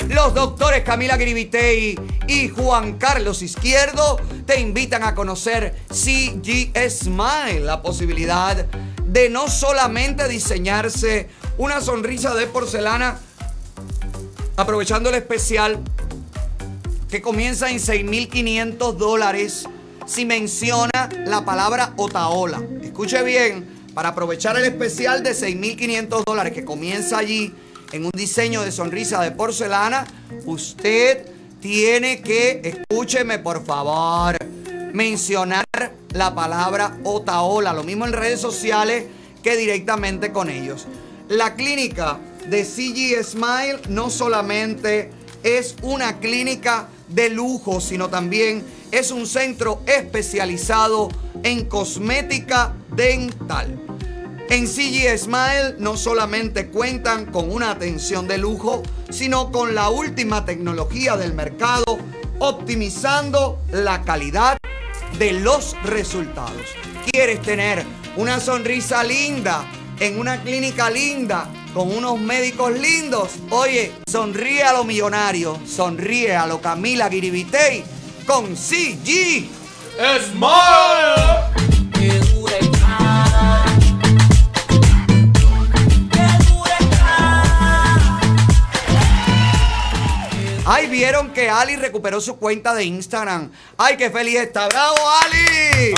[0.10, 7.82] Los doctores Camila Giribitey y Juan Carlos Izquierdo te invitan a conocer CG Smile, la
[7.82, 8.66] posibilidad
[9.06, 13.20] de no solamente diseñarse una sonrisa de porcelana,
[14.56, 15.80] aprovechando el especial
[17.10, 19.66] que comienza en 6.500 dólares
[20.06, 22.62] si menciona la palabra Otaola.
[22.82, 27.54] Escuche bien, para aprovechar el especial de 6.500 dólares que comienza allí
[27.92, 30.06] en un diseño de sonrisa de porcelana,
[30.46, 31.26] usted
[31.60, 34.38] tiene que, escúcheme por favor,
[34.94, 35.66] mencionar
[36.14, 39.06] la palabra Otaola, lo mismo en redes sociales
[39.44, 40.88] que directamente con ellos.
[41.30, 42.20] La clínica
[42.50, 45.12] de CG Smile no solamente
[45.44, 51.10] es una clínica de lujo, sino también es un centro especializado
[51.44, 53.87] en cosmética dental.
[54.50, 60.46] En CG Smile no solamente cuentan con una atención de lujo, sino con la última
[60.46, 62.00] tecnología del mercado,
[62.40, 64.58] optimizando la calidad
[65.20, 66.62] de los resultados.
[67.12, 69.70] ¿Quieres tener una sonrisa linda
[70.00, 73.32] en una clínica linda con unos médicos lindos?
[73.50, 77.84] Oye, sonríe a lo millonario, sonríe a lo Camila Giribitey
[78.26, 79.50] con CG
[80.32, 81.48] Smile.
[90.70, 93.50] Ay, vieron que Ali recuperó su cuenta de Instagram.
[93.78, 94.68] Ay, qué feliz está.
[94.68, 95.94] ¡Bravo, Ali!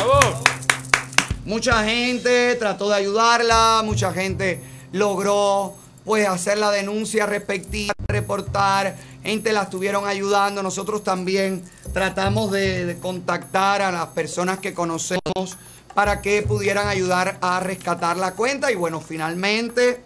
[1.43, 5.73] Mucha gente trató de ayudarla, mucha gente logró
[6.05, 12.99] pues hacer la denuncia respectiva, reportar, gente la estuvieron ayudando, nosotros también tratamos de, de
[12.99, 15.57] contactar a las personas que conocemos
[15.95, 20.03] para que pudieran ayudar a rescatar la cuenta y bueno, finalmente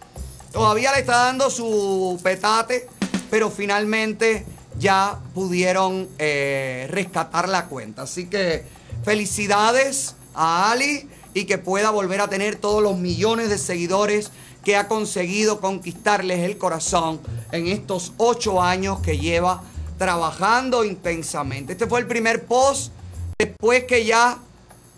[0.53, 2.87] todavía le está dando su petate,
[3.29, 4.45] pero finalmente
[4.79, 8.03] ya pudieron eh, rescatar la cuenta.
[8.03, 8.63] Así que
[9.03, 14.31] felicidades a Ali y que pueda volver a tener todos los millones de seguidores
[14.63, 17.19] que ha conseguido conquistarles el corazón
[17.51, 19.63] en estos ocho años que lleva
[19.97, 21.73] trabajando intensamente.
[21.73, 22.91] Este fue el primer post
[23.37, 24.37] después que ya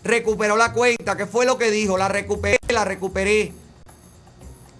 [0.04, 1.16] recuperó la cuenta.
[1.16, 1.98] ¿Qué fue lo que dijo?
[1.98, 3.52] La recuperé, la recuperé.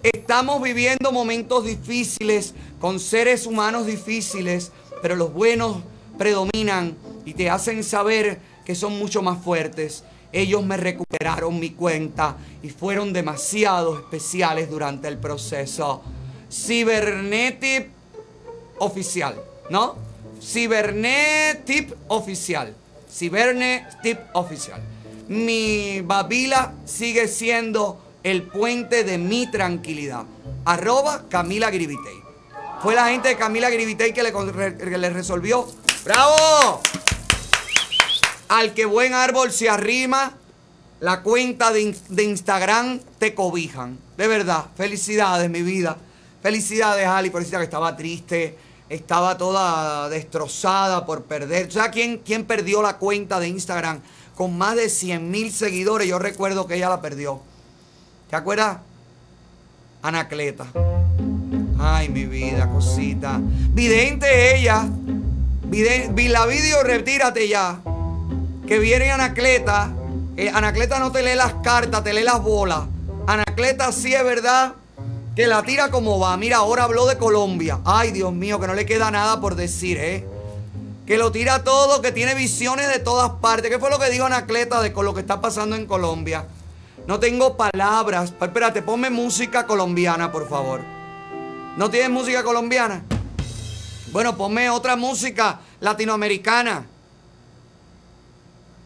[0.03, 4.71] Estamos viviendo momentos difíciles con seres humanos difíciles,
[5.01, 5.77] pero los buenos
[6.17, 6.95] predominan
[7.25, 10.03] y te hacen saber que son mucho más fuertes.
[10.33, 16.01] Ellos me recuperaron mi cuenta y fueron demasiado especiales durante el proceso.
[16.51, 17.87] Cibernetip
[18.79, 19.95] oficial, ¿no?
[20.41, 22.73] Cibernetip oficial.
[23.11, 24.81] Cibernetip oficial.
[25.27, 30.25] Mi Babila sigue siendo el puente de mi tranquilidad.
[30.65, 32.26] Arroba Camila Gribitey.
[32.81, 35.67] Fue la gente de Camila Gribitey que le, que le resolvió.
[36.05, 36.81] ¡Bravo!
[38.49, 40.33] Al que buen árbol se arrima,
[40.99, 43.97] la cuenta de, de, Instagram te cobijan.
[44.15, 45.97] De verdad, felicidades, mi vida.
[46.41, 48.57] Felicidades, Ali, por decir que estaba triste,
[48.89, 51.71] estaba toda destrozada por perder.
[51.71, 54.01] ¿Sabes quién, quién perdió la cuenta de Instagram
[54.35, 56.07] con más de 100 mil seguidores?
[56.07, 57.41] Yo recuerdo que ella la perdió.
[58.29, 58.77] ¿Te acuerdas?
[60.03, 60.67] Anacleta.
[61.79, 63.39] Ay, mi vida, cosita.
[63.41, 64.85] Vidente ella.
[65.63, 67.79] Vidente, la video, retírate ya.
[68.67, 69.91] Que viene Anacleta.
[70.35, 72.81] Eh, Anacleta no te lee las cartas, te lee las bolas.
[73.27, 74.73] Anacleta sí es verdad
[75.35, 76.35] que la tira como va.
[76.37, 77.79] Mira, ahora habló de Colombia.
[77.85, 80.25] Ay, Dios mío, que no le queda nada por decir, ¿eh?
[81.05, 83.69] Que lo tira todo, que tiene visiones de todas partes.
[83.69, 86.45] ¿Qué fue lo que dijo Anacleta de con lo que está pasando en Colombia?
[87.07, 88.33] No tengo palabras.
[88.41, 90.96] Espérate, ponme música colombiana, por favor.
[91.77, 93.03] ¿No tienes música colombiana?
[94.11, 96.87] Bueno, ponme otra música latinoamericana.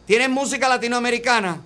[0.05, 1.61] ¿Tienes música latinoamericana?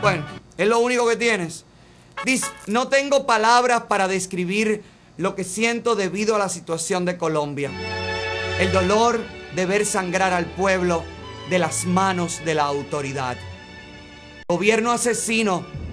[0.00, 0.24] Bueno,
[0.56, 1.66] es lo único que tienes.
[2.66, 4.82] No tengo palabras para describir
[5.18, 7.70] lo que siento debido a la situación de Colombia.
[8.58, 9.20] El dolor
[9.54, 11.04] de ver sangrar al pueblo
[11.50, 13.36] de las manos de la autoridad.
[14.48, 15.85] Gobierno asesino.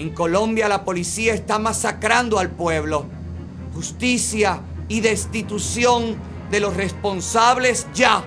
[0.00, 3.04] En Colombia la policía está masacrando al pueblo.
[3.74, 6.16] Justicia y destitución
[6.50, 8.24] de los responsables ya.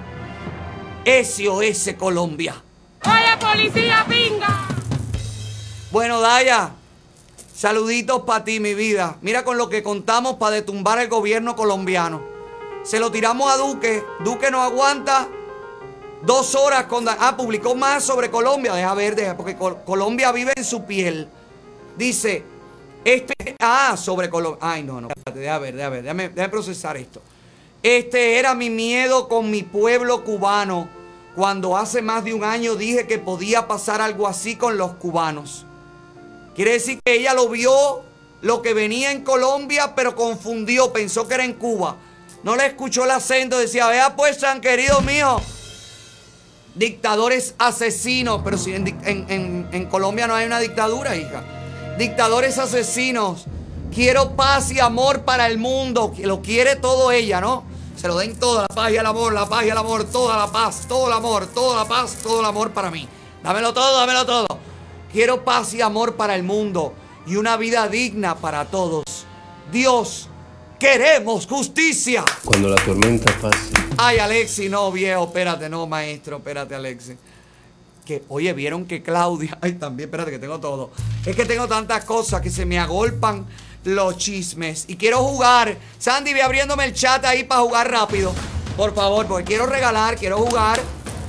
[1.04, 2.62] SOS Colombia.
[3.06, 4.68] ¡Oye, policía, pinga!
[5.91, 6.74] Bueno, Daya,
[7.56, 9.18] saluditos para ti, mi vida.
[9.24, 12.22] Mira con lo que contamos para detumbar el gobierno colombiano.
[12.84, 14.04] Se lo tiramos a Duque.
[14.24, 15.28] Duque no aguanta
[16.22, 17.10] dos horas con...
[17.10, 18.76] Ah, publicó más sobre Colombia.
[18.76, 21.28] Deja ver, deja, porque Col- Colombia vive en su piel.
[21.98, 22.44] Dice,
[23.06, 23.34] este...
[23.60, 24.60] Ah, sobre Colombia.
[24.61, 25.10] Ay, no, no.
[25.34, 26.03] Deja ver, deja ver.
[26.03, 27.22] Déjame, déjame procesar esto.
[27.82, 30.88] Este era mi miedo con mi pueblo cubano
[31.36, 35.65] cuando hace más de un año dije que podía pasar algo así con los cubanos.
[36.56, 38.03] Quiere decir que ella lo vio
[38.41, 41.98] lo que venía en Colombia, pero confundió, pensó que era en Cuba.
[42.44, 45.41] No le escuchó el acento, decía, vea pues, San querido mío,
[46.76, 51.44] dictadores asesinos, pero si en, en- en- en Colombia no hay una dictadura, hija.
[51.98, 53.45] Dictadores asesinos.
[53.94, 56.11] Quiero paz y amor para el mundo.
[56.15, 57.64] que Lo quiere todo ella, ¿no?
[57.95, 60.36] Se lo den toda la paz y el amor, la paz y el amor, toda
[60.38, 63.07] la paz, todo el amor, toda la paz, todo el amor para mí.
[63.44, 64.48] Dámelo todo, dámelo todo.
[65.11, 66.94] Quiero paz y amor para el mundo
[67.28, 69.03] y una vida digna para todos.
[69.72, 70.28] Dios,
[70.80, 72.26] queremos justicia.
[72.44, 73.72] Cuando la tormenta pase.
[73.98, 77.15] Ay, Alexi, no, viejo, espérate, no, maestro, espérate, Alexi.
[78.06, 79.58] Que, oye, vieron que Claudia.
[79.62, 80.92] Ay, también, espérate, que tengo todo.
[81.26, 83.46] Es que tengo tantas cosas que se me agolpan
[83.86, 84.86] los chismes.
[84.88, 85.78] Y quiero jugar.
[86.00, 88.34] Sandy, ve abriéndome el chat ahí para jugar rápido.
[88.76, 90.80] Por favor, porque quiero regalar, quiero jugar.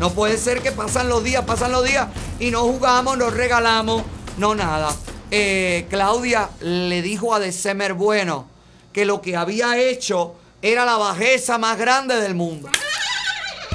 [0.01, 2.09] No puede ser que pasan los días, pasan los días
[2.41, 4.03] y no jugamos, no regalamos,
[4.39, 4.95] no nada.
[5.31, 8.49] Eh, Claudia le dijo a December Bueno
[8.93, 12.71] que lo que había hecho era la bajeza más grande del mundo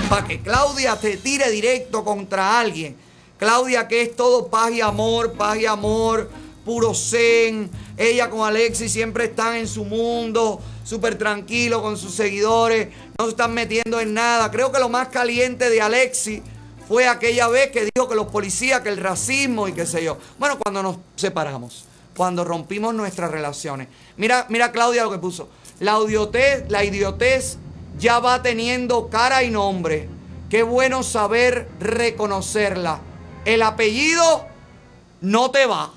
[0.09, 2.97] para que Claudia te tire directo contra alguien.
[3.37, 6.29] Claudia que es todo paz y amor, paz y amor,
[6.65, 7.69] puro zen.
[7.95, 13.31] Ella con Alexis siempre están en su mundo, súper tranquilo con sus seguidores, no se
[13.31, 14.49] están metiendo en nada.
[14.49, 16.41] Creo que lo más caliente de Alexis
[16.87, 20.17] fue aquella vez que dijo que los policías, que el racismo y qué sé yo.
[20.39, 21.85] Bueno, cuando nos separamos,
[22.17, 23.87] cuando rompimos nuestras relaciones.
[24.17, 25.49] Mira, mira Claudia lo que puso.
[25.79, 27.57] La idiotez, la idiotez
[27.99, 30.09] ya va teniendo cara y nombre.
[30.49, 33.01] Qué bueno saber reconocerla.
[33.45, 34.45] El apellido
[35.21, 35.91] no te va.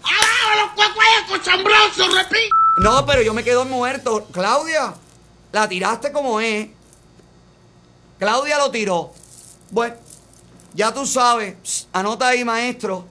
[2.78, 4.26] No, pero yo me quedo muerto.
[4.32, 4.94] Claudia,
[5.52, 6.68] la tiraste como es.
[8.18, 9.12] Claudia lo tiró.
[9.70, 9.94] Bueno,
[10.74, 11.56] ya tú sabes.
[11.62, 13.06] Psst, anota ahí, maestro.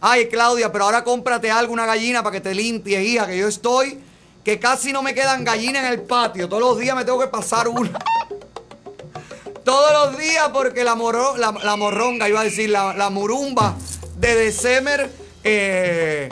[0.00, 3.48] Ay, Claudia, pero ahora cómprate algo, una gallina para que te limpie, hija, que yo
[3.48, 4.00] estoy,
[4.44, 6.48] que casi no me quedan gallinas en el patio.
[6.48, 7.98] Todos los días me tengo que pasar una.
[9.66, 13.74] Todos los días porque la, moro- la, morronga, iba a decir, la, la murumba
[14.16, 15.10] de December
[15.42, 16.28] eh,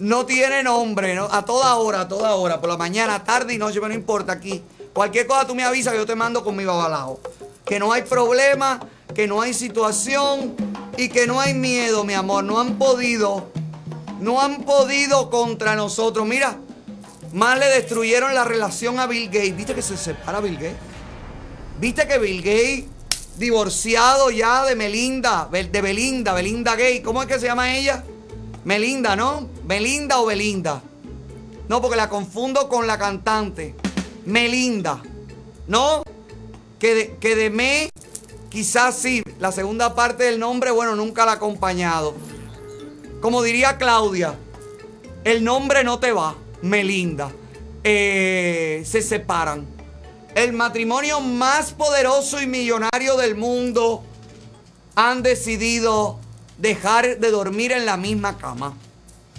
[0.00, 1.26] no tiene nombre, ¿no?
[1.30, 4.32] A toda hora, a toda hora, por la mañana, tarde y noche, pero no importa
[4.32, 4.64] aquí.
[4.92, 7.20] Cualquier cosa tú me avisas yo te mando con mi babalao.
[7.64, 8.80] Que no hay problema,
[9.14, 10.56] que no hay situación
[10.96, 12.42] y que no hay miedo, mi amor.
[12.42, 13.46] No han podido,
[14.18, 16.26] no han podido contra nosotros.
[16.26, 16.58] Mira,
[17.32, 19.56] más le destruyeron la relación a Bill Gates.
[19.56, 20.95] ¿Viste que se separa Bill Gates?
[21.78, 22.84] ¿Viste que Bill Gates,
[23.36, 28.02] divorciado ya de Melinda, de Belinda, Belinda Gates, ¿cómo es que se llama ella?
[28.64, 29.48] Melinda, ¿no?
[29.66, 30.82] Melinda o Belinda.
[31.68, 33.74] No, porque la confundo con la cantante.
[34.24, 35.02] Melinda.
[35.66, 36.02] ¿No?
[36.78, 37.90] Que de, que de me,
[38.48, 39.22] quizás sí.
[39.38, 42.14] La segunda parte del nombre, bueno, nunca la ha acompañado.
[43.20, 44.34] Como diría Claudia,
[45.24, 47.30] el nombre no te va, Melinda.
[47.84, 49.75] Eh, se separan.
[50.36, 54.04] El matrimonio más poderoso y millonario del mundo
[54.94, 56.18] han decidido
[56.58, 58.74] dejar de dormir en la misma cama.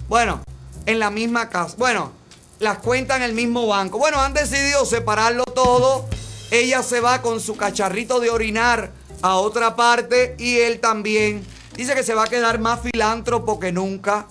[0.09, 0.41] Bueno,
[0.87, 1.75] en la misma casa.
[1.77, 2.13] Bueno,
[2.57, 3.99] las cuentas en el mismo banco.
[3.99, 6.07] Bueno, han decidido separarlo todo.
[6.49, 8.89] Ella se va con su cacharrito de orinar
[9.21, 11.45] a otra parte y él también.
[11.75, 14.25] Dice que se va a quedar más filántropo que nunca.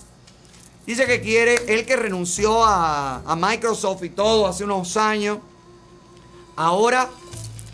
[0.85, 5.37] Dice que quiere, él que renunció a, a Microsoft y todo hace unos años.
[6.59, 7.07] Ahora,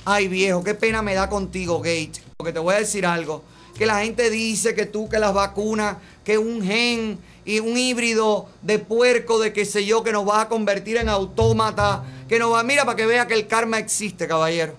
[0.04, 2.22] ay viejo, qué pena me da contigo, Gate.
[2.36, 3.42] Porque te voy a decir algo.
[3.78, 5.96] Que la gente dice que tú, que las vacunas,
[6.26, 10.42] que un gen y un híbrido de puerco, de qué sé yo, que nos va
[10.42, 12.04] a convertir en autómata.
[12.28, 14.76] Que nos va, mira, para que vea que el karma existe, caballero.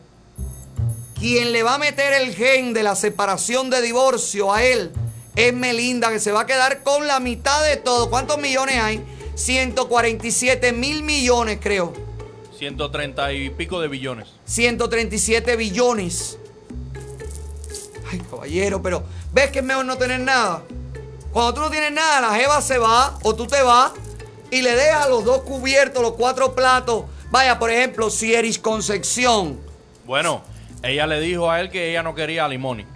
[1.18, 4.93] Quien le va a meter el gen de la separación de divorcio a él
[5.35, 8.10] es Melinda, que se va a quedar con la mitad de todo.
[8.10, 9.02] ¿Cuántos millones hay?
[9.35, 12.03] 147 mil millones, creo.
[12.69, 14.28] 130 y pico de billones.
[14.47, 16.39] 137 billones.
[18.11, 19.05] Ay, caballero, pero
[19.35, 20.62] ¿ves que es mejor no tener nada?
[21.32, 23.93] Cuando tú no tienes nada, la jeva se va o tú te vas
[24.51, 27.05] y le dejas los dos cubiertos, los cuatro platos.
[27.31, 29.59] Vaya, por ejemplo, si Eris Concepción
[30.07, 30.43] Bueno,
[30.82, 32.86] ella le dijo a él que ella no quería a Limoni.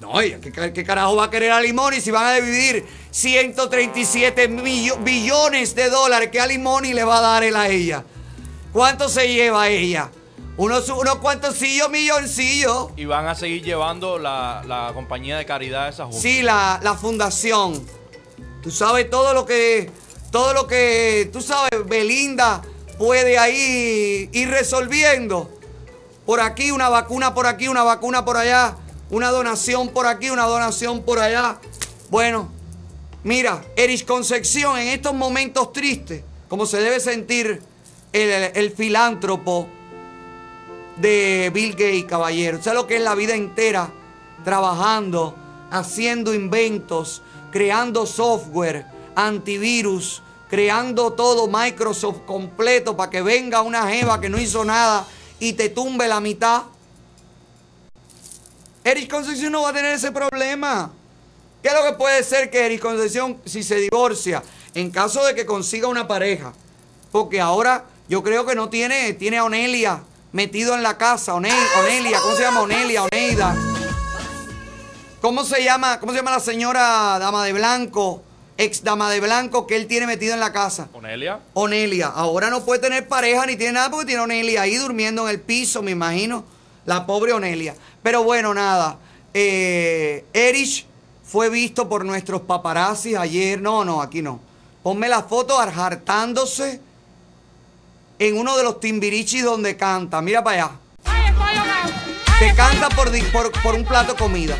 [0.00, 4.48] No, oye, ¿qué, qué carajo va a querer a Limoni si van a dividir 137
[4.48, 8.04] millo- billones de dólares que a Limoni le va a dar él a ella?
[8.72, 10.10] ¿Cuánto se lleva ella?
[10.56, 12.88] Unos, unos cuantosillos milloncillos.
[12.96, 16.20] Y van a seguir llevando la, la compañía de caridad esa junta.
[16.20, 17.84] Sí, la, la fundación.
[18.62, 19.90] Tú sabes todo lo que.
[20.30, 21.28] Todo lo que.
[21.32, 22.62] Tú sabes, Belinda
[22.98, 25.50] puede ahí ir resolviendo.
[26.24, 28.76] Por aquí, una vacuna por aquí, una vacuna por allá.
[29.10, 31.58] Una donación por aquí, una donación por allá.
[32.08, 32.50] Bueno,
[33.22, 37.62] mira, Erich Concepción, en estos momentos tristes, como se debe sentir
[38.12, 39.68] el, filántropo
[40.96, 42.62] de Bill Gates, caballero.
[42.62, 43.90] ¿Sabes lo que es la vida entera
[44.44, 45.34] trabajando,
[45.70, 54.28] haciendo inventos, creando software, antivirus, creando todo Microsoft completo para que venga una jeva que
[54.28, 55.06] no hizo nada
[55.40, 56.64] y te tumbe la mitad?
[58.84, 60.90] Erich Concepción no va a tener ese problema.
[61.62, 64.42] ¿Qué es lo que puede ser que Erich Concepción, si se divorcia,
[64.74, 66.52] en caso de que consiga una pareja?
[67.12, 70.02] Porque ahora yo creo que no tiene, tiene a Onelia
[70.32, 71.34] metido en la casa.
[71.34, 71.50] One-
[71.80, 73.04] Onelia, ¿cómo se llama Onelia?
[73.04, 73.54] Oneida.
[75.20, 76.00] ¿Cómo se llama?
[76.00, 78.22] ¿Cómo se llama la señora dama de blanco?
[78.58, 80.88] Ex dama de blanco que él tiene metido en la casa.
[80.92, 81.40] Onelia.
[81.54, 82.08] Onelia.
[82.08, 85.30] Ahora no puede tener pareja ni tiene nada porque tiene a Onelia ahí durmiendo en
[85.30, 86.44] el piso, me imagino.
[86.84, 87.74] La pobre Onelia.
[88.02, 88.98] Pero bueno, nada.
[89.32, 90.86] Eh, Erich
[91.24, 93.60] fue visto por nuestros paparazzis ayer.
[93.60, 94.40] No, no, aquí no.
[94.82, 96.80] Ponme la foto hartándose
[98.28, 100.20] en uno de los timbirichis donde canta.
[100.22, 100.70] Mira para allá.
[102.38, 104.56] Que canta por, di- por, por un plato de comida.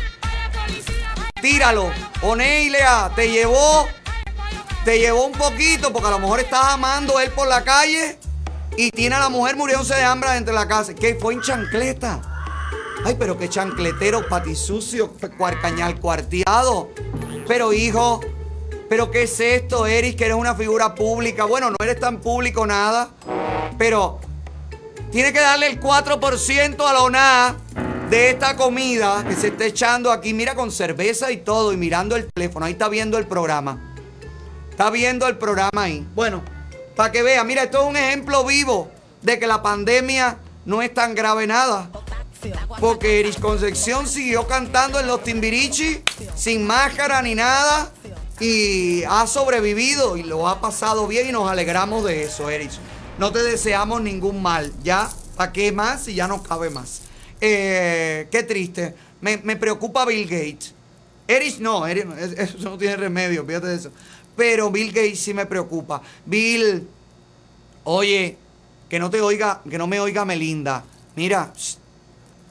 [1.41, 1.91] Tíralo.
[2.21, 3.87] Onelia, te llevó.
[4.83, 8.17] Te llevó un poquito porque a lo mejor estás amando él por la calle
[8.75, 10.93] y tiene a la mujer muriéndose de hambre dentro de la casa.
[10.93, 12.21] Que fue en chancleta.
[13.05, 16.89] Ay, pero qué chancletero, patisucio, cuarcañal cuarteado.
[17.47, 18.19] Pero hijo,
[18.89, 20.17] ¿pero qué es esto, Eric?
[20.17, 21.45] Que eres una figura pública.
[21.45, 23.09] Bueno, no eres tan público nada,
[23.77, 24.19] pero
[25.11, 27.55] tiene que darle el 4% a la ONA
[28.09, 30.33] de esta comida que se está echando aquí.
[30.33, 32.65] Mira, con cerveza y todo, y mirando el teléfono.
[32.65, 33.95] Ahí está viendo el programa.
[34.69, 36.07] Está viendo el programa ahí.
[36.15, 36.43] Bueno,
[36.95, 38.91] para que vea, mira, esto es un ejemplo vivo
[39.21, 41.89] de que la pandemia no es tan grave nada.
[42.79, 46.03] Porque Erich Concepción siguió cantando en los Timbirichi
[46.35, 47.89] sin máscara ni nada
[48.39, 52.79] y ha sobrevivido y lo ha pasado bien y nos alegramos de eso, Erich.
[53.17, 54.73] No te deseamos ningún mal.
[54.83, 57.01] Ya, ¿para qué más si ya no cabe más?
[57.39, 58.95] Eh, qué triste.
[59.21, 60.73] Me, me preocupa Bill Gates.
[61.27, 63.91] Erich no, eso no tiene remedio, fíjate de eso.
[64.35, 66.01] Pero Bill Gates sí me preocupa.
[66.25, 66.87] Bill,
[67.83, 68.37] oye,
[68.89, 70.83] que no te oiga, que no me oiga Melinda.
[71.15, 71.53] Mira,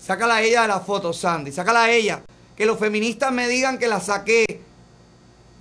[0.00, 1.52] sácala a ella de la foto, Sandy.
[1.52, 2.22] Sácala a ella.
[2.56, 4.61] Que los feministas me digan que la saqué.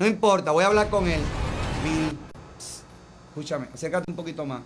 [0.01, 1.21] No importa, voy a hablar con él.
[1.83, 2.17] Bill,
[3.29, 4.63] escúchame, acércate un poquito más.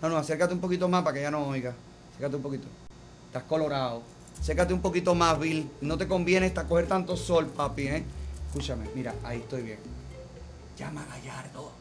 [0.00, 1.74] No, no, acércate un poquito más para que ella no oiga.
[2.12, 2.68] Acércate un poquito.
[3.26, 4.00] Estás colorado.
[4.40, 5.68] Acércate un poquito más, Bill.
[5.80, 8.04] No te conviene esta coger tanto sol, papi, ¿eh?
[8.46, 9.80] Escúchame, mira, ahí estoy bien.
[10.78, 11.72] Llama a Gallardo.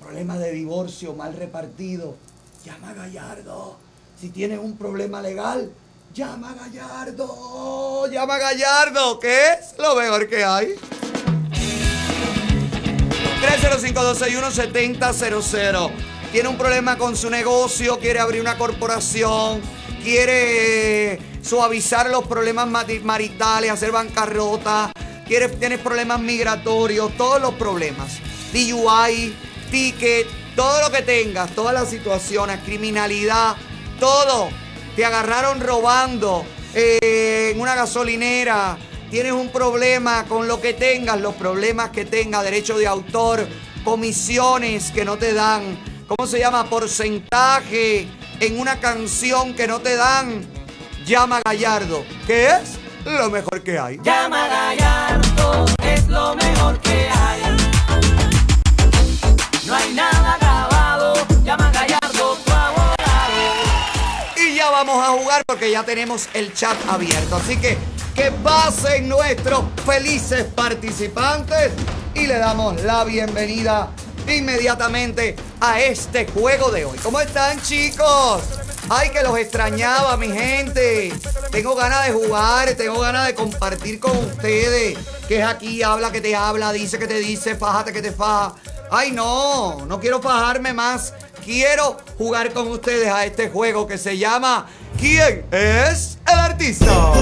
[0.00, 2.14] Problema de divorcio mal repartido.
[2.64, 3.76] Llama a Gallardo.
[4.20, 5.72] Si tienes un problema legal,
[6.14, 8.06] llama a Gallardo.
[8.06, 10.76] Llama a Gallardo, que es lo mejor que hay.
[13.42, 15.90] 305-261-7000.
[16.30, 19.60] Tiene un problema con su negocio, quiere abrir una corporación,
[20.02, 22.68] quiere suavizar los problemas
[23.02, 24.90] maritales, hacer bancarrota,
[25.26, 28.18] quiere, tienes problemas migratorios, todos los problemas.
[28.52, 29.34] DUI,
[29.70, 33.56] ticket, todo lo que tengas, todas las situaciones, criminalidad,
[33.98, 34.48] todo.
[34.94, 36.44] Te agarraron robando
[36.74, 38.78] eh, en una gasolinera.
[39.12, 43.46] Tienes un problema con lo que tengas, los problemas que tengas, derecho de autor,
[43.84, 45.78] comisiones que no te dan,
[46.08, 46.64] ¿cómo se llama?
[46.64, 48.08] Porcentaje
[48.40, 50.46] en una canción que no te dan.
[51.04, 53.98] Llama Gallardo, que es lo mejor que hay.
[54.02, 57.42] Llama Gallardo, es lo mejor que hay.
[59.66, 60.11] No hay nada
[65.52, 67.36] porque ya tenemos el chat abierto.
[67.36, 67.76] Así que
[68.14, 71.72] que pasen nuestros felices participantes
[72.14, 73.90] y le damos la bienvenida
[74.26, 76.96] inmediatamente a este juego de hoy.
[77.02, 78.40] ¿Cómo están chicos?
[78.88, 81.12] Ay, que los extrañaba, mi gente.
[81.50, 84.96] Tengo ganas de jugar, tengo ganas de compartir con ustedes.
[85.28, 88.54] Que es aquí, habla que te habla, dice que te dice, fájate que te faja.
[88.90, 91.12] Ay, no, no quiero fajarme más
[91.44, 94.66] quiero jugar con ustedes a este juego que se llama
[94.98, 97.12] ¿Quién es el artista?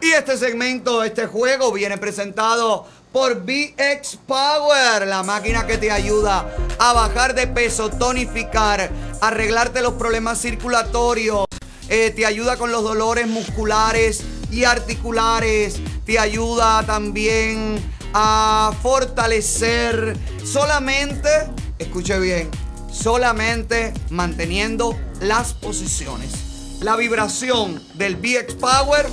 [0.00, 6.54] Y este segmento, este juego viene presentado por VX Power, la máquina que te ayuda
[6.78, 11.46] a bajar de peso, tonificar, arreglarte los problemas circulatorios,
[11.88, 17.78] eh, te ayuda con los dolores musculares y articulares, te ayuda también
[18.12, 21.28] a fortalecer solamente,
[21.78, 22.50] escuche bien,
[22.90, 26.30] solamente manteniendo las posiciones.
[26.80, 29.06] La vibración del VX Power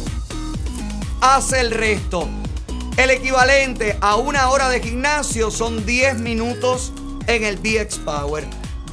[1.21, 2.29] hace el resto.
[2.97, 6.93] El equivalente a una hora de gimnasio son 10 minutos
[7.27, 8.47] en el VX Power.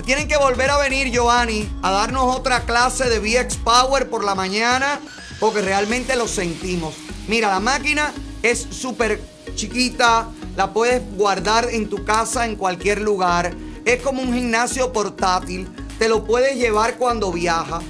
[0.04, 4.34] Tienen que volver a venir, Giovanni, a darnos otra clase de VX Power por la
[4.34, 4.98] mañana,
[5.38, 6.94] porque realmente lo sentimos.
[7.28, 8.12] Mira, la máquina
[8.42, 9.20] es súper
[9.54, 13.54] chiquita, la puedes guardar en tu casa, en cualquier lugar.
[13.84, 17.80] Es como un gimnasio portátil, te lo puedes llevar cuando viaja.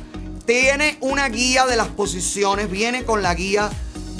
[0.44, 3.70] Tiene una guía de las posiciones, viene con la guía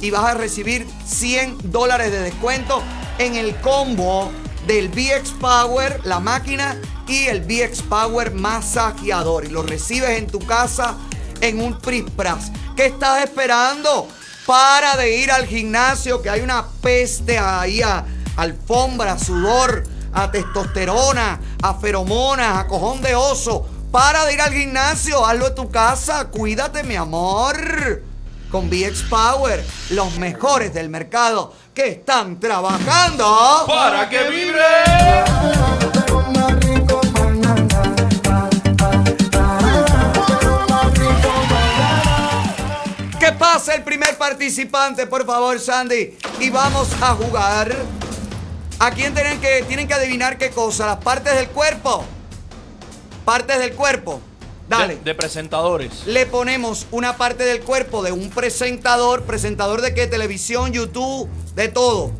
[0.00, 2.82] y vas a recibir 100 dólares de descuento
[3.18, 4.30] en el combo
[4.66, 9.44] del VX Power, la máquina y el VX Power masajeador.
[9.44, 10.96] Y lo recibes en tu casa
[11.40, 12.50] en un Prispras.
[12.74, 14.08] ¿Qué estás esperando?
[14.46, 18.04] Para de ir al gimnasio, que hay una peste ahí a
[18.36, 19.82] alfombra, sudor,
[20.12, 23.68] a testosterona, a feromonas, a cojón de oso.
[23.90, 26.28] Para de ir al gimnasio, hazlo en tu casa.
[26.28, 28.04] Cuídate, mi amor.
[28.50, 35.95] Con VX Power, los mejores del mercado que están trabajando para que vibre.
[43.56, 46.14] Pase el primer participante, por favor, Sandy.
[46.40, 47.74] Y vamos a jugar.
[48.78, 50.84] ¿A quién tienen que, tienen que adivinar qué cosa?
[50.84, 52.04] Las partes del cuerpo.
[53.24, 54.20] Partes del cuerpo.
[54.68, 54.96] Dale.
[54.96, 56.06] De, de presentadores.
[56.06, 59.22] Le ponemos una parte del cuerpo de un presentador.
[59.22, 60.06] ¿Presentador de qué?
[60.06, 62.12] Televisión, YouTube, de todo.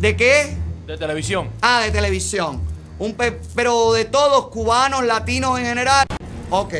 [0.00, 0.54] ¿De qué?
[0.86, 1.48] De televisión.
[1.62, 2.60] Ah, de televisión.
[2.98, 6.04] Un pe- pero de todos, cubanos, latinos en general.
[6.50, 6.74] Ok.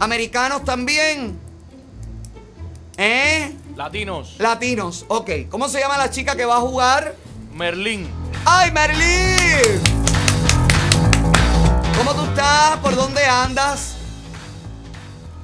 [0.00, 1.44] Americanos también.
[2.98, 3.54] ¿Eh?
[3.74, 4.36] Latinos.
[4.38, 5.04] Latinos.
[5.08, 5.30] Ok.
[5.50, 7.14] ¿Cómo se llama la chica que va a jugar?
[7.52, 8.08] Merlín.
[8.44, 9.80] ¡Ay, Merlín!
[11.98, 12.78] ¿Cómo tú estás?
[12.78, 13.96] ¿Por dónde andas?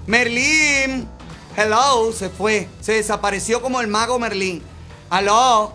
[0.07, 1.09] Merlín.
[1.57, 2.13] Hello.
[2.13, 2.69] Se fue.
[2.81, 4.63] Se desapareció como el mago Merlín.
[5.11, 5.75] Aló.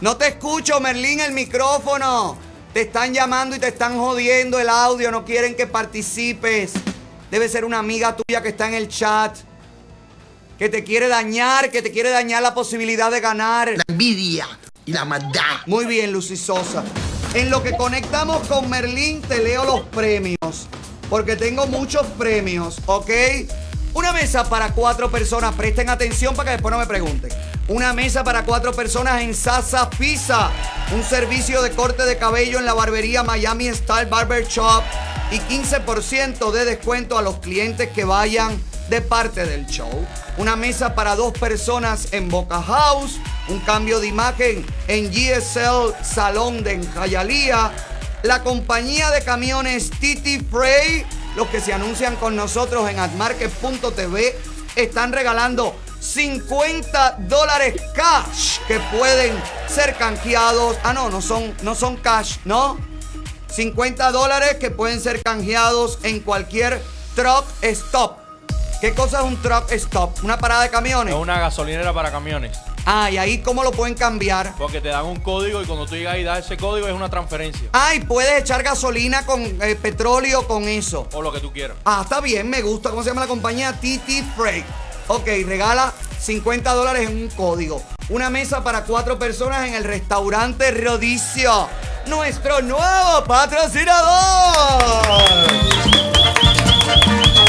[0.00, 2.36] No te escucho, Merlín, el micrófono.
[2.74, 5.12] Te están llamando y te están jodiendo el audio.
[5.12, 6.72] No quieren que participes.
[7.30, 9.36] Debe ser una amiga tuya que está en el chat.
[10.58, 13.68] Que te quiere dañar, que te quiere dañar la posibilidad de ganar.
[13.70, 14.46] La envidia
[14.86, 15.60] y la maldad.
[15.66, 16.84] Muy bien, Lucy Sosa.
[17.34, 20.68] En lo que conectamos con Merlín, te leo los premios.
[21.08, 23.10] Porque tengo muchos premios, ¿ok?
[23.94, 25.54] Una mesa para cuatro personas.
[25.54, 27.30] Presten atención para que después no me pregunten.
[27.68, 30.50] Una mesa para cuatro personas en Sasa Pizza.
[30.94, 34.82] Un servicio de corte de cabello en la barbería Miami Style Barber Shop.
[35.30, 38.58] Y 15% de descuento a los clientes que vayan
[38.88, 39.90] de parte del show.
[40.36, 43.18] Una mesa para dos personas en Boca House.
[43.48, 47.72] Un cambio de imagen en GSL Salón de Jayalía.
[48.22, 51.04] La compañía de camiones Titi Frey,
[51.36, 54.36] los que se anuncian con nosotros en admarket.tv,
[54.76, 59.34] están regalando 50 dólares cash que pueden
[59.68, 60.76] ser canjeados.
[60.82, 62.78] Ah, no, no son, no son cash, ¿no?
[63.52, 66.82] 50 dólares que pueden ser canjeados en cualquier
[67.14, 68.21] truck stop.
[68.82, 70.24] ¿Qué cosa es un truck stop?
[70.24, 71.14] ¿Una parada de camiones?
[71.14, 72.58] Es una gasolinera para camiones.
[72.84, 74.56] Ah, y ahí cómo lo pueden cambiar.
[74.58, 77.08] Porque te dan un código y cuando tú llegas y das ese código es una
[77.08, 77.68] transferencia.
[77.74, 81.06] Ah, y puedes echar gasolina con eh, petróleo con eso.
[81.12, 81.76] O lo que tú quieras.
[81.84, 82.90] Ah, está bien, me gusta.
[82.90, 83.72] ¿Cómo se llama la compañía?
[83.72, 84.66] TT Freight.
[85.06, 87.80] Ok, regala 50 dólares en un código.
[88.08, 91.68] Una mesa para cuatro personas en el restaurante Rodicio.
[92.08, 94.02] Nuestro nuevo patrocinador.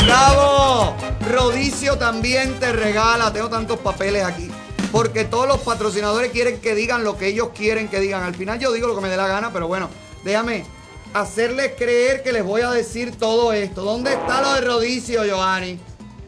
[0.05, 0.95] ¡Bravo!
[1.29, 3.31] Rodicio también te regala.
[3.31, 4.49] Tengo tantos papeles aquí.
[4.91, 8.23] Porque todos los patrocinadores quieren que digan lo que ellos quieren que digan.
[8.23, 9.89] Al final yo digo lo que me dé la gana, pero bueno,
[10.23, 10.65] déjame
[11.13, 13.83] hacerles creer que les voy a decir todo esto.
[13.83, 15.79] ¿Dónde está lo de Rodicio, Johanny?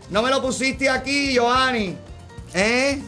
[0.10, 1.96] ¿No me lo pusiste aquí, Johanny?
[2.54, 3.02] ¿Eh?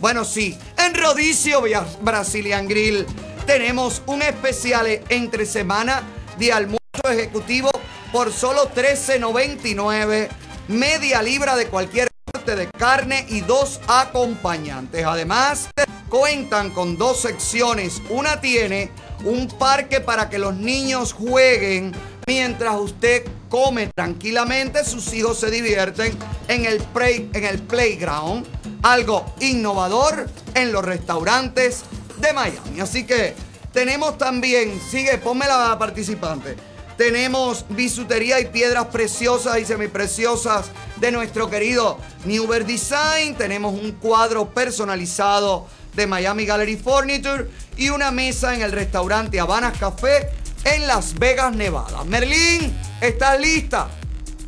[0.00, 0.58] Bueno, sí.
[0.78, 1.62] En Rodicio
[2.02, 3.06] Brazilian Grill
[3.46, 6.02] tenemos un especial entre semana
[6.38, 6.78] de almuerzo
[7.10, 7.70] ejecutivo
[8.14, 10.28] por solo $13.99.
[10.68, 15.04] Media libra de cualquier corte de carne y dos acompañantes.
[15.04, 15.68] Además,
[16.08, 18.00] cuentan con dos secciones.
[18.10, 18.92] Una tiene
[19.24, 21.90] un parque para que los niños jueguen
[22.28, 24.84] mientras usted come tranquilamente.
[24.84, 26.16] Sus hijos se divierten
[26.46, 28.46] en el, play- en el playground.
[28.84, 31.82] Algo innovador en los restaurantes
[32.18, 32.80] de Miami.
[32.80, 33.34] Así que
[33.72, 36.54] tenemos también, sigue, ponme la participante.
[36.96, 43.34] Tenemos bisutería y piedras preciosas y semipreciosas de nuestro querido Newber Design.
[43.34, 49.76] Tenemos un cuadro personalizado de Miami Gallery Furniture y una mesa en el restaurante Habanas
[49.76, 50.28] Café
[50.64, 52.04] en Las Vegas, Nevada.
[52.04, 53.88] Merlín, ¿estás lista?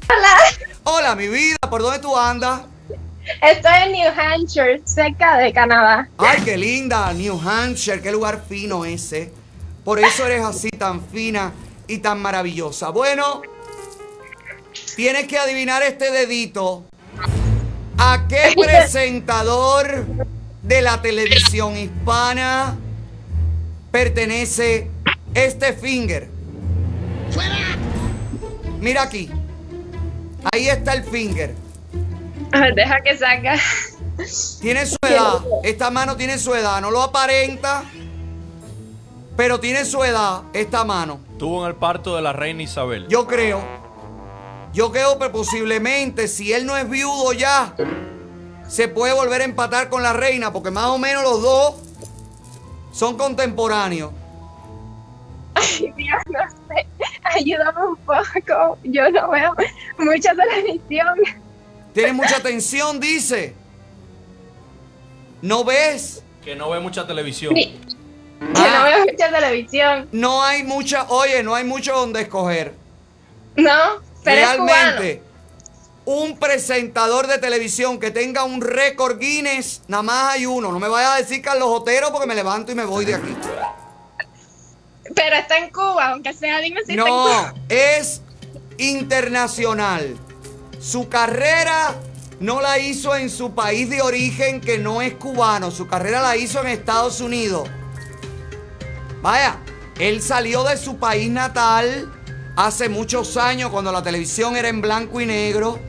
[0.08, 0.36] Hola,
[0.84, 2.62] Hola, mi vida, ¿por dónde tú andas?
[3.42, 6.08] estoy en New Hampshire, cerca de Canadá.
[6.16, 9.32] Ay, qué linda, New Hampshire, qué lugar fino ese.
[9.84, 11.52] Por eso eres así tan fina
[11.86, 12.90] y tan maravillosa.
[12.90, 13.42] Bueno,
[14.94, 16.84] tienes que adivinar este dedito.
[17.98, 20.04] ¿A qué presentador
[20.62, 22.76] de la televisión hispana
[23.90, 24.90] pertenece
[25.34, 26.28] este finger?
[28.80, 29.30] Mira aquí.
[30.52, 31.54] Ahí está el finger.
[32.74, 33.56] Deja que salga.
[34.60, 35.44] Tiene su edad.
[35.62, 36.80] Esta mano tiene su edad.
[36.80, 37.84] No lo aparenta.
[39.36, 41.20] Pero tiene su edad esta mano.
[41.32, 43.06] Estuvo en el parto de la reina Isabel.
[43.08, 43.62] Yo creo.
[44.72, 47.74] Yo creo que posiblemente si él no es viudo ya,
[48.66, 50.52] se puede volver a empatar con la reina.
[50.52, 51.74] Porque más o menos los dos
[52.92, 54.12] son contemporáneos.
[55.54, 56.86] Ay, Dios, no sé.
[57.24, 58.78] Ayúdame un poco.
[58.84, 59.54] Yo no veo
[59.98, 61.18] mucha televisión.
[61.92, 63.54] Tiene mucha atención, dice.
[65.42, 66.22] ¿No ves?
[66.42, 67.54] Que no ve mucha televisión.
[67.54, 67.78] Sí.
[68.40, 70.08] Yo no veo mucha televisión.
[70.12, 72.74] No hay mucha, oye, no hay mucho donde escoger.
[73.56, 73.70] No,
[74.22, 75.22] pero es Realmente,
[76.04, 80.70] un presentador de televisión que tenga un récord Guinness, nada más hay uno.
[80.70, 83.34] No me vayas a decir Carlos Otero porque me levanto y me voy de aquí.
[85.14, 87.54] Pero está en Cuba, aunque sea, dime si está en No, Cuba.
[87.70, 88.20] es
[88.78, 90.16] internacional.
[90.80, 91.94] Su carrera
[92.40, 95.70] no la hizo en su país de origen, que no es cubano.
[95.70, 97.68] Su carrera la hizo en Estados Unidos.
[99.26, 99.58] Vaya,
[99.98, 102.12] él salió de su país natal
[102.54, 105.80] hace muchos años cuando la televisión era en blanco y negro.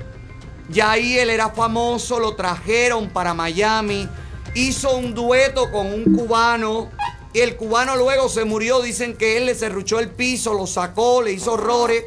[0.69, 4.09] Ya ahí él era famoso, lo trajeron para Miami,
[4.55, 6.89] hizo un dueto con un cubano.
[7.31, 11.21] Y el cubano luego se murió, dicen que él le serruchó el piso, lo sacó,
[11.21, 12.05] le hizo horrores.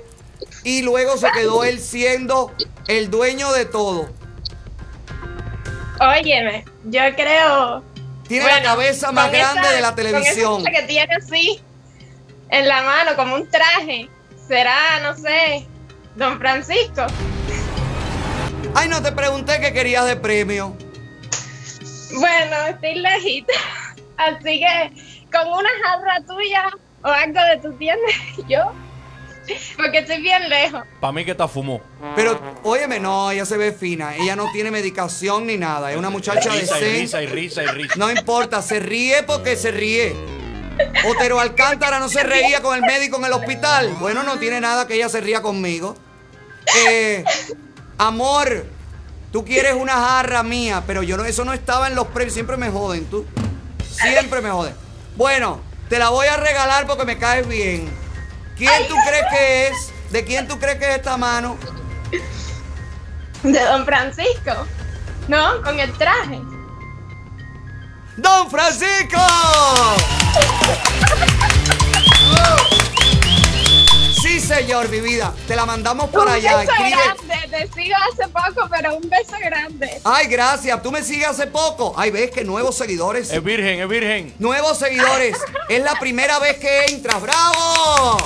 [0.64, 2.50] Y luego se quedó él siendo
[2.88, 4.08] el dueño de todo.
[6.00, 7.84] Óyeme, yo creo.
[8.30, 10.64] Tiene la cabeza más grande de la con esa televisión.
[10.64, 11.60] que tiene así
[12.48, 14.08] en la mano, como un traje.
[14.46, 15.66] Será, no sé,
[16.14, 17.06] Don Francisco.
[18.76, 20.76] Ay, no te pregunté qué querías de premio.
[22.20, 23.52] Bueno, estoy lejita.
[24.16, 26.70] Así que con una jarra tuya
[27.02, 28.08] o algo de tu tienda,
[28.48, 28.72] yo.
[29.76, 30.82] Porque estoy bien lejos.
[31.00, 31.80] Para mí que te fumó.
[32.16, 34.16] Pero, óyeme, no, ella se ve fina.
[34.16, 35.90] Ella no tiene medicación ni nada.
[35.90, 37.00] Es una muchacha Risa y decente.
[37.00, 37.94] risa y risa y risa.
[37.96, 40.14] No importa, se ríe porque se ríe.
[41.06, 43.96] Otero Alcántara no se reía con el médico en el hospital.
[44.00, 45.94] Bueno, no tiene nada que ella se ría conmigo.
[46.88, 47.24] Eh,
[47.98, 48.64] amor,
[49.32, 52.34] tú quieres una jarra mía, pero yo no, eso no estaba en los premios.
[52.34, 53.26] Siempre me joden, tú.
[53.90, 54.74] Siempre me joden.
[55.16, 57.90] Bueno, te la voy a regalar porque me caes bien.
[58.60, 59.92] ¿Quién tú crees que es?
[60.10, 61.56] ¿De quién tú crees que es esta mano?
[63.42, 64.52] De Don Francisco.
[65.28, 66.38] No, con el traje.
[68.18, 69.18] ¡Don Francisco!
[74.20, 75.32] Sí, señor, mi vida.
[75.48, 76.58] Te la mandamos para un allá.
[76.58, 76.90] beso Escribe.
[76.90, 80.00] grande, te sigo hace poco, pero un beso grande.
[80.04, 80.82] Ay, gracias.
[80.82, 81.94] Tú me sigues hace poco.
[81.96, 83.30] Ay, ves que nuevos seguidores.
[83.32, 84.34] Es virgen, es virgen.
[84.38, 85.38] Nuevos seguidores.
[85.70, 87.22] Es la primera vez que entras.
[87.22, 88.18] ¡Bravo!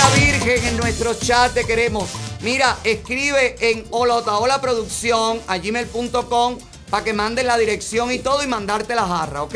[0.00, 2.08] Una virgen en nuestro chat te queremos.
[2.40, 6.58] Mira, escribe en Hola Producción a gmail.com
[6.88, 9.54] para que mandes la dirección y todo y mandarte la jarra, ¿ok?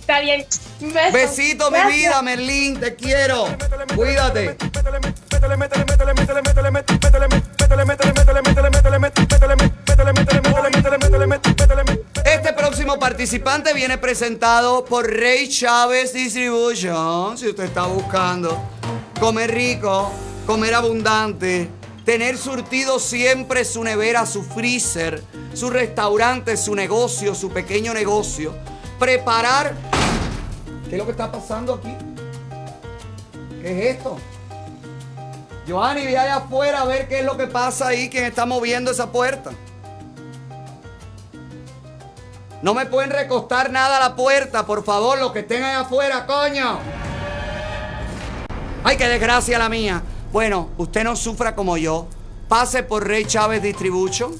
[0.00, 0.44] Está bien.
[0.80, 1.12] Beso.
[1.12, 3.46] Besito, mi vida, Merlín, te quiero.
[3.94, 4.56] Cuídate.
[12.24, 17.38] Este próximo participante viene presentado por Rey Chávez Distribution.
[17.38, 18.60] Si usted está buscando
[19.18, 20.10] comer rico,
[20.46, 21.70] comer abundante,
[22.04, 25.22] tener surtido siempre su nevera, su freezer,
[25.54, 28.54] su restaurante, su negocio, su pequeño negocio,
[28.98, 29.74] preparar.
[30.88, 31.94] ¿Qué es lo que está pasando aquí?
[33.62, 34.18] ¿Qué es esto?
[35.66, 38.90] Johanny, ve allá afuera a ver qué es lo que pasa ahí, quién está moviendo
[38.90, 39.50] esa puerta.
[42.62, 46.26] No me pueden recostar nada a la puerta, por favor, los que estén allá afuera,
[46.26, 47.05] coño.
[48.88, 50.00] Ay, qué desgracia la mía.
[50.30, 52.06] Bueno, usted no sufra como yo.
[52.46, 54.32] Pase por Rey Chávez Distribution.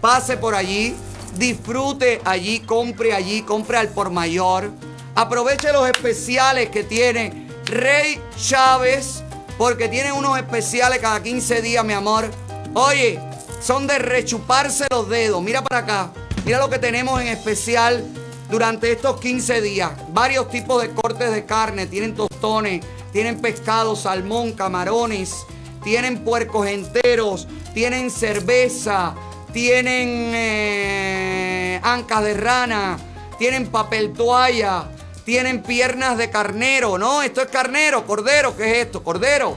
[0.00, 0.96] Pase por allí.
[1.36, 4.72] Disfrute allí, compre allí, compre al por mayor.
[5.14, 9.22] Aproveche los especiales que tiene Rey Chávez.
[9.56, 12.28] Porque tiene unos especiales cada 15 días, mi amor.
[12.74, 13.20] Oye,
[13.60, 15.40] son de rechuparse los dedos.
[15.40, 16.10] Mira para acá.
[16.44, 18.04] Mira lo que tenemos en especial
[18.50, 19.92] durante estos 15 días.
[20.08, 21.86] Varios tipos de cortes de carne.
[21.86, 22.84] Tienen tostones,
[23.14, 25.46] tienen pescado, salmón, camarones,
[25.84, 29.14] tienen puercos enteros, tienen cerveza,
[29.52, 32.98] tienen eh, ancas de rana,
[33.38, 34.88] tienen papel toalla,
[35.24, 36.98] tienen piernas de carnero.
[36.98, 38.56] No, esto es carnero, cordero.
[38.56, 39.04] ¿Qué es esto?
[39.04, 39.56] Cordero.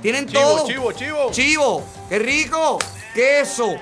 [0.00, 0.66] Tienen Chivo, todo.
[0.68, 1.30] chivo, chivo.
[1.32, 1.84] Chivo.
[2.08, 2.78] Qué rico.
[3.12, 3.74] Queso.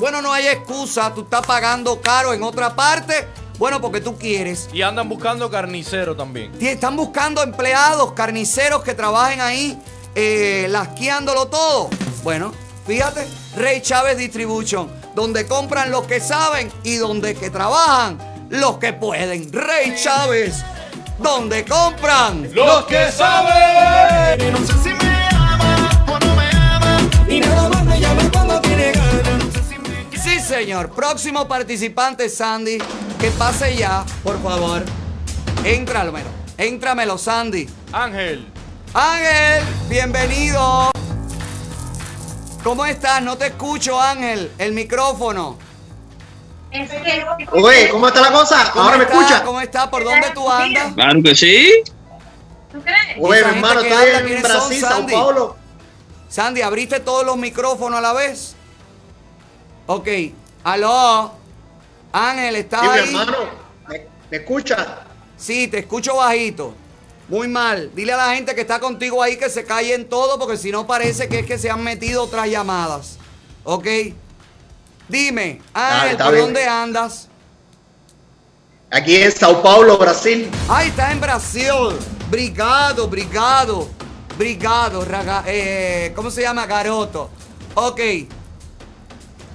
[0.00, 1.14] Bueno, no hay excusa.
[1.14, 3.28] Tú estás pagando caro en otra parte.
[3.58, 4.68] Bueno, porque tú quieres.
[4.72, 6.52] Y andan buscando carnicero también.
[6.60, 9.76] Y Están buscando empleados, carniceros que trabajen ahí,
[10.14, 11.90] eh, lasqueándolo todo.
[12.22, 12.52] Bueno,
[12.86, 13.26] fíjate,
[13.56, 18.18] Rey Chávez Distribution, donde compran los que saben y donde que trabajan
[18.48, 19.52] los que pueden.
[19.52, 20.64] Rey Chávez,
[21.18, 24.40] donde compran Los que saben.
[24.40, 26.98] Y no sé si me ama o no me ama.
[27.28, 27.77] Y nada
[30.48, 30.90] señor.
[30.90, 32.78] Próximo participante, Sandy.
[33.20, 34.82] Que pase ya, por favor.
[35.62, 36.30] Éntramelo.
[36.56, 37.68] Éntramelo, Sandy.
[37.92, 38.46] Ángel.
[38.94, 40.90] Ángel, bienvenido.
[42.64, 43.22] ¿Cómo estás?
[43.22, 44.50] No te escucho, Ángel.
[44.56, 45.58] El micrófono.
[47.52, 48.70] Oye, ¿cómo está la cosa?
[48.72, 49.42] ¿Cómo ¿Ahora me escucha?
[49.42, 49.88] ¿Cómo estás?
[49.88, 50.94] ¿Por dónde tú andas?
[50.94, 51.82] Claro que sí.
[53.20, 55.12] Oye, ¿Esa mi hermano, estoy en Brasil, son, Sao Sandy?
[55.12, 55.56] Paulo.
[56.28, 58.57] Sandy, ¿abriste todos los micrófonos a la vez?
[59.88, 60.06] Ok.
[60.64, 61.32] Aló.
[62.12, 63.08] Ángel, ¿estás Sí, mi ahí?
[63.08, 63.36] hermano,
[63.88, 64.98] ¿me, me escucha?
[65.36, 66.74] Sí, te escucho bajito.
[67.28, 67.90] Muy mal.
[67.94, 70.86] Dile a la gente que está contigo ahí que se callen todo porque si no
[70.86, 73.16] parece que es que se han metido otras llamadas.
[73.64, 73.86] ¿Ok?
[75.08, 76.44] Dime, Ángel, está ¿por bien.
[76.46, 77.28] dónde andas?
[78.90, 80.50] Aquí en Sao Paulo, Brasil.
[80.68, 81.70] Ay, está en Brasil.
[82.30, 83.88] Brigado, brigado.
[84.36, 86.66] Brigado, raga- eh, ¿cómo se llama?
[86.66, 87.30] Garoto.
[87.74, 88.00] Ok.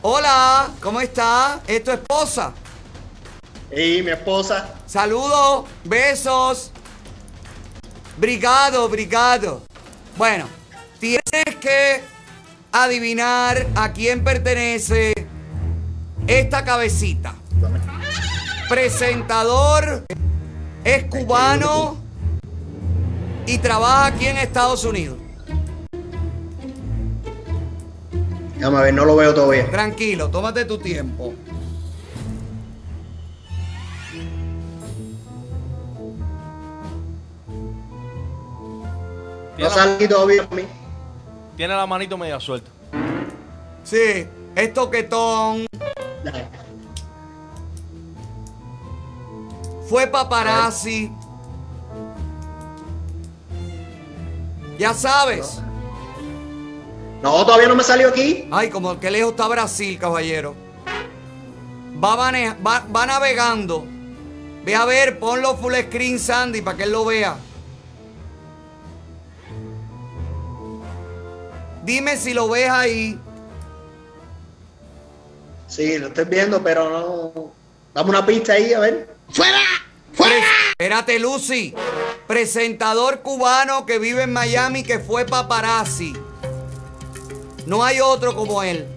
[0.05, 1.61] Hola, ¿cómo está?
[1.65, 2.51] ¿Es tu esposa?
[3.71, 4.73] Y mi esposa.
[4.85, 6.71] Saludos, besos.
[8.17, 9.61] Brigado, brigado.
[10.17, 10.49] Bueno,
[10.99, 12.03] tienes que
[12.73, 15.13] adivinar a quién pertenece
[16.27, 17.35] esta cabecita.
[18.67, 20.03] Presentador,
[20.83, 21.95] es cubano
[23.45, 25.22] y trabaja aquí en Estados Unidos.
[28.63, 29.69] Déjame ver, no lo veo todavía.
[29.69, 31.33] Tranquilo, tómate tu tiempo.
[39.49, 40.63] No Tiene, la, salí todavía a mí.
[41.57, 42.71] tiene la manito media suelta.
[43.83, 44.25] Sí,
[44.55, 45.65] es toquetón.
[49.89, 51.11] Fue paparazzi.
[54.79, 55.59] Ya sabes.
[55.59, 55.72] No,
[57.23, 58.47] todavía no me salió aquí.
[58.51, 60.55] Ay, como que lejos está Brasil, caballero.
[62.03, 63.85] Va, mane- va, va navegando.
[64.65, 67.35] Ve a ver, ponlo full screen, Sandy, para que él lo vea.
[71.83, 73.19] Dime si lo ves ahí.
[75.67, 77.51] Sí, lo estoy viendo, pero no.
[77.93, 79.15] Dame una pista ahí, a ver.
[79.29, 79.59] ¡Fuera!
[80.13, 80.35] ¡Fuera!
[80.71, 81.73] Espérate, Lucy.
[82.27, 86.13] Presentador cubano que vive en Miami que fue paparazzi.
[87.65, 88.87] No hay otro como él.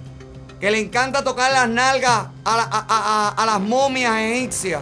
[0.61, 4.81] Que le encanta tocar las nalgas a, la- a- a- a- a las momias egipcias.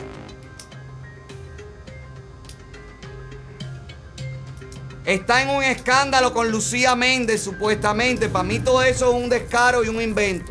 [5.05, 8.29] Está en un escándalo con Lucía Méndez, supuestamente.
[8.29, 10.51] Para mí todo eso es un descaro y un invento.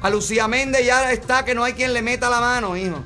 [0.00, 2.96] A Lucía Méndez ya está que no hay quien le meta la mano, hijo.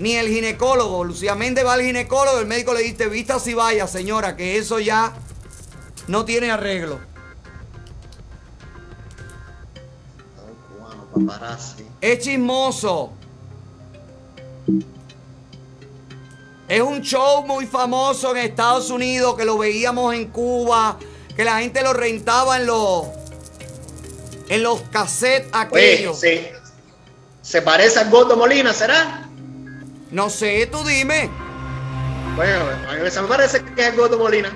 [0.00, 1.04] Ni el ginecólogo.
[1.04, 4.80] Lucía Méndez va al ginecólogo, el médico le dice, vista si vaya, señora, que eso
[4.80, 5.12] ya
[6.08, 7.00] no tiene arreglo.
[12.00, 13.12] Es chismoso.
[16.68, 20.98] Es un show muy famoso en Estados Unidos que lo veíamos en Cuba,
[21.36, 23.06] que la gente lo rentaba en los
[24.48, 26.18] en los cassettes Oye, aquellos.
[26.20, 26.52] se,
[27.42, 29.30] se parece al Gordo Molina, ¿será?
[30.10, 31.30] No sé, tú dime.
[32.36, 34.54] Bueno, a mí se me parece que es el Gordo Molina.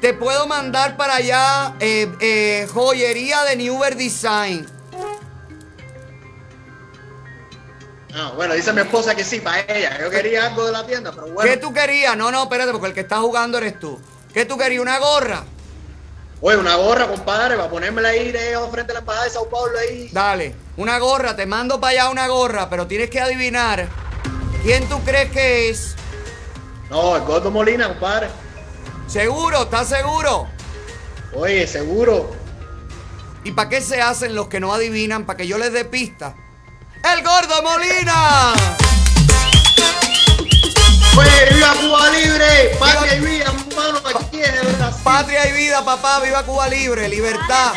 [0.00, 4.66] Te puedo mandar para allá eh, eh, joyería de Newer Design.
[8.14, 9.98] Ah, bueno, dice mi esposa que sí, para ella.
[10.00, 11.50] Yo quería algo de la tienda, pero bueno.
[11.50, 12.16] ¿Qué tú querías?
[12.16, 14.00] No, no, espérate, porque el que está jugando eres tú.
[14.32, 14.80] ¿Qué tú querías?
[14.80, 15.44] ¿Una gorra?
[16.40, 19.78] Oye, una gorra, compadre, para ponérmela ahí de frente a la embajada de Sao Paulo
[19.78, 20.10] ahí.
[20.12, 23.88] Dale, una gorra, te mando para allá una gorra, pero tienes que adivinar
[24.62, 25.94] quién tú crees que es.
[26.90, 28.28] No, el Gordo Molina, compadre.
[29.06, 29.62] ¿Seguro?
[29.62, 30.48] ¿Estás seguro?
[31.34, 32.30] Oye, seguro.
[33.44, 35.24] ¿Y para qué se hacen los que no adivinan?
[35.24, 36.34] ¿Para que yo les dé pista?
[37.02, 38.52] ¡El Gordo Molina!
[41.16, 45.00] Oye, viva Cuba Libre, patria y vida, hermano, aquí es Brasil.
[45.02, 47.72] Patria y vida, papá, viva Cuba Libre, libertad.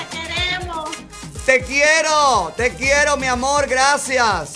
[1.46, 4.54] Te quiero, te quiero, mi amor, gracias.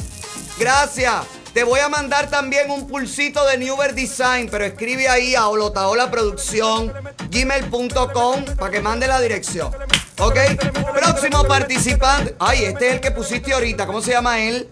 [0.58, 1.24] Gracias.
[1.54, 6.10] Te voy a mandar también un pulsito de Newer Design, pero escribe ahí a Olotaola
[6.10, 6.92] Producción,
[7.30, 9.72] gmail.com, para que mande la dirección.
[10.18, 10.36] ¿Ok?
[10.96, 12.36] Próximo participante.
[12.40, 13.86] Ay, este es el que pusiste ahorita.
[13.86, 14.68] ¿Cómo se llama él?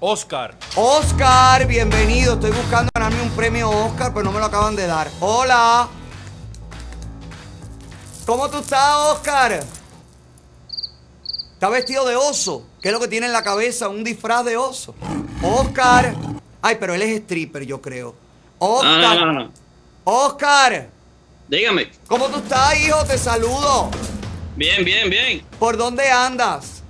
[0.00, 0.54] Oscar.
[0.76, 2.34] Oscar, bienvenido.
[2.34, 5.08] Estoy buscando ganarme un premio Oscar, pero no me lo acaban de dar.
[5.20, 5.88] Hola.
[8.26, 9.64] ¿Cómo tú estás, Oscar?
[11.62, 12.66] Está vestido de oso.
[12.80, 13.88] ¿Qué es lo que tiene en la cabeza?
[13.88, 14.96] Un disfraz de oso.
[15.42, 16.12] Oscar.
[16.60, 18.16] Ay, pero él es stripper, yo creo.
[18.58, 19.16] Oscar.
[19.20, 19.52] No, no, no.
[20.02, 20.88] Oscar.
[21.46, 21.92] Dígame.
[22.08, 23.04] ¿Cómo tú estás, hijo?
[23.04, 23.92] Te saludo.
[24.56, 25.46] Bien, bien, bien.
[25.60, 26.82] ¿Por dónde andas?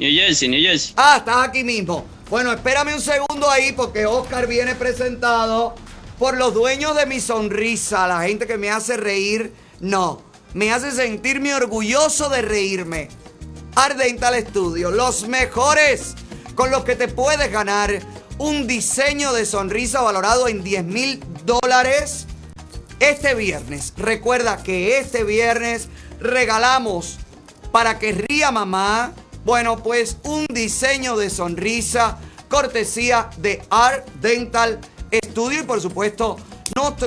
[0.00, 0.92] New Jersey, New Jersey.
[0.96, 2.04] Ah, estás aquí mismo.
[2.28, 5.76] Bueno, espérame un segundo ahí porque Oscar viene presentado
[6.18, 9.54] por los dueños de mi sonrisa, la gente que me hace reír.
[9.78, 10.22] No,
[10.54, 13.25] me hace sentirme orgulloso de reírme.
[13.76, 16.14] Ardental Studio, los mejores
[16.54, 18.00] con los que te puedes ganar
[18.38, 22.26] un diseño de sonrisa valorado en 10 mil dólares
[23.00, 23.92] este viernes.
[23.98, 25.88] Recuerda que este viernes
[26.20, 27.18] regalamos
[27.70, 29.12] para que ría mamá.
[29.44, 34.80] Bueno, pues un diseño de sonrisa cortesía de Art Dental
[35.12, 36.38] Studio y por supuesto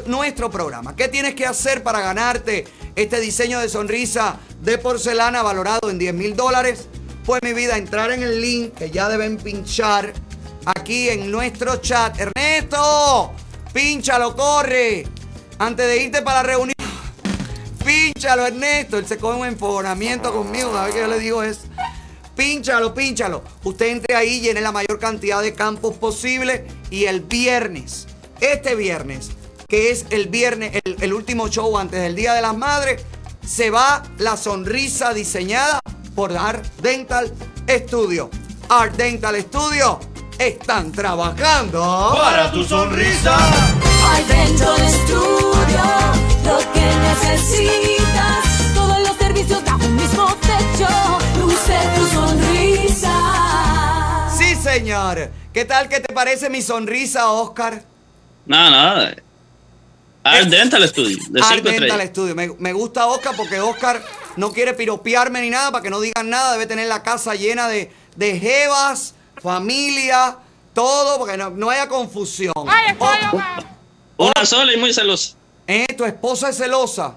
[0.06, 0.96] nuestro programa.
[0.96, 2.66] ¿Qué tienes que hacer para ganarte
[3.00, 6.88] este diseño de sonrisa de porcelana valorado en 10 mil dólares?
[7.26, 10.14] Pues mi vida, entrar en el link que ya deben pinchar
[10.66, 12.20] aquí en nuestro chat.
[12.20, 13.34] Ernesto,
[13.72, 15.08] pínchalo, corre.
[15.60, 16.76] Antes de irte para la reunión.
[17.86, 18.98] Pínchalo, Ernesto.
[18.98, 20.72] Él se coge un empoderamiento conmigo.
[20.72, 21.60] Cada vez que yo le digo es.
[22.36, 23.44] Pínchalo, pínchalo.
[23.64, 26.66] Usted entre ahí, llene la mayor cantidad de campos posible.
[26.90, 28.08] Y el viernes,
[28.42, 29.32] este viernes,
[29.70, 33.06] que es el viernes, el, el último show antes del Día de las Madres,
[33.46, 35.80] se va la sonrisa diseñada
[36.16, 37.32] por Art Dental
[37.70, 38.30] Studio.
[38.68, 40.00] Art Dental Studio
[40.38, 43.36] están trabajando Para tu sonrisa.
[43.38, 45.84] Art Dental Studio,
[46.46, 48.74] lo que necesitas.
[48.74, 50.88] Todos los servicios bajo un mismo techo.
[51.40, 53.14] Luce tu sonrisa.
[54.36, 55.30] Sí, señor.
[55.54, 55.90] ¿Qué tal?
[55.90, 57.84] ¿Qué te parece mi sonrisa, Oscar?
[58.46, 59.29] Nada, nada.
[60.24, 62.08] Art Dental Studio, de Art 5 Dental.
[62.08, 62.36] Studio.
[62.36, 64.04] Me, me gusta Oscar porque Oscar
[64.36, 66.54] no quiere piropearme ni nada para que no digan nada.
[66.54, 70.38] Debe tener la casa llena de, de jevas, familia,
[70.74, 72.54] todo, porque no, no haya confusión.
[74.18, 75.36] Una sola y muy celosa.
[75.66, 77.16] Eh, tu esposa es celosa.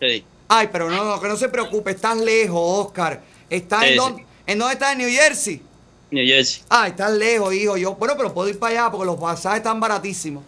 [0.00, 0.24] Sí.
[0.48, 3.22] Ay, pero no, no, que no se preocupe, estás lejos, Oscar.
[3.50, 4.92] ¿Estás en, Sí, dónde, en dónde estás?
[4.92, 5.62] ¿En New Jersey?
[6.10, 6.62] New Jersey.
[6.68, 7.76] Ay, estás lejos, hijo.
[7.76, 10.44] Yo, bueno, pero puedo ir para allá porque los pasajes están baratísimos.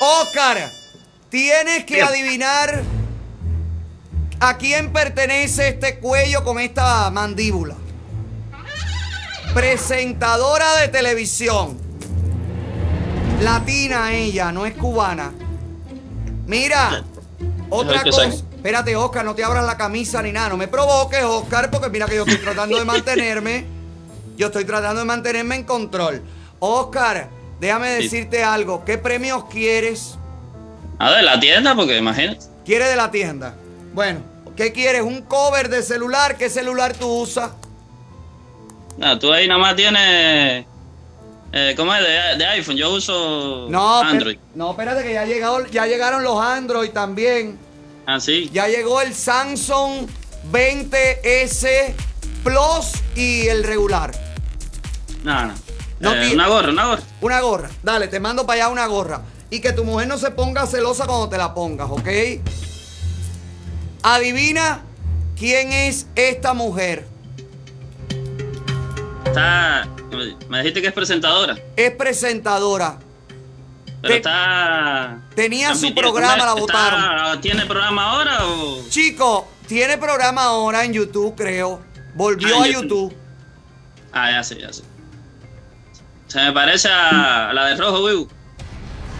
[0.00, 0.70] Oscar,
[1.28, 2.06] tienes que Bien.
[2.06, 2.82] adivinar
[4.40, 7.76] a quién pertenece este cuello con esta mandíbula.
[9.54, 11.78] Presentadora de televisión.
[13.40, 15.32] Latina ella, no es cubana.
[16.46, 17.04] Mira,
[17.70, 18.26] otra cosa.
[18.26, 20.50] Espérate, Oscar, no te abras la camisa ni nada.
[20.50, 23.66] No me provoques, Oscar, porque mira que yo estoy tratando de mantenerme.
[24.36, 26.22] Yo estoy tratando de mantenerme en control.
[26.58, 27.28] Oscar,
[27.60, 28.02] déjame Sí.
[28.04, 28.84] decirte algo.
[28.84, 30.16] ¿Qué premios quieres?
[30.98, 32.40] A ver, la tienda, porque imagínate.
[32.64, 33.54] ¿Quieres de la tienda?
[33.92, 34.20] Bueno,
[34.56, 35.02] ¿qué quieres?
[35.02, 36.36] ¿Un cover de celular?
[36.36, 37.50] ¿Qué celular tú usas?
[38.96, 40.64] No, tú ahí nada más tienes.
[41.52, 42.00] Eh, ¿Cómo es?
[42.02, 42.76] De, de iPhone.
[42.76, 44.38] Yo uso No, Android.
[44.54, 47.58] no, espérate que ya, llegado, ya llegaron los Android también.
[48.06, 48.50] Ah, sí.
[48.52, 50.06] Ya llegó el Samsung
[50.52, 51.94] 20S
[52.42, 54.12] Plus y el regular.
[55.22, 55.54] No, no.
[56.00, 57.02] No Eh, una gorra, una gorra.
[57.20, 57.70] Una gorra.
[57.82, 59.22] Dale, te mando para allá una gorra.
[59.50, 62.08] Y que tu mujer no se ponga celosa cuando te la pongas, ¿ok?
[64.02, 64.82] Adivina
[65.38, 67.06] quién es esta mujer.
[69.26, 69.88] Está.
[70.48, 71.56] Me dijiste que es presentadora.
[71.76, 72.98] Es presentadora.
[74.02, 75.18] Pero Te- está.
[75.34, 77.40] Tenía su programa, la ¿Está- votaron.
[77.40, 78.82] ¿Tiene programa ahora o.?
[78.90, 81.80] Chico, tiene programa ahora en YouTube, creo.
[82.14, 83.16] Volvió Ah, a YouTube.
[84.12, 84.82] Ah, ya sé, ya sé.
[86.34, 88.28] Se me parece a la de Rojo Vivo.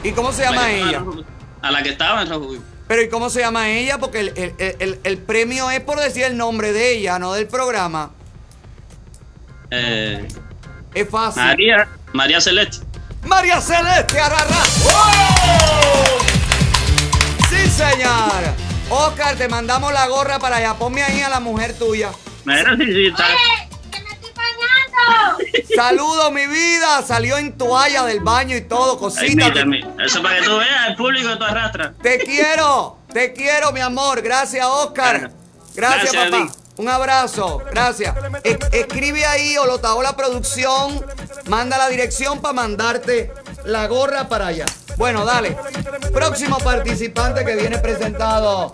[0.03, 0.99] ¿Y cómo se llama ella?
[0.99, 1.23] Rojo.
[1.63, 2.65] A la que estaba en Rojo Vivo.
[2.89, 3.99] Pero ¿y cómo se llama ella?
[3.99, 7.47] Porque el, el- el- el- premio es por decir el nombre de ella, no del
[7.47, 8.11] programa.
[9.71, 10.27] Eh,
[10.93, 11.41] Es fácil.
[11.45, 12.85] María, María Celeste.
[13.23, 14.65] María Celeste Arrará.
[17.49, 18.43] Sí, señor.
[18.91, 20.75] Oscar, te mandamos la gorra para allá.
[20.75, 22.11] Ponme ahí a la mujer tuya.
[22.45, 23.25] Mira, sí, sí, está.
[25.77, 27.03] Saludos, mi vida.
[27.03, 29.53] Salió en toalla del baño y todo, cosita.
[30.05, 31.93] Eso para que tú veas el público que tú arrastras.
[32.03, 34.23] Te quiero, te quiero, mi amor.
[34.23, 35.31] Gracias, Oscar.
[35.75, 36.53] Gracias, Gracias papá.
[36.77, 38.17] Un abrazo, gracias.
[38.43, 41.05] E- escribe ahí, o lo la producción.
[41.47, 43.33] Manda la dirección para mandarte
[43.65, 44.67] la gorra para allá.
[44.97, 45.57] Bueno, dale.
[46.13, 48.73] Próximo participante que viene presentado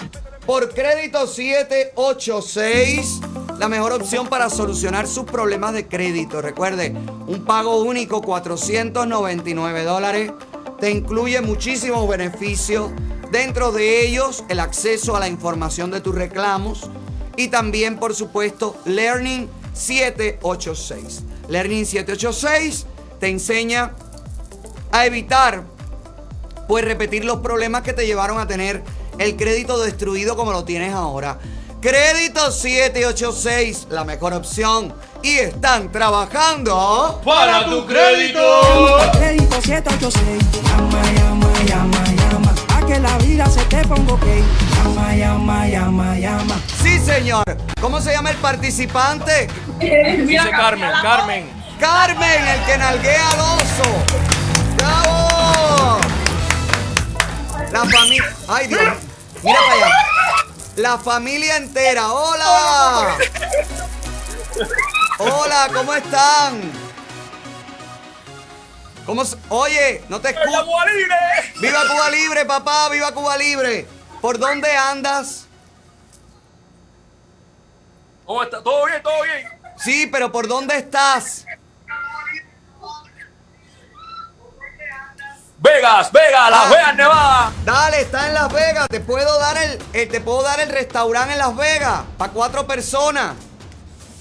[0.51, 3.21] por crédito 786.
[3.61, 6.43] La mejor opción para solucionar sus problemas de crédito.
[6.43, 6.93] Recuerde,
[7.29, 10.33] un pago único, 499 dólares.
[10.81, 12.91] Te incluye muchísimos beneficios.
[13.31, 16.91] Dentro de ellos, el acceso a la información de tus reclamos.
[17.37, 21.23] Y también, por supuesto, Learning 786.
[21.47, 22.87] Learning 786
[23.21, 23.93] te enseña
[24.91, 25.63] a evitar,
[26.67, 28.83] pues, repetir los problemas que te llevaron a tener
[29.21, 31.39] el crédito destruido como lo tienes ahora.
[31.81, 34.93] Crédito 786, la mejor opción.
[35.23, 38.41] Y están trabajando Para tu crédito.
[39.13, 40.63] Crédito 786.
[40.63, 42.55] Llama, llama, llama, llama.
[42.75, 44.27] A que la vida se te ponga ok.
[44.77, 46.61] Llama, llama, llama, llama.
[46.83, 47.45] Sí, señor.
[47.79, 49.49] ¿Cómo se llama el participante?
[49.79, 51.47] Dice Carmen, Carmen.
[51.79, 53.91] Carmen, el que nalguea al oso.
[54.77, 55.99] ¡Bravo!
[57.71, 58.35] La familia.
[58.49, 59.10] Ay, Dios.
[59.43, 59.95] Mira para allá.
[60.77, 62.13] La familia entera.
[62.13, 63.17] ¡Hola!
[65.19, 66.73] Hola, ¿cómo están?
[69.07, 70.49] ¿Cómo se- Oye, no te escucho.
[70.51, 71.17] ¡Viva Cuba Libre!
[71.61, 72.89] ¡Viva Cuba Libre, papá!
[72.91, 73.87] ¡Viva Cuba Libre!
[74.21, 75.47] ¿Por dónde andas?
[78.25, 78.63] ¿Cómo está?
[78.63, 79.03] ¿Todo bien?
[79.03, 79.49] ¿Todo bien?
[79.79, 81.45] Sí, pero ¿por dónde estás?
[85.63, 86.71] Vegas, Vegas, Las Ah.
[86.71, 87.53] Vegas, Nevada.
[87.65, 88.89] Dale, está en Las Vegas.
[88.89, 92.67] Te puedo dar el, eh, te puedo dar el restaurante en Las Vegas para cuatro
[92.67, 93.35] personas.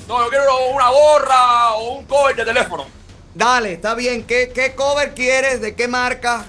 [0.08, 2.86] No, yo quiero una gorra o un cover de teléfono.
[3.34, 4.26] Dale, está bien.
[4.26, 5.62] ¿Qué, qué cover quieres?
[5.62, 6.44] ¿De qué marca?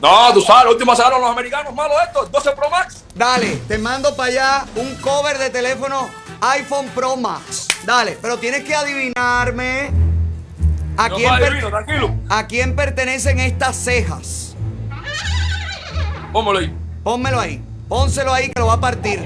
[0.00, 3.02] No, tú sabes, la última sacaron los americanos malos estos, 12 Pro Max.
[3.14, 6.08] Dale, te mando para allá un cover de teléfono
[6.42, 7.66] iPhone Pro Max.
[7.84, 9.90] Dale, pero tienes que adivinarme
[10.96, 11.70] a quién, adivino,
[12.28, 14.56] a pertenecen estas cejas.
[16.32, 16.74] Póngalo ahí.
[17.02, 17.62] Pónmelo ahí.
[17.88, 19.24] Pónselo ahí que lo va a partir.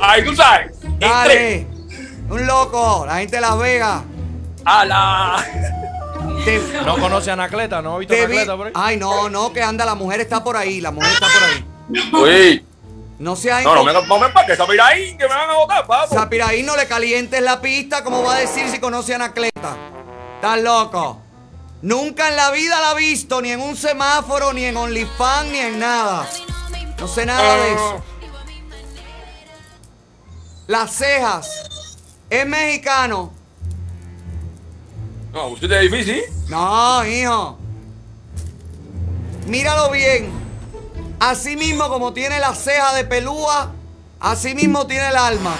[0.00, 0.72] Ahí tú sabes.
[0.98, 1.66] Dale.
[2.28, 4.02] Un loco, la gente de Las Vegas.
[4.64, 5.44] A la.
[6.44, 8.72] Te, No conoce a Anacleta, ¿no ha visto a te vi- Anacleta por ahí?
[8.74, 12.50] Ay, no, no, que anda, la mujer está por ahí, la mujer está por ahí.
[12.52, 12.66] Uy.
[13.18, 14.28] No seas No, no me, no me
[14.68, 16.10] mira ahí, que me van a botar, vamos.
[16.10, 19.76] Zapiraí, no le calientes la pista, ¿cómo va a decir si conoce a Anacleta?
[20.36, 21.18] Estás loco.
[21.80, 25.58] Nunca en la vida la ha visto, ni en un semáforo, ni en OnlyFans, ni
[25.58, 26.28] en nada.
[26.98, 28.02] No sé nada de eso.
[30.66, 31.98] Las cejas.
[32.28, 33.32] Es mexicano.
[35.32, 36.22] No, usted es difícil.
[36.48, 37.58] No, hijo.
[39.46, 40.30] Míralo bien.
[41.18, 43.72] Así mismo como tiene la ceja de pelúa,
[44.20, 45.54] así mismo tiene el alma.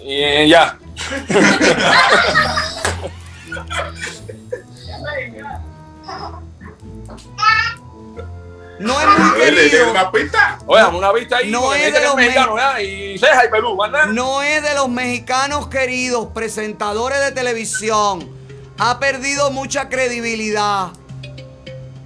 [0.00, 0.78] Y ya.
[8.78, 9.90] No es muy querido.
[9.90, 10.58] una pista.
[10.66, 11.50] Oye, dame una vista ahí.
[11.50, 12.78] No es de los mexicano, me- ¿verdad?
[12.78, 14.06] Y ceja y.
[14.06, 18.30] No es de los mexicanos queridos, presentadores de televisión.
[18.78, 20.90] Ha perdido mucha credibilidad.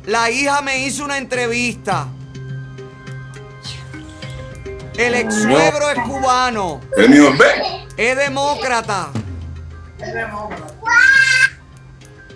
[0.06, 2.08] La hija me hizo una entrevista.
[4.96, 6.80] El ex suegro es cubano.
[6.96, 7.08] Es
[7.38, 7.44] B.
[7.98, 9.10] Es demócrata.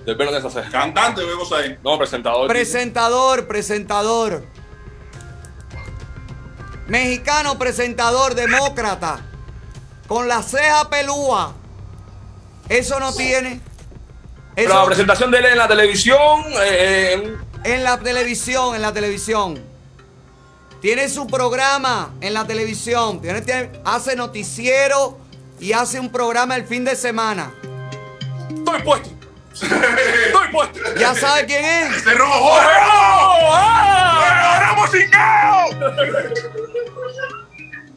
[0.06, 0.70] Del pelo de esa ceja.
[0.70, 1.76] Cantante, vemos ahí.
[1.82, 2.46] No, presentador.
[2.48, 4.44] Presentador, presentador.
[6.86, 9.20] Mexicano, presentador, demócrata.
[10.06, 11.54] Con la ceja pelúa.
[12.68, 13.60] Eso no tiene.
[14.54, 16.44] Pero la presentación de él en la televisión.
[16.62, 19.60] eh, eh, En la televisión, en la televisión.
[20.80, 23.20] Tiene su programa en la televisión.
[23.20, 25.18] Tiene, tiene- hace noticiero
[25.58, 27.52] y hace un programa el fin de semana.
[28.54, 29.10] Estoy puesto.
[29.62, 30.80] Estoy puesto.
[30.98, 32.02] ¿Ya sabe quién es?
[32.02, 32.56] ¡Se robó!
[34.20, 34.90] ¡Ganamos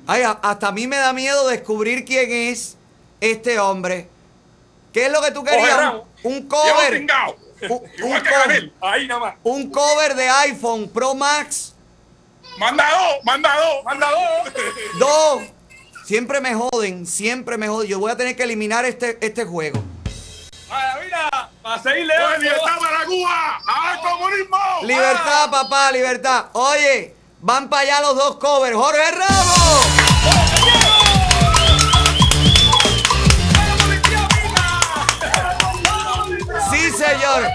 [0.08, 2.78] Ay, hasta a mí me da miedo descubrir quién es
[3.22, 4.08] este hombre.
[4.94, 5.78] ¿Qué es lo que tú querías?
[5.78, 6.04] Ramos.
[6.24, 7.06] Un cover.
[7.70, 8.72] Un, un cover.
[8.82, 9.36] Ahí nada más.
[9.44, 11.74] Un cover de iPhone Pro Max.
[12.58, 14.54] Manda dos, manda dos, manda dos.
[15.00, 15.44] Dos.
[16.06, 17.88] Siempre me joden, siempre me joden.
[17.88, 19.84] Yo voy a tener que eliminar este, este juego.
[20.70, 22.14] Para seguirle.
[22.28, 23.62] ¡Pues libertad para Cuba!
[23.66, 24.58] ¡Al comunismo!
[24.84, 26.46] Libertad, papá, libertad.
[26.54, 28.76] Oye, van para allá los dos covers.
[28.76, 29.86] Jorge Ramos.
[36.72, 37.48] Sí, señor.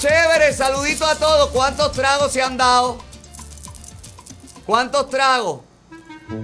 [0.00, 1.50] Chévere, saludito a todos.
[1.50, 2.98] ¿Cuántos tragos se han dado?
[4.66, 5.60] ¿Cuántos tragos?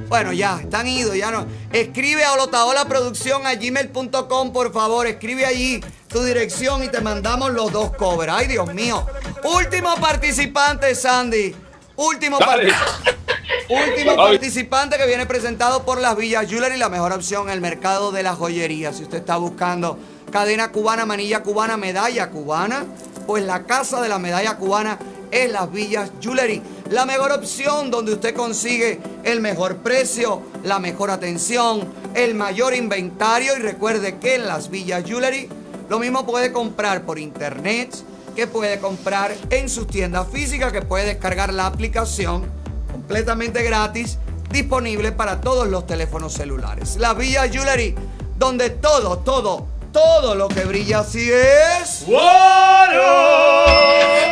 [0.08, 1.46] Bueno, ya, están idos, ya no.
[1.72, 5.06] Escribe a producción a gmail.com, por favor.
[5.06, 8.32] Escribe allí tu dirección y te mandamos los dos covers.
[8.32, 9.06] Ay, Dios mío.
[9.44, 11.54] Último participante, Sandy.
[11.96, 12.38] Último.
[13.68, 18.12] Último participante que viene presentado por las Villas Jewelry, la mejor opción en el mercado
[18.12, 18.92] de la joyería.
[18.92, 19.98] Si usted está buscando
[20.32, 22.86] cadena cubana, manilla cubana, medalla cubana,
[23.26, 24.98] pues la casa de la medalla cubana
[25.30, 26.62] es las Villas Jewelry.
[26.90, 33.56] La mejor opción donde usted consigue el mejor precio, la mejor atención, el mayor inventario.
[33.56, 35.48] Y recuerde que en las Villas Jewelry
[35.90, 37.94] lo mismo puede comprar por internet,
[38.34, 42.50] que puede comprar en sus tiendas físicas, que puede descargar la aplicación
[42.90, 44.18] completamente gratis,
[44.50, 46.96] disponible para todos los teléfonos celulares.
[46.96, 47.94] La Villa Jewelry,
[48.38, 52.04] donde todo, todo, todo lo que brilla así es.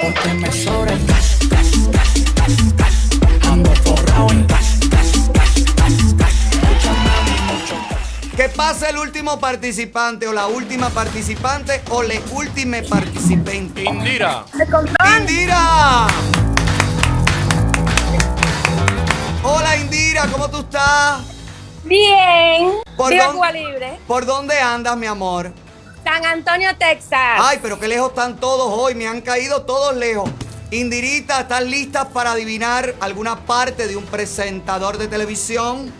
[0.02, 1.35] Porque me sobra el cash,
[8.36, 13.82] Que pase el último participante o la última participante o la última participante.
[13.82, 14.44] Indira.
[15.18, 16.06] Indira.
[19.42, 21.22] Hola Indira, ¿cómo tú estás?
[21.84, 22.72] Bien.
[22.94, 23.98] ¿Por Viva Cuba Libre.
[24.06, 25.50] ¿Por dónde andas, mi amor?
[26.04, 27.38] San Antonio, Texas.
[27.38, 28.94] Ay, pero qué lejos están todos hoy.
[28.94, 30.30] Me han caído todos lejos.
[30.70, 35.90] Indirita, ¿están listas para adivinar alguna parte de un presentador de televisión?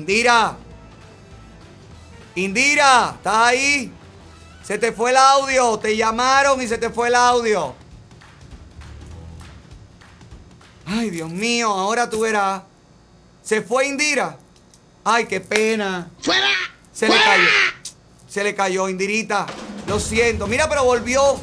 [0.00, 0.56] Indira.
[2.34, 3.92] Indira, ¿estás ahí?
[4.62, 5.78] Se te fue el audio.
[5.78, 7.74] Te llamaron y se te fue el audio.
[10.86, 12.62] Ay, Dios mío, ahora tú verás.
[13.42, 14.38] ¿Se fue Indira?
[15.04, 16.08] Ay, qué pena.
[16.22, 16.48] ¡Fuera!
[16.94, 17.48] Se le cayó.
[18.26, 19.44] Se le cayó, Indirita.
[19.86, 20.46] Lo siento.
[20.46, 21.38] Mira, pero volvió.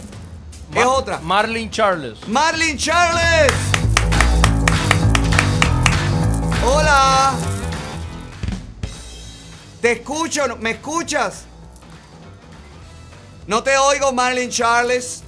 [0.73, 1.19] Es otra.
[1.19, 2.27] Marlene Charles.
[2.27, 3.53] Marlene Charles.
[6.65, 7.56] Hola.
[9.81, 10.47] Te escucho.
[10.47, 11.45] ¿no- ¿Me escuchas?
[13.45, 15.23] No te oigo, Marlene Charles.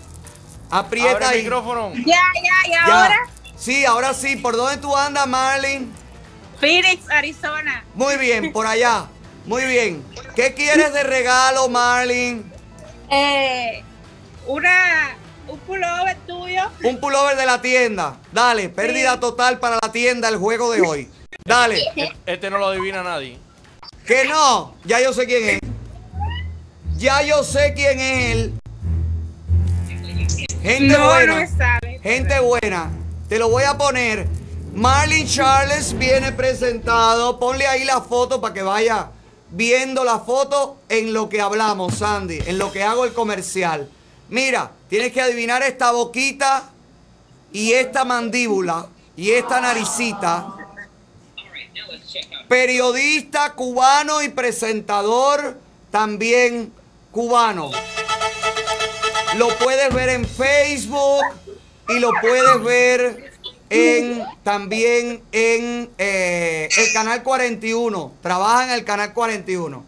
[0.71, 1.41] Aprieta Abre el ahí.
[1.43, 1.91] micrófono.
[1.95, 2.83] Ya, ya, ¿y Ya.
[3.03, 3.19] ahora?
[3.57, 4.35] Sí, ahora sí.
[4.35, 5.87] ¿Por dónde tú andas, Marlene?
[6.59, 7.83] Phoenix, Arizona.
[7.93, 9.05] Muy bien, por allá.
[9.45, 10.03] Muy bien.
[10.35, 12.43] ¿Qué quieres de regalo, Marlene?
[13.09, 13.83] Eh,
[14.45, 15.15] una,
[15.47, 16.63] un pullover tuyo.
[16.83, 18.17] Un pullover de la tienda.
[18.31, 21.09] Dale, pérdida total para la tienda el juego de hoy.
[21.45, 21.81] Dale.
[22.25, 23.39] Este no lo adivina nadie.
[24.09, 24.73] Que no.
[24.85, 25.59] Ya yo sé quién es.
[26.97, 28.53] Ya yo sé quién es él.
[30.63, 31.45] Gente No, buena.
[31.45, 32.01] no.
[32.01, 32.89] Gente buena.
[33.27, 34.25] Te lo voy a poner.
[34.73, 37.37] Marlin Charles viene presentado.
[37.37, 39.11] Ponle ahí la foto para que vaya
[39.51, 42.39] viendo la foto en lo que hablamos, Sandy.
[42.47, 43.91] En lo que hago el comercial.
[44.29, 46.63] Mira, tienes que adivinar esta boquita
[47.53, 50.55] y esta mandíbula y esta naricita.
[52.47, 55.57] Periodista cubano y presentador
[55.91, 56.73] también
[57.11, 57.71] cubano.
[59.37, 61.23] Lo puedes ver en Facebook
[61.89, 63.31] y lo puedes ver
[63.69, 68.13] en también en eh, el canal 41.
[68.21, 69.85] Trabaja en el canal 41.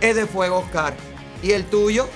[0.01, 0.95] es de Fuego Oscar.
[1.43, 2.09] ¿Y el tuyo?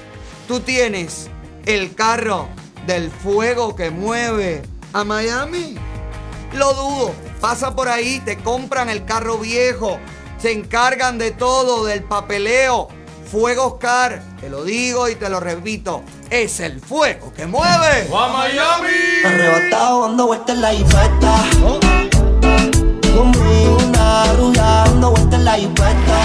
[0.48, 1.28] Tú tienes
[1.64, 2.48] el carro
[2.86, 4.62] del fuego que mueve
[4.92, 5.76] a Miami.
[6.52, 7.25] Lo dudo.
[7.40, 9.98] Pasa por ahí, te compran el carro viejo,
[10.38, 12.88] se encargan de todo, del papeleo.
[13.30, 18.08] Fuego Oscar, te lo digo y te lo repito, es el fuego que mueve.
[18.12, 19.24] ¡Va a Miami!
[19.24, 20.70] Arrebatado dando vueltas en la.
[23.16, 26.20] Conmigo una rubia dando vueltas en la jipeta.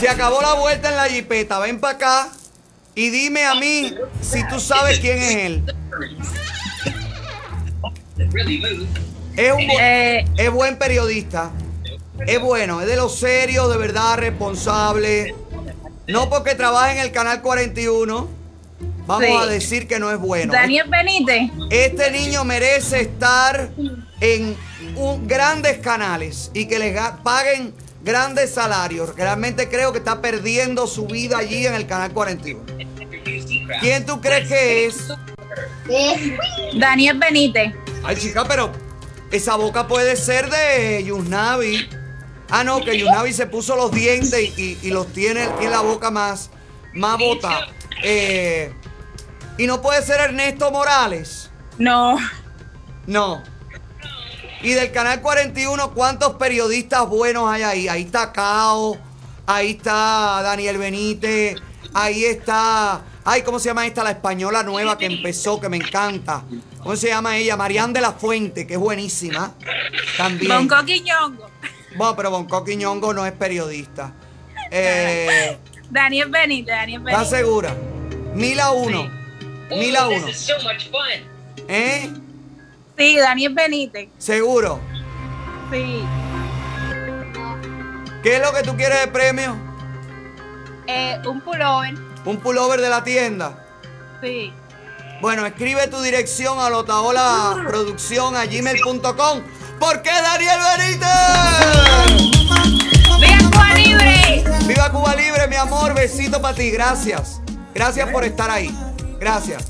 [0.00, 1.60] Se acabó la vuelta en la jipeta.
[1.60, 2.28] Ven para acá
[2.94, 5.64] y dime a mí si tú sabes quién es él.
[9.38, 11.50] Es, un bu- es buen periodista.
[12.26, 15.34] Es bueno, es de los serios, de verdad, responsable.
[16.08, 18.28] No porque trabaja en el canal 41.
[19.06, 19.32] Vamos Sí.
[19.32, 20.52] a decir que no es bueno.
[20.52, 21.50] Daniel Benítez.
[21.70, 23.70] Este niño merece estar
[24.20, 24.56] en
[24.96, 29.14] un- grandes canales y que les paguen grandes salarios.
[29.16, 32.64] Realmente creo que está perdiendo su vida allí en el canal 41.
[33.80, 34.96] ¿Quién tú crees que es?
[36.76, 37.72] Daniel Benítez.
[38.04, 38.70] Ay, chica, pero
[39.30, 41.88] esa boca puede ser de Yusnavi.
[42.50, 46.10] Ah, no, que Yusnavi se puso los dientes y, y los tiene en la boca
[46.10, 46.50] más,
[46.94, 47.68] más bota.
[48.02, 48.72] Eh,
[49.58, 51.50] y no puede ser Ernesto Morales.
[51.78, 52.16] No.
[53.06, 53.42] No.
[54.62, 57.88] Y del canal 41, ¿cuántos periodistas buenos hay ahí?
[57.88, 58.96] Ahí está Cao,
[59.46, 61.56] ahí está Daniel Benítez,
[61.94, 63.02] ahí está.
[63.24, 64.02] Ay, ¿cómo se llama esta?
[64.02, 66.42] La española nueva que empezó, que me encanta.
[66.82, 67.56] ¿Cómo se llama ella?
[67.56, 69.54] Marianne de la Fuente, que es buenísima.
[70.16, 70.50] También.
[70.68, 71.50] Bonco Quiñongo.
[71.96, 74.12] Bueno, pero Bonco Quiñongo no es periodista.
[74.70, 75.56] Eh,
[75.88, 76.66] Daniel Benítez.
[76.76, 77.38] Daniel ¿Estás Benítez.
[77.38, 77.74] segura?
[78.34, 79.10] Mil a uno.
[79.70, 80.26] Mil a uno.
[81.68, 82.10] ¿Eh?
[82.98, 84.10] Sí, Daniel Benítez.
[84.18, 84.78] ¿Seguro?
[85.72, 86.02] Sí.
[88.22, 89.56] ¿Qué es lo que tú quieres de premio?
[90.86, 91.94] Eh, un pullover.
[92.26, 93.64] ¿Un pullover de la tienda?
[94.20, 94.52] Sí.
[95.20, 99.42] Bueno, escribe tu dirección a Lotaola Producción a gmail.com.
[99.80, 101.08] ¿Por qué Daniel Benítez?
[103.18, 104.44] ¡Viva Cuba Libre!
[104.66, 105.92] ¡Viva Cuba Libre, mi amor!
[105.94, 106.70] Besito para ti.
[106.70, 107.40] Gracias.
[107.74, 108.72] Gracias por estar ahí.
[109.18, 109.64] Gracias.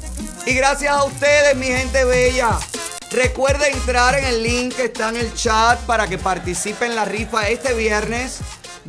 [0.44, 2.50] Y gracias a ustedes, mi gente bella.
[3.10, 7.06] Recuerda entrar en el link que está en el chat para que participe en la
[7.06, 8.40] rifa este viernes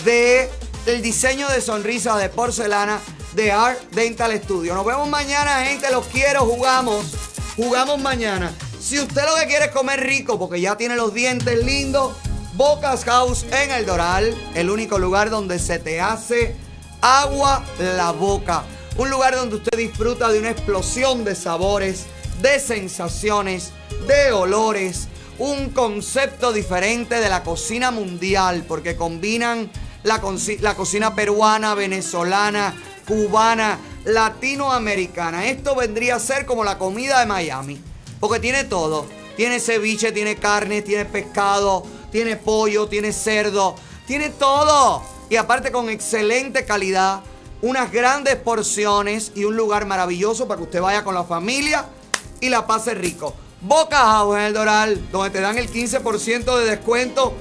[0.03, 0.49] de
[0.87, 2.99] el diseño de sonrisas de porcelana
[3.33, 4.73] de Art Dental Studio.
[4.73, 5.89] Nos vemos mañana, gente.
[5.91, 6.41] Los quiero.
[6.41, 7.05] Jugamos.
[7.55, 8.53] Jugamos mañana.
[8.79, 12.13] Si usted lo que quiere es comer rico porque ya tiene los dientes lindos,
[12.53, 16.55] Bocas House en el Doral, el único lugar donde se te hace
[17.01, 18.63] agua la boca.
[18.97, 22.05] Un lugar donde usted disfruta de una explosión de sabores,
[22.41, 23.71] de sensaciones,
[24.07, 25.07] de olores.
[25.37, 29.69] Un concepto diferente de la cocina mundial porque combinan
[30.03, 30.21] la,
[30.61, 32.73] la cocina peruana, venezolana,
[33.09, 35.47] cubana, latinoamericana.
[35.47, 37.81] Esto vendría a ser como la comida de Miami.
[38.19, 39.07] Porque tiene todo.
[39.35, 43.75] Tiene ceviche, tiene carne, tiene pescado, tiene pollo, tiene cerdo.
[44.05, 45.01] Tiene todo.
[45.29, 47.21] Y aparte con excelente calidad.
[47.61, 51.85] Unas grandes porciones y un lugar maravilloso para que usted vaya con la familia
[52.39, 53.33] y la pase rico.
[53.59, 57.33] Boca House en el Doral, donde te dan el 15% de descuento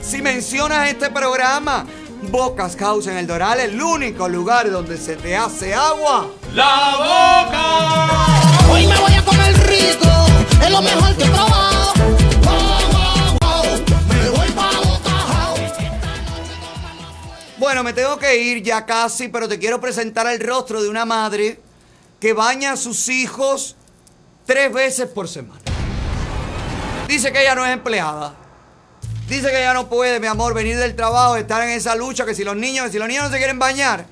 [0.00, 1.84] si mencionas este programa.
[2.22, 6.28] Bocas House en el Doral, el único lugar donde se te hace agua.
[6.52, 8.72] ¡La boca!
[8.72, 10.26] Hoy me voy a comer rico,
[10.62, 11.94] es lo mejor que he probado.
[12.42, 12.58] Wow,
[12.92, 13.64] wow, wow,
[14.08, 15.54] me voy pa' Boca.
[17.56, 21.04] Bueno, me tengo que ir ya casi, pero te quiero presentar el rostro de una
[21.04, 21.60] madre
[22.20, 23.76] que baña a sus hijos
[24.44, 25.60] tres veces por semana.
[27.06, 28.47] Dice que ella no es empleada.
[29.28, 32.34] Dice que ella no puede, mi amor, venir del trabajo, estar en esa lucha, que
[32.34, 34.06] si los niños, si los niños no se quieren bañar,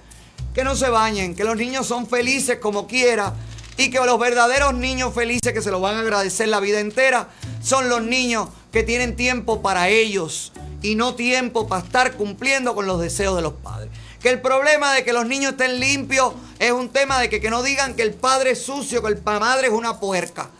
[0.54, 3.32] que no se bañen, que los niños son felices como quiera
[3.78, 7.28] y que los verdaderos niños felices que se lo van a agradecer la vida entera
[7.62, 12.86] son los niños que tienen tiempo para ellos y no tiempo para estar cumpliendo con
[12.86, 13.90] los deseos de los padres.
[14.20, 17.48] Que el problema de que los niños estén limpios es un tema de que, que
[17.48, 20.50] no digan que el padre es sucio, que el madre es una puerca.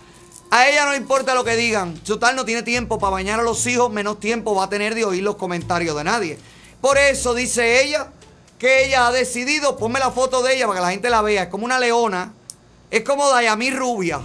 [0.51, 1.95] A ella no importa lo que digan.
[1.99, 5.05] Total, no tiene tiempo para bañar a los hijos, menos tiempo va a tener de
[5.05, 6.39] oír los comentarios de nadie.
[6.81, 8.09] Por eso dice ella
[8.59, 11.45] que ella ha decidido, ponme la foto de ella para que la gente la vea,
[11.45, 12.33] es como una leona,
[12.91, 14.21] es como Dayamí rubia.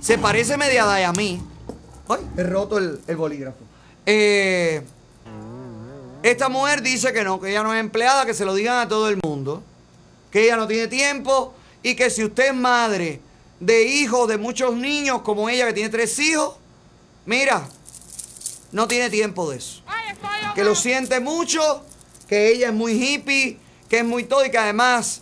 [0.00, 1.42] Se parece media a Dayamí.
[2.08, 3.58] Ay, he roto el, el bolígrafo.
[4.06, 4.82] Eh,
[6.22, 8.88] esta mujer dice que no, que ella no es empleada, que se lo digan a
[8.88, 9.62] todo el mundo,
[10.30, 13.20] que ella no tiene tiempo y que si usted es madre
[13.60, 16.56] de hijos de muchos niños como ella que tiene tres hijos,
[17.26, 17.68] mira,
[18.72, 19.82] no tiene tiempo de eso.
[20.54, 21.84] Que lo siente mucho,
[22.26, 23.58] que ella es muy hippie,
[23.88, 25.20] que es muy todo y que además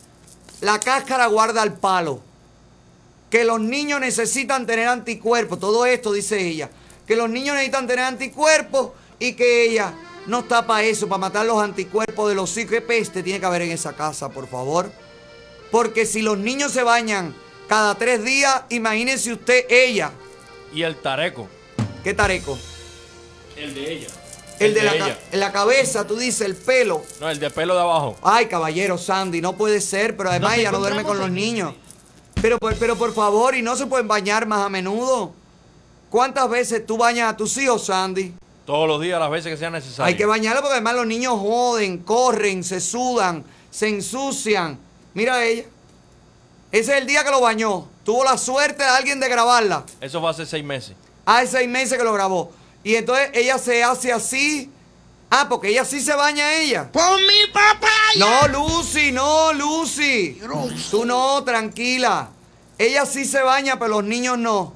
[0.60, 2.23] la cáscara guarda el palo.
[3.28, 6.70] Que los niños necesitan tener anticuerpos, todo esto dice ella.
[7.07, 9.92] Que los niños necesitan tener anticuerpos y que ella
[10.26, 12.70] no está para eso, para matar los anticuerpos de los hijos.
[12.70, 14.91] ¿Qué peste tiene que haber en esa casa, por favor?
[15.70, 17.34] Porque si los niños se bañan
[17.69, 20.11] cada tres días, imagínese usted ella.
[20.75, 21.49] Y el tareco.
[22.03, 22.59] ¿Qué tareco?
[23.57, 24.07] El de ella.
[24.59, 25.07] El de, la, ella.
[25.09, 27.03] ca- en la cabeza, tú dices, el pelo.
[27.21, 28.17] No, el de pelo de abajo.
[28.23, 31.75] Ay, caballero Sandy, no puede ser, pero además Nos ella no duerme con los niños.
[32.43, 35.33] Pero, por- pero por favor, y no se pueden bañar más a menudo.
[36.11, 38.33] ¿Cuántas veces tú bañas a tus hijos, Sandy?
[38.65, 40.05] Todos los días, las veces que sea necesario.
[40.07, 44.79] Hay que bañarlo porque además los niños joden, corren, se sudan, se ensucian.
[45.15, 45.65] Mira a ella.
[46.71, 47.89] Ese es el día que lo bañó.
[48.05, 49.85] Tuvo la suerte de alguien de grabarla.
[50.01, 50.95] Eso fue hace seis meses.
[51.25, 52.53] Hace seis meses que lo grabó.
[52.85, 54.71] Y entonces ella se hace así.
[55.31, 56.91] Ah, porque ella sí se baña ella.
[56.93, 57.89] ¡Con mi papá!
[58.19, 60.41] No, Lucy, no, Lucy.
[60.91, 62.31] Tú no, tranquila.
[62.79, 64.73] Ella sí se baña, pero los niños no.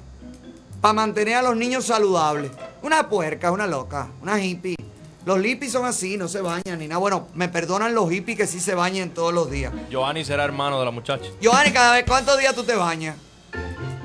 [0.80, 2.50] Para mantener a los niños saludables.
[2.82, 4.76] Una puerca, una loca, una hippie.
[5.24, 6.98] Los hippies son así, no se bañan ni nada.
[6.98, 9.72] Bueno, me perdonan los hippies que sí se bañan todos los días.
[9.88, 11.24] Giovanni será hermano de la muchacha.
[11.42, 13.16] Johanny, cada vez, ¿cuántos días tú te bañas?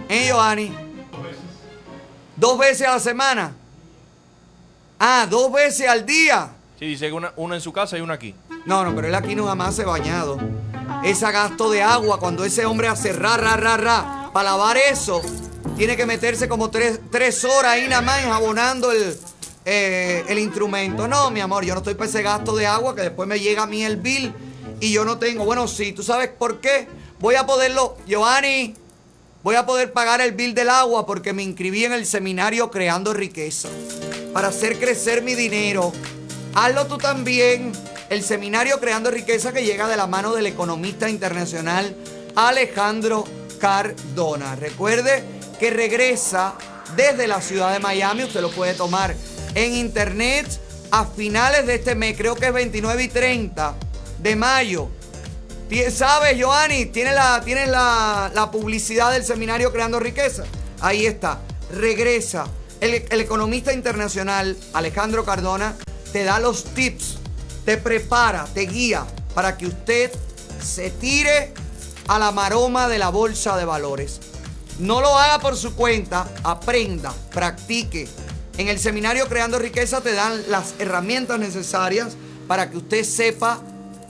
[0.10, 0.72] ¿Eh, Johanny?
[2.36, 3.56] ¿Dos veces a la semana?
[5.00, 6.50] Ah, dos veces al día.
[6.78, 8.36] Sí, dice que una, una en su casa y una aquí.
[8.66, 10.38] No, no, pero él aquí no jamás se ha bañado.
[11.04, 15.22] Ese gasto de agua, cuando ese hombre hace ra, ra, ra, ra, para lavar eso,
[15.76, 19.18] tiene que meterse como tres, tres horas ahí nada más enjabonando el,
[19.70, 21.10] eh, el instrumento.
[21.10, 23.64] No, mi amor, yo no estoy para ese gasto de agua que después me llega
[23.64, 24.34] a mí el bill
[24.80, 25.44] y yo no tengo.
[25.44, 26.88] Bueno, sí, ¿tú sabes por qué?
[27.20, 28.76] Voy a poderlo, Giovanni,
[29.44, 33.14] voy a poder pagar el bill del agua porque me inscribí en el seminario Creando
[33.14, 33.68] Riqueza
[34.32, 35.92] para hacer crecer mi dinero.
[36.56, 37.74] Hazlo tú también.
[38.10, 41.94] El seminario Creando Riqueza que llega de la mano del economista internacional
[42.36, 43.26] Alejandro
[43.60, 44.56] Cardona.
[44.56, 45.26] Recuerde
[45.60, 46.54] que regresa
[46.96, 48.24] desde la ciudad de Miami.
[48.24, 49.14] Usted lo puede tomar
[49.58, 50.48] en internet
[50.92, 52.16] a finales de este mes.
[52.16, 53.74] Creo que es 29 y 30
[54.20, 54.90] de mayo.
[55.92, 56.86] ¿Sabes, Joanny?
[56.86, 60.44] Tienes la, tienes la, publicidad del seminario Creando Riqueza.
[60.80, 61.40] Ahí está.
[61.72, 62.46] Regresa.
[62.80, 65.76] El economista internacional Alejandro Cardona
[66.14, 67.18] te da los tips,
[67.66, 70.12] te prepara, te guía para que usted
[70.64, 71.54] se tire
[72.08, 74.20] a la maroma de la bolsa de valores.
[74.78, 78.08] No lo haga por su cuenta, aprenda, practique.
[78.58, 83.62] En el seminario Creando Riqueza te dan las herramientas necesarias para que usted sepa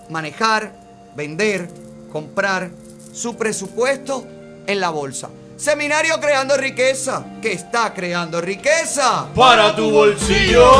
[0.09, 0.71] manejar,
[1.17, 1.69] vender,
[2.13, 2.71] comprar
[3.11, 4.25] su presupuesto
[4.65, 5.29] en la bolsa.
[5.57, 10.71] Seminario Creando Riqueza, que está creando riqueza Para tu bolsillo.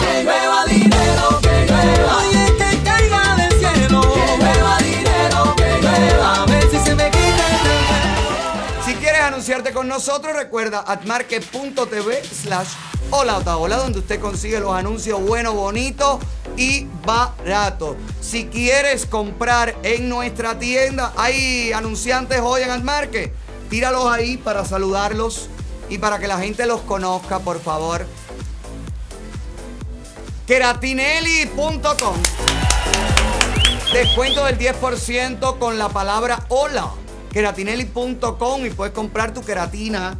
[0.00, 2.16] Que llueva dinero, que llueva.
[2.18, 4.00] Oye, que caiga del cielo.
[4.02, 6.42] Que llueva dinero, que llueva.
[6.42, 12.68] A ver si se me quita el Si quieres anunciarte con nosotros, recuerda atmarket.tv slash
[13.10, 16.18] hola Otaola, donde usted consigue los anuncios buenos, bonitos
[16.56, 17.96] y baratos.
[18.20, 23.32] Si quieres comprar en nuestra tienda, hay anunciantes hoy en Atmarket.
[23.68, 25.48] Tíralos ahí para saludarlos
[25.88, 28.06] y para que la gente los conozca, por favor.
[30.46, 32.16] Keratinelli.com
[33.92, 36.90] Descuento del 10% con la palabra hola.
[37.32, 40.16] Keratinelli.com y puedes comprar tu queratina.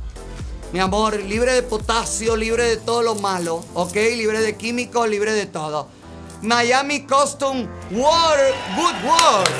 [0.73, 3.93] Mi amor, libre de potasio, libre de todo lo malo, ¿ok?
[3.95, 5.89] Libre de químicos, libre de todo.
[6.43, 9.51] Miami Custom Water Woodwork.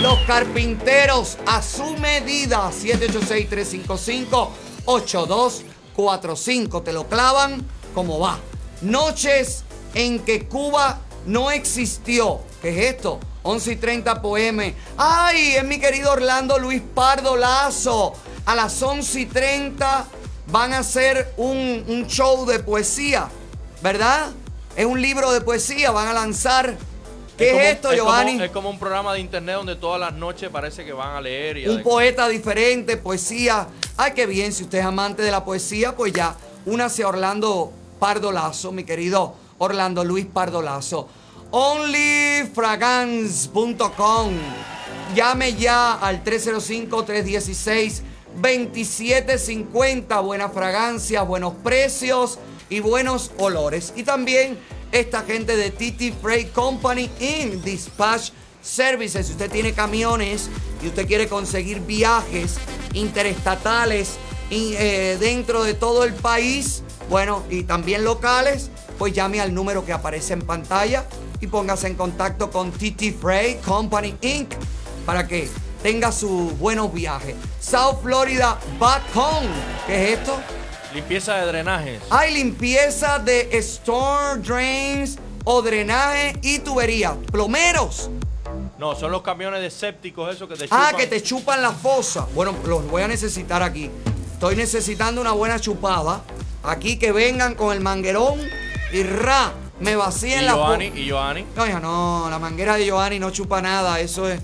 [0.00, 2.72] Los carpinteros a su medida.
[2.72, 5.62] 786-355-8232.
[5.94, 6.82] 45.
[6.82, 8.40] Te lo clavan como va.
[8.80, 9.62] Noches
[9.94, 12.40] en que Cuba no existió.
[12.60, 13.20] ¿Qué es esto?
[13.44, 14.74] 11 y 30 PM.
[14.96, 15.52] ¡Ay!
[15.52, 18.14] Es mi querido Orlando Luis Pardo Lazo.
[18.46, 20.06] A las 11 y 30
[20.48, 23.28] van a hacer un, un show de poesía.
[23.82, 24.30] ¿Verdad?
[24.76, 25.90] Es un libro de poesía.
[25.90, 26.76] Van a lanzar.
[27.38, 28.42] ¿Qué es, como- esto, Giovanni?
[28.42, 31.56] es como un programa de internet donde todas las noches parece que van a leer
[31.58, 33.66] y a un poeta diferente, poesía.
[33.96, 37.72] Ay, qué bien, si usted es amante de la poesía, pues ya, únase a Orlando
[37.98, 41.08] Pardo Lazo, mi querido Orlando Luis Pardo Lazo.
[41.50, 44.32] Onlyfragance.com.
[45.14, 46.22] Llame ya al
[48.40, 50.24] 305-316-2750.
[50.24, 52.38] Buenas fragancias, buenos precios
[52.68, 53.92] y buenos olores.
[53.96, 54.58] Y también
[54.92, 58.30] esta gente de TT Freight Company in Dispatch
[58.62, 59.26] Services.
[59.26, 60.48] Si usted tiene camiones
[60.82, 62.56] y usted quiere conseguir viajes
[62.94, 64.16] interestatales
[64.50, 69.84] y, eh, dentro de todo el país, bueno, y también locales, pues llame al número
[69.84, 71.04] que aparece en pantalla
[71.40, 74.54] y póngase en contacto con TT Freight Company Inc.
[75.04, 75.48] para que
[75.82, 77.34] tenga sus buenos viajes.
[77.60, 79.48] South Florida Back Home.
[79.86, 80.38] ¿Qué es esto?
[80.94, 82.02] limpieza de drenajes.
[82.10, 87.16] Hay limpieza de storm drains o drenaje y tubería.
[87.30, 88.10] Plomeros.
[88.78, 90.80] No, son los camiones de sépticos esos que te chupan.
[90.82, 92.26] Ah, que te chupan la fosa.
[92.34, 93.90] Bueno, los voy a necesitar aquí.
[94.34, 96.20] Estoy necesitando una buena chupada.
[96.62, 98.38] Aquí que vengan con el manguerón
[98.92, 101.38] y ra, me vacíen la Giovanni, fosa.
[101.38, 101.46] y.
[101.56, 103.98] No, hija, no, la manguera de Giovanni no chupa nada.
[103.98, 104.40] Eso es,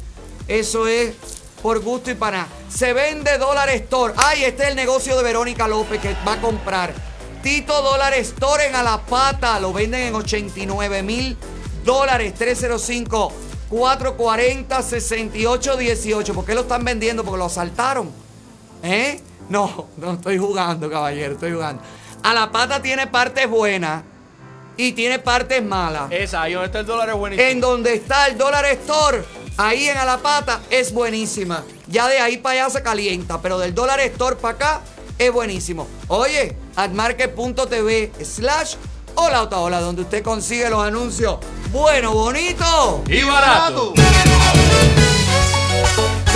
[0.48, 1.14] eso es
[1.62, 2.48] por gusto y para nada.
[2.70, 4.14] Se vende Dollar Store.
[4.16, 6.92] Ay, este es el negocio de Verónica López que va a comprar.
[7.42, 9.60] Tito Dollar Store en Alapata.
[9.60, 11.36] Lo venden en 89 mil
[11.84, 12.34] dólares.
[12.34, 13.32] 305
[13.68, 16.34] 440 6818.
[16.34, 17.24] ¿Por qué lo están vendiendo?
[17.24, 18.10] Porque lo asaltaron.
[18.82, 19.20] ¿Eh?
[19.48, 21.34] No, no estoy jugando, caballero.
[21.34, 21.82] Estoy jugando.
[22.22, 24.02] Alapata tiene partes buenas
[24.76, 26.10] y tiene partes malas.
[26.10, 27.48] Esa, ahí donde está el dólar es buenísimo.
[27.48, 29.24] En donde está el dólar store,
[29.58, 31.64] ahí en Alapata, es buenísima.
[31.86, 34.80] Ya de ahí para allá se calienta, pero del dólar store para acá
[35.18, 35.86] es buenísimo.
[36.06, 38.76] Oye, admarket.tv slash
[39.16, 41.38] hola otra hola, donde usted consigue los anuncios
[41.72, 43.92] bueno, bonito Y barato.
[43.92, 44.00] Te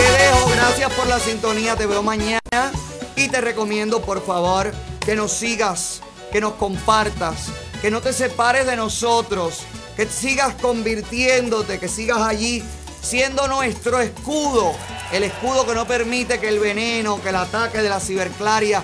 [0.03, 2.41] dejo, gracias por la sintonía, te veo mañana
[3.17, 7.49] y te recomiendo por favor que nos sigas, que nos compartas,
[7.81, 9.61] que no te separes de nosotros,
[9.97, 12.63] que sigas convirtiéndote, que sigas allí
[13.03, 14.73] siendo nuestro escudo,
[15.13, 18.83] el escudo que no permite que el veneno, que el ataque de la ciberclaria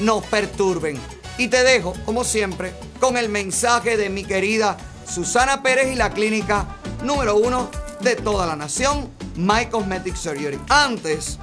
[0.00, 0.98] nos perturben.
[1.38, 4.76] Y te dejo, como siempre, con el mensaje de mi querida
[5.08, 6.66] Susana Pérez y la clínica
[7.04, 10.58] número uno de toda la nación, My Cosmetic Surgery.
[10.68, 11.38] Antes,